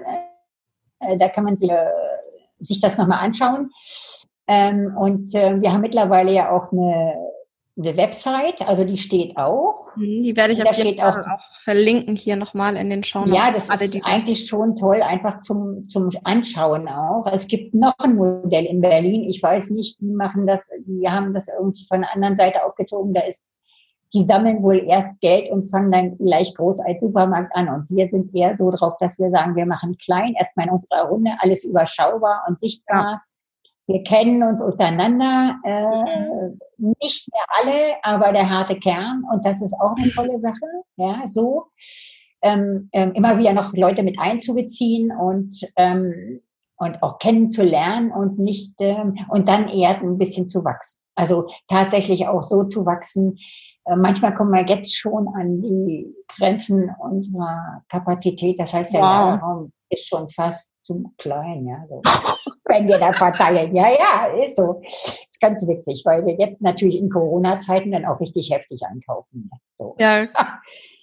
äh, 1.00 1.18
da 1.18 1.30
kann 1.30 1.46
man 1.46 1.58
sich, 1.58 1.72
äh, 1.72 1.88
sich 2.64 2.82
das 2.82 2.98
nochmal 2.98 3.20
anschauen. 3.20 3.70
Ähm, 4.48 4.96
und 4.98 5.34
äh, 5.36 5.62
wir 5.62 5.72
haben 5.72 5.82
mittlerweile 5.82 6.32
ja 6.32 6.52
auch 6.52 6.72
eine 6.72 7.14
eine 7.76 7.98
Website, 7.98 8.62
also 8.68 8.84
die 8.84 8.98
steht 8.98 9.36
auch. 9.36 9.96
Mhm, 9.96 10.22
die 10.22 10.36
werde 10.36 10.54
ich 10.54 10.62
auf 10.64 10.78
jeden 10.78 11.00
Fall 11.00 11.24
auch, 11.24 11.28
auch, 11.28 11.60
verlinken 11.60 12.16
hier 12.16 12.36
nochmal 12.36 12.76
in 12.76 12.90
den 12.90 13.04
Show 13.04 13.26
Notes. 13.26 13.36
Ja, 13.36 13.52
das 13.52 13.82
ist 13.82 14.06
eigentlich 14.06 14.48
schon 14.48 14.76
toll, 14.76 15.02
einfach 15.02 15.42
zum, 15.42 15.88
zum 15.88 16.12
Anschauen 16.24 16.88
auch. 16.88 17.26
Es 17.32 17.48
gibt 17.48 17.74
noch 17.74 17.96
ein 18.04 18.16
Modell 18.16 18.66
in 18.66 18.82
Berlin, 18.82 19.28
ich 19.28 19.42
weiß 19.42 19.72
nicht, 19.72 20.00
die 20.02 20.12
machen 20.12 20.46
das, 20.46 20.70
die 20.86 21.10
haben 21.10 21.34
das 21.34 21.48
irgendwie 21.48 21.86
von 21.88 22.02
der 22.02 22.14
anderen 22.14 22.36
Seite 22.36 22.64
aufgezogen, 22.64 23.14
da 23.14 23.22
ist, 23.22 23.44
die 24.14 24.24
sammeln 24.24 24.62
wohl 24.62 24.78
erst 24.78 25.20
Geld 25.22 25.50
und 25.50 25.70
fangen 25.70 25.92
dann 25.92 26.18
gleich 26.18 26.54
groß 26.54 26.80
als 26.82 27.02
Supermarkt 27.02 27.56
an. 27.56 27.70
Und 27.70 27.90
wir 27.90 28.08
sind 28.08 28.34
eher 28.36 28.56
so 28.56 28.70
drauf, 28.70 28.94
dass 29.00 29.18
wir 29.18 29.32
sagen, 29.32 29.56
wir 29.56 29.66
machen 29.66 29.98
klein, 29.98 30.36
erstmal 30.38 30.68
in 30.68 30.74
unserer 30.74 31.08
Runde, 31.08 31.32
alles 31.40 31.64
überschaubar 31.64 32.44
und 32.48 32.60
sichtbar. 32.60 33.04
Ja 33.04 33.22
wir 33.88 34.04
kennen 34.04 34.44
uns 34.44 34.64
untereinander, 34.64 35.60
äh, 35.64 35.86
mhm. 36.78 36.96
nicht 37.02 37.30
mehr 37.32 37.46
alle, 37.50 37.96
aber 38.02 38.32
der 38.32 38.50
harte 38.50 38.80
Kern. 38.80 39.24
Und 39.32 39.46
das 39.46 39.62
ist 39.62 39.74
auch 39.74 39.96
eine 39.98 40.10
tolle 40.10 40.40
Sache. 40.40 40.66
Ja, 40.96 41.24
so 41.28 41.66
ähm, 42.42 42.90
ähm, 42.94 43.12
immer 43.14 43.38
wieder 43.38 43.54
noch 43.54 43.74
Leute 43.74 44.04
mit 44.04 44.18
einzubeziehen 44.20 45.12
und 45.12 45.60
ähm, 45.76 46.42
und 46.78 47.02
auch 47.04 47.20
kennenzulernen 47.20 48.12
und 48.12 48.40
nicht 48.40 48.74
ähm, 48.80 49.16
und 49.30 49.48
dann 49.48 49.70
erst 49.70 50.02
ein 50.02 50.18
bisschen 50.18 50.50
zu 50.50 50.64
wachsen. 50.64 51.00
Also 51.16 51.48
tatsächlich 51.70 52.28
auch 52.28 52.44
so 52.44 52.64
zu 52.64 52.86
wachsen. 52.86 53.38
Äh, 53.86 53.96
manchmal 53.96 54.34
kommen 54.36 54.52
wir 54.52 54.66
jetzt 54.66 54.96
schon 54.96 55.28
an 55.36 55.62
die 55.62 56.14
Grenzen 56.28 56.90
unserer 57.00 57.84
Kapazität. 57.90 58.60
Das 58.60 58.74
heißt, 58.74 58.94
der 58.94 59.02
wow. 59.02 59.08
Lagerraum 59.10 59.72
ist 59.90 60.08
schon 60.08 60.30
fast 60.30 60.70
zu 60.84 61.12
klein, 61.18 61.66
ja. 61.66 61.86
So. 61.90 62.02
Wenn 62.66 62.88
wir 62.88 62.98
da 62.98 63.12
verteilen. 63.14 63.76
Ja, 63.76 63.90
ja, 63.90 64.44
ist 64.44 64.56
so. 64.56 64.82
Ist 64.86 65.40
ganz 65.42 65.68
witzig, 65.68 66.04
weil 66.06 66.26
wir 66.26 66.36
jetzt 66.40 66.62
natürlich 66.62 66.98
in 66.98 67.10
Corona-Zeiten 67.10 67.92
dann 67.92 68.06
auch 68.06 68.20
richtig 68.22 68.52
heftig 68.52 68.82
einkaufen. 68.90 69.50
So. 69.78 69.96
Ja. 70.00 70.28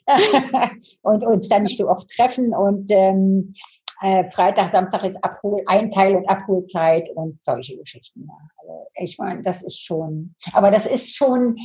und 1.02 1.24
uns 1.24 1.48
dann 1.48 1.62
nicht 1.64 1.78
so 1.78 1.88
oft 1.88 2.08
treffen 2.10 2.54
und 2.54 2.90
ähm, 2.90 3.54
äh, 4.02 4.28
Freitag, 4.30 4.68
Samstag 4.68 5.04
ist 5.04 5.22
Abhol, 5.22 5.62
Einteil- 5.66 6.16
und 6.16 6.28
Abholzeit 6.28 7.10
und 7.14 7.42
solche 7.44 7.76
Geschichten. 7.76 8.26
Ja. 8.26 8.34
Also 8.56 8.86
ich 8.94 9.18
meine, 9.18 9.42
das 9.42 9.62
ist 9.62 9.78
schon, 9.78 10.34
aber 10.52 10.70
das 10.70 10.86
ist 10.86 11.14
schon 11.14 11.56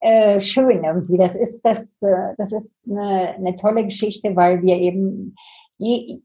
äh, 0.00 0.40
schön 0.40 0.84
irgendwie. 0.84 1.16
Das 1.16 1.36
ist 1.36 1.62
das, 1.64 2.00
äh, 2.02 2.34
das 2.36 2.52
ist 2.52 2.82
eine, 2.88 3.34
eine 3.36 3.56
tolle 3.56 3.86
Geschichte, 3.86 4.34
weil 4.34 4.62
wir 4.62 4.76
eben 4.76 5.34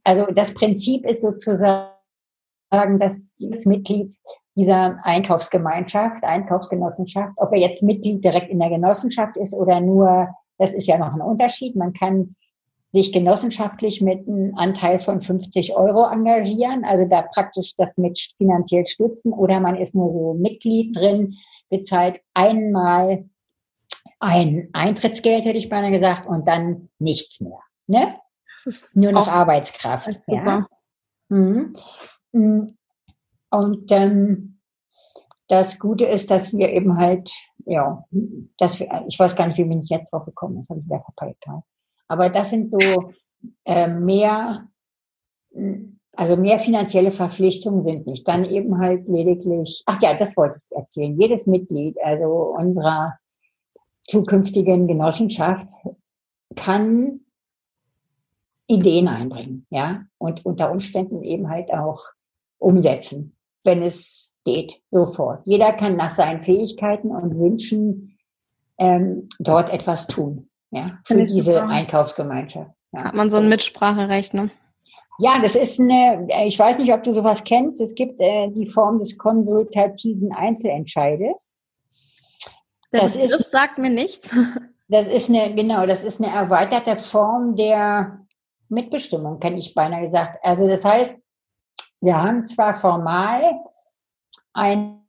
also 0.03 0.25
das 0.33 0.53
Prinzip 0.53 1.05
ist 1.05 1.21
sozusagen, 1.21 1.89
dass 2.99 3.33
jedes 3.37 3.65
Mitglied 3.65 4.15
dieser 4.57 4.97
Einkaufsgemeinschaft, 5.03 6.23
Einkaufsgenossenschaft, 6.23 7.33
ob 7.37 7.51
er 7.53 7.59
jetzt 7.59 7.83
Mitglied 7.83 8.23
direkt 8.23 8.49
in 8.49 8.59
der 8.59 8.69
Genossenschaft 8.69 9.37
ist 9.37 9.53
oder 9.53 9.81
nur, 9.81 10.29
das 10.57 10.73
ist 10.73 10.87
ja 10.87 10.97
noch 10.97 11.13
ein 11.13 11.21
Unterschied. 11.21 11.75
Man 11.75 11.93
kann 11.93 12.35
sich 12.91 13.11
genossenschaftlich 13.11 14.01
mit 14.01 14.27
einem 14.27 14.55
Anteil 14.55 15.01
von 15.01 15.19
50 15.19 15.75
Euro 15.75 16.05
engagieren, 16.09 16.85
also 16.85 17.07
da 17.09 17.23
praktisch 17.23 17.75
das 17.75 17.97
mit 17.97 18.17
finanziell 18.37 18.87
stützen, 18.87 19.33
oder 19.33 19.59
man 19.59 19.75
ist 19.75 19.95
nur 19.95 20.11
so 20.13 20.33
Mitglied 20.35 20.97
drin, 20.97 21.35
bezahlt 21.69 22.21
einmal 22.33 23.25
ein 24.19 24.69
Eintrittsgeld, 24.73 25.45
hätte 25.45 25.57
ich 25.57 25.69
beinahe 25.69 25.91
gesagt, 25.91 26.27
und 26.27 26.47
dann 26.47 26.89
nichts 26.99 27.41
mehr. 27.41 27.59
Ne? 27.87 28.15
ist 28.65 28.95
nur 28.95 29.11
noch 29.11 29.27
Arbeitskraft. 29.27 30.19
Ja. 30.27 30.65
Mhm. 31.29 31.73
mhm. 32.31 32.77
Und 33.51 33.91
ähm, 33.91 34.59
das 35.47 35.79
Gute 35.79 36.05
ist, 36.05 36.31
dass 36.31 36.51
wir 36.53 36.69
eben 36.69 36.97
halt, 36.97 37.31
ja, 37.65 38.03
dass 38.57 38.79
wir, 38.79 39.05
ich 39.07 39.17
weiß 39.17 39.35
gar 39.35 39.47
nicht, 39.47 39.57
wie 39.57 39.63
bin 39.63 39.83
ich 39.83 39.89
jetzt 39.89 40.11
drauf 40.11 40.25
gekommen, 40.25 40.57
das 40.57 40.69
habe 40.69 40.79
ich 40.79 40.85
wieder 40.85 41.01
verpeilt. 41.01 41.37
Aber 42.07 42.29
das 42.29 42.49
sind 42.49 42.69
so 42.69 43.13
äh, 43.65 43.87
mehr, 43.87 44.67
also 46.13 46.35
mehr 46.35 46.59
finanzielle 46.59 47.11
Verpflichtungen 47.11 47.85
sind 47.85 48.07
nicht. 48.07 48.27
Dann 48.27 48.43
eben 48.43 48.79
halt 48.79 49.07
lediglich, 49.07 49.83
ach 49.85 50.01
ja, 50.01 50.17
das 50.17 50.35
wollte 50.35 50.59
ich 50.61 50.75
erzählen. 50.75 51.17
Jedes 51.19 51.47
Mitglied, 51.47 51.97
also 52.03 52.55
unserer 52.57 53.17
zukünftigen 54.05 54.87
Genossenschaft, 54.87 55.69
kann 56.55 57.21
Ideen 58.67 59.07
einbringen, 59.07 59.65
ja, 59.69 60.05
und 60.17 60.45
unter 60.45 60.71
Umständen 60.71 61.23
eben 61.23 61.49
halt 61.49 61.71
auch 61.71 61.99
umsetzen, 62.57 63.35
wenn 63.63 63.81
es 63.83 64.33
geht, 64.43 64.81
sofort. 64.91 65.41
Jeder 65.45 65.73
kann 65.73 65.95
nach 65.95 66.11
seinen 66.11 66.43
Fähigkeiten 66.43 67.11
und 67.11 67.37
Wünschen 67.37 68.17
ähm, 68.77 69.29
dort 69.39 69.71
etwas 69.71 70.07
tun, 70.07 70.49
ja, 70.71 70.85
für 71.03 71.23
diese. 71.23 71.63
Einkaufsgemeinschaft. 71.65 72.71
Ja. 72.91 73.05
Hat 73.05 73.15
man 73.15 73.29
so 73.29 73.37
ein 73.37 73.49
Mitspracherecht, 73.49 74.33
ne? 74.33 74.49
Ja, 75.17 75.39
das 75.41 75.55
ist 75.55 75.79
eine, 75.79 76.27
ich 76.45 76.59
weiß 76.59 76.77
nicht, 76.77 76.93
ob 76.93 77.03
du 77.03 77.13
sowas 77.13 77.43
kennst, 77.43 77.79
es 77.79 77.95
gibt 77.95 78.19
äh, 78.19 78.49
die 78.49 78.67
Form 78.67 78.99
des 78.99 79.17
konsultativen 79.17 80.33
Einzelentscheides. 80.33 81.54
Das, 82.97 83.13
das, 83.13 83.23
ist, 83.23 83.39
das 83.39 83.51
sagt 83.51 83.77
mir 83.77 83.89
nichts. 83.89 84.35
Das 84.87 85.07
ist 85.07 85.29
eine, 85.29 85.55
genau, 85.55 85.87
das 85.87 86.03
ist 86.03 86.21
eine 86.21 86.31
erweiterte 86.31 87.01
Form 87.01 87.55
der 87.55 88.19
Mitbestimmung, 88.69 89.39
kenne 89.39 89.57
ich 89.57 89.73
beinahe 89.73 90.03
gesagt. 90.03 90.37
Also 90.43 90.67
das 90.67 90.85
heißt, 90.85 91.17
wir 92.01 92.21
haben 92.21 92.45
zwar 92.45 92.79
formal 92.79 93.61
einen 94.53 95.01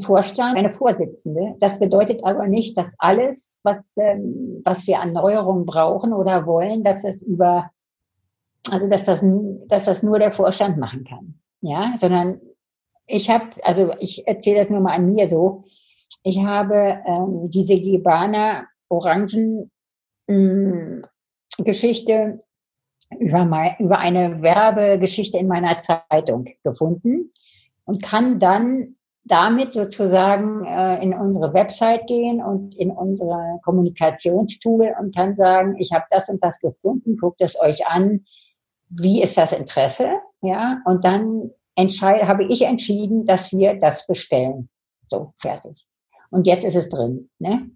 Vorstand, 0.00 0.58
eine 0.58 0.72
Vorsitzende. 0.72 1.54
Das 1.60 1.78
bedeutet 1.78 2.24
aber 2.24 2.48
nicht, 2.48 2.76
dass 2.76 2.94
alles, 2.98 3.60
was, 3.62 3.96
ähm, 3.96 4.60
was 4.64 4.86
wir 4.88 5.00
an 5.00 5.12
Neuerungen 5.12 5.66
brauchen 5.66 6.12
oder 6.12 6.44
wollen, 6.46 6.82
dass 6.82 7.04
es 7.04 7.22
über, 7.22 7.70
also 8.70 8.88
dass 8.88 9.04
das, 9.04 9.24
dass 9.68 9.84
das 9.84 10.02
nur 10.02 10.18
der 10.18 10.32
Vorstand 10.32 10.78
machen 10.78 11.04
kann. 11.04 11.40
Ja, 11.60 11.94
sondern 11.96 12.40
ich 13.06 13.30
habe, 13.30 13.50
also 13.62 13.92
ich 14.00 14.26
erzähle 14.26 14.60
das 14.60 14.70
nur 14.70 14.80
mal 14.80 14.94
an 14.94 15.06
mir 15.06 15.28
so. 15.28 15.64
Ich 16.22 16.38
habe 16.38 17.02
ähm, 17.06 17.50
diese 17.50 17.80
Gebana 17.80 18.66
Orangen 18.88 19.70
ähm, 20.28 21.04
Geschichte 21.58 22.42
über, 23.18 23.44
mein, 23.44 23.76
über 23.78 23.98
eine 23.98 24.42
Werbegeschichte 24.42 25.38
in 25.38 25.48
meiner 25.48 25.78
Zeitung 25.78 26.46
gefunden 26.62 27.30
und 27.84 28.02
kann 28.02 28.38
dann 28.38 28.96
damit 29.24 29.72
sozusagen 29.74 30.64
äh, 30.64 31.02
in 31.02 31.12
unsere 31.14 31.52
Website 31.52 32.06
gehen 32.06 32.42
und 32.42 32.74
in 32.76 32.90
unsere 32.90 33.58
Kommunikationstool 33.62 34.94
und 34.98 35.14
kann 35.14 35.36
sagen, 35.36 35.76
ich 35.78 35.92
habe 35.92 36.04
das 36.10 36.28
und 36.28 36.42
das 36.42 36.58
gefunden, 36.60 37.16
guckt 37.16 37.40
es 37.40 37.58
euch 37.60 37.86
an, 37.86 38.24
wie 38.88 39.22
ist 39.22 39.36
das 39.36 39.52
Interesse, 39.52 40.14
ja, 40.42 40.80
und 40.84 41.04
dann 41.04 41.50
entscheide, 41.76 42.26
habe 42.26 42.44
ich 42.44 42.62
entschieden, 42.62 43.24
dass 43.26 43.52
wir 43.52 43.78
das 43.78 44.06
bestellen. 44.06 44.68
So, 45.08 45.32
fertig. 45.36 45.86
Und 46.30 46.46
jetzt 46.46 46.64
ist 46.64 46.76
es 46.76 46.88
drin, 46.88 47.28
ne? 47.38 47.70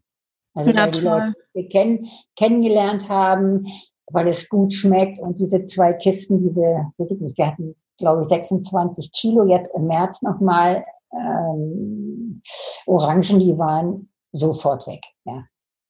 Also, 0.54 0.70
ja, 0.70 0.84
weil 0.84 0.90
die 0.92 1.00
Leute 1.00 1.34
wir 1.52 1.68
kennen, 1.68 2.08
kennengelernt 2.36 3.08
haben, 3.08 3.66
weil 4.06 4.28
es 4.28 4.48
gut 4.48 4.72
schmeckt. 4.72 5.18
Und 5.18 5.40
diese 5.40 5.64
zwei 5.64 5.92
Kisten, 5.92 6.46
diese, 6.46 6.92
weiß 6.96 7.10
ich 7.10 7.20
nicht, 7.20 7.36
wir 7.36 7.46
hatten, 7.48 7.74
glaube 7.98 8.22
ich, 8.22 8.28
26 8.28 9.12
Kilo 9.12 9.46
jetzt 9.46 9.74
im 9.74 9.86
März 9.86 10.22
nochmal 10.22 10.84
ähm, 11.12 12.42
Orangen, 12.86 13.40
die 13.40 13.58
waren 13.58 14.10
sofort 14.32 14.86
weg. 14.86 15.02
Ja. 15.24 15.44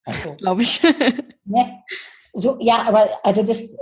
Also, 0.07 0.21
das 0.25 0.37
glaube 0.37 0.63
ich. 0.63 0.83
ne? 1.45 1.83
So, 2.33 2.57
ja, 2.61 2.83
aber 2.83 3.09
also 3.23 3.43
das, 3.43 3.77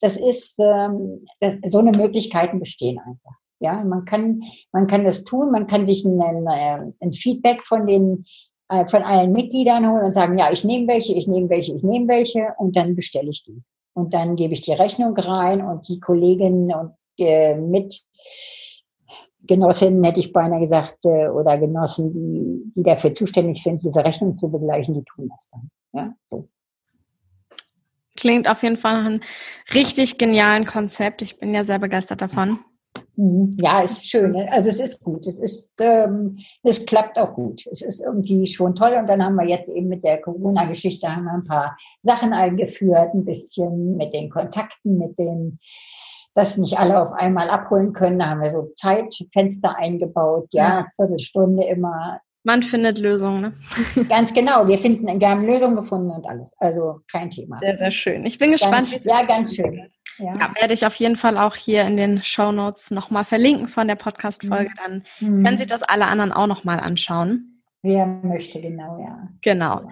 das 0.00 0.16
ist 0.16 0.58
ähm, 0.58 1.24
das, 1.40 1.54
so 1.70 1.78
eine 1.78 1.92
Möglichkeiten 1.92 2.58
bestehen 2.58 2.98
einfach. 2.98 3.41
Ja, 3.62 3.82
man 3.84 4.04
kann, 4.04 4.42
man 4.72 4.86
kann 4.86 5.04
das 5.04 5.24
tun, 5.24 5.52
man 5.52 5.66
kann 5.66 5.86
sich 5.86 6.04
ein, 6.04 6.20
ein, 6.20 6.94
ein 7.00 7.12
Feedback 7.12 7.64
von 7.64 7.86
den 7.86 8.26
äh, 8.68 8.86
von 8.86 9.02
allen 9.02 9.32
Mitgliedern 9.32 9.86
holen 9.86 10.06
und 10.06 10.12
sagen, 10.12 10.38
ja, 10.38 10.50
ich 10.50 10.64
nehme 10.64 10.88
welche, 10.88 11.12
ich 11.12 11.28
nehme 11.28 11.50
welche, 11.50 11.74
ich 11.74 11.82
nehme 11.82 12.08
welche 12.08 12.54
und 12.56 12.74
dann 12.74 12.96
bestelle 12.96 13.30
ich 13.30 13.44
die. 13.44 13.62
Und 13.92 14.14
dann 14.14 14.34
gebe 14.34 14.54
ich 14.54 14.62
die 14.62 14.72
Rechnung 14.72 15.14
rein 15.16 15.60
und 15.60 15.86
die 15.88 16.00
Kolleginnen 16.00 16.72
und 16.74 16.92
äh, 17.18 17.54
mit 17.54 18.02
hätte 19.46 20.20
ich 20.20 20.32
beinahe 20.32 20.60
gesagt, 20.60 21.04
äh, 21.04 21.28
oder 21.28 21.58
Genossen, 21.58 22.14
die, 22.14 22.72
die 22.74 22.82
dafür 22.82 23.12
zuständig 23.12 23.62
sind, 23.62 23.82
diese 23.82 24.02
Rechnung 24.02 24.38
zu 24.38 24.50
begleichen, 24.50 24.94
die 24.94 25.04
tun 25.04 25.28
das 25.28 25.50
dann. 25.50 25.70
Ja, 25.92 26.14
so. 26.30 26.48
Klingt 28.16 28.48
auf 28.48 28.62
jeden 28.62 28.76
Fall 28.78 28.92
nach 28.92 29.06
einem 29.06 29.20
richtig 29.74 30.16
genialen 30.16 30.64
Konzept. 30.64 31.20
Ich 31.22 31.38
bin 31.38 31.52
ja 31.52 31.64
sehr 31.64 31.78
begeistert 31.78 32.22
davon. 32.22 32.60
Mhm. 33.16 33.56
Ja, 33.60 33.80
ist 33.80 34.08
schön. 34.08 34.36
Also 34.50 34.68
es 34.68 34.80
ist 34.80 35.00
gut. 35.02 35.26
Es 35.26 35.38
ist, 35.38 35.72
ähm, 35.78 36.38
es 36.62 36.86
klappt 36.86 37.18
auch 37.18 37.34
gut. 37.34 37.66
Es 37.70 37.82
ist 37.82 38.00
irgendwie 38.00 38.46
schon 38.46 38.74
toll. 38.74 38.96
Und 38.98 39.06
dann 39.08 39.22
haben 39.22 39.36
wir 39.36 39.46
jetzt 39.46 39.68
eben 39.68 39.88
mit 39.88 40.04
der 40.04 40.20
Corona-Geschichte 40.20 41.14
haben 41.14 41.24
wir 41.24 41.32
ein 41.32 41.44
paar 41.44 41.76
Sachen 42.00 42.32
eingeführt, 42.32 43.14
ein 43.14 43.24
bisschen 43.24 43.96
mit 43.96 44.14
den 44.14 44.30
Kontakten, 44.30 44.98
mit 44.98 45.18
den, 45.18 45.58
dass 46.34 46.56
nicht 46.56 46.78
alle 46.78 47.00
auf 47.02 47.12
einmal 47.12 47.50
abholen 47.50 47.92
können. 47.92 48.18
Da 48.18 48.30
haben 48.30 48.42
wir 48.42 48.52
so 48.52 48.70
Zeitfenster 48.74 49.76
eingebaut. 49.76 50.46
Ja, 50.52 50.80
ja. 50.80 50.86
Viertelstunde 50.96 51.64
immer 51.64 52.20
man 52.44 52.64
findet 52.64 52.98
Lösungen, 52.98 53.40
ne? 53.40 53.52
Ganz 54.08 54.34
genau. 54.34 54.66
Wir 54.66 54.78
finden, 54.78 55.06
wir 55.20 55.28
haben 55.28 55.46
Lösungen 55.46 55.76
gefunden 55.76 56.10
und 56.10 56.26
alles. 56.26 56.54
Also 56.58 57.00
kein 57.10 57.30
Thema. 57.30 57.58
Sehr, 57.60 57.78
sehr 57.78 57.90
schön. 57.90 58.26
Ich 58.26 58.38
bin 58.38 58.50
gespannt, 58.50 58.88
es 58.92 59.04
Ja, 59.04 59.24
ganz 59.24 59.54
schön. 59.54 59.88
Ja. 60.18 60.36
ja. 60.38 60.54
werde 60.58 60.74
ich 60.74 60.86
auf 60.86 60.94
jeden 60.96 61.16
Fall 61.16 61.38
auch 61.38 61.54
hier 61.54 61.84
in 61.84 61.96
den 61.96 62.22
Show 62.22 62.52
Notes 62.52 62.90
nochmal 62.90 63.24
verlinken 63.24 63.68
von 63.68 63.88
der 63.88 63.96
Podcast-Folge. 63.96 64.70
Mhm. 64.70 64.76
Dann 64.76 65.02
mhm. 65.20 65.44
können 65.44 65.58
sich 65.58 65.66
das 65.66 65.82
alle 65.82 66.06
anderen 66.06 66.32
auch 66.32 66.46
nochmal 66.46 66.80
anschauen. 66.80 67.52
Wer 67.82 68.06
möchte, 68.06 68.60
genau, 68.60 69.00
ja. 69.00 69.28
Genau. 69.42 69.82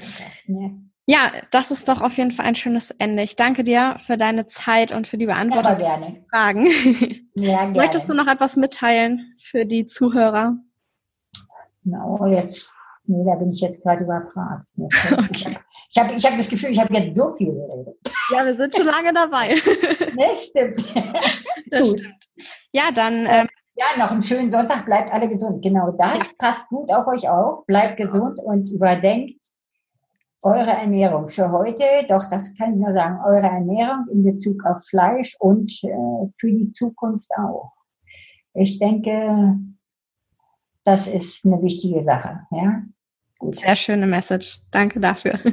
Ja. 0.46 0.70
ja, 1.06 1.32
das 1.50 1.72
ist 1.72 1.88
doch 1.88 2.02
auf 2.02 2.16
jeden 2.16 2.30
Fall 2.30 2.46
ein 2.46 2.54
schönes 2.54 2.92
Ende. 2.92 3.24
Ich 3.24 3.34
danke 3.34 3.64
dir 3.64 3.96
für 3.98 4.16
deine 4.16 4.46
Zeit 4.46 4.92
und 4.92 5.08
für 5.08 5.18
die 5.18 5.26
Beantwortung 5.26 5.78
der 5.78 6.24
Fragen. 6.30 6.68
Ja, 7.36 7.58
gerne. 7.58 7.78
Möchtest 7.78 8.08
du 8.10 8.12
noch 8.12 8.26
etwas 8.26 8.56
mitteilen 8.56 9.34
für 9.38 9.64
die 9.64 9.86
Zuhörer? 9.86 10.56
Genau, 11.84 12.26
jetzt, 12.26 12.68
nee, 13.06 13.24
da 13.24 13.36
bin 13.36 13.50
ich 13.50 13.60
jetzt 13.60 13.82
gerade 13.82 14.04
überfragt. 14.04 14.68
Okay. 14.76 15.56
Ich 15.92 15.98
habe 15.98 16.14
ich 16.14 16.24
hab 16.24 16.36
das 16.36 16.48
Gefühl, 16.48 16.70
ich 16.70 16.78
habe 16.78 16.94
jetzt 16.94 17.16
so 17.16 17.34
viel 17.34 17.52
geredet. 17.52 17.96
Ja, 18.32 18.44
wir 18.44 18.54
sind 18.54 18.74
schon 18.74 18.86
lange 18.86 19.12
dabei. 19.12 19.48
ne, 20.14 20.26
stimmt. 20.36 20.94
Das 21.70 21.88
gut. 21.88 22.00
stimmt. 22.00 22.14
Ja, 22.72 22.90
dann. 22.94 23.26
Ähm, 23.26 23.48
ja, 23.74 23.86
noch 23.98 24.10
einen 24.10 24.22
schönen 24.22 24.50
Sonntag. 24.50 24.84
Bleibt 24.84 25.12
alle 25.12 25.28
gesund. 25.28 25.62
Genau 25.62 25.92
das 25.92 26.18
ja. 26.18 26.34
passt 26.38 26.68
gut 26.68 26.90
auf 26.92 27.06
euch 27.06 27.28
auf. 27.28 27.66
Bleibt 27.66 27.96
gesund 27.96 28.40
und 28.42 28.70
überdenkt 28.70 29.42
eure 30.42 30.70
Ernährung 30.70 31.28
für 31.28 31.50
heute. 31.50 31.84
Doch, 32.08 32.24
das 32.30 32.54
kann 32.56 32.74
ich 32.74 32.80
nur 32.80 32.94
sagen, 32.94 33.18
eure 33.24 33.46
Ernährung 33.46 34.06
in 34.10 34.22
Bezug 34.22 34.64
auf 34.64 34.82
Fleisch 34.84 35.36
und 35.38 35.72
äh, 35.84 36.28
für 36.38 36.50
die 36.50 36.72
Zukunft 36.72 37.28
auch. 37.36 37.70
Ich 38.54 38.78
denke, 38.78 39.56
das 40.84 41.06
ist 41.06 41.44
eine 41.44 41.62
wichtige 41.62 42.02
Sache. 42.02 42.40
Ja? 42.50 42.82
Gut. 43.38 43.56
Sehr 43.56 43.74
schöne 43.74 44.06
Message. 44.06 44.60
Danke 44.70 45.00
dafür. 45.00 45.38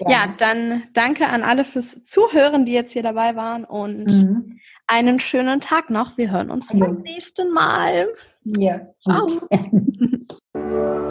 Ja. 0.00 0.10
ja. 0.10 0.34
dann 0.38 0.84
danke 0.92 1.26
an 1.28 1.42
alle 1.42 1.64
fürs 1.64 2.02
Zuhören, 2.02 2.64
die 2.64 2.72
jetzt 2.72 2.92
hier 2.92 3.02
dabei 3.02 3.36
waren 3.36 3.64
und 3.64 4.06
mhm. 4.06 4.58
einen 4.86 5.20
schönen 5.20 5.60
Tag 5.60 5.90
noch. 5.90 6.16
Wir 6.16 6.30
hören 6.30 6.50
uns 6.50 6.72
ja. 6.72 6.80
beim 6.80 6.98
nächsten 6.98 7.52
Mal. 7.52 8.08
Ja. 8.44 8.80
Ciao. 9.00 9.26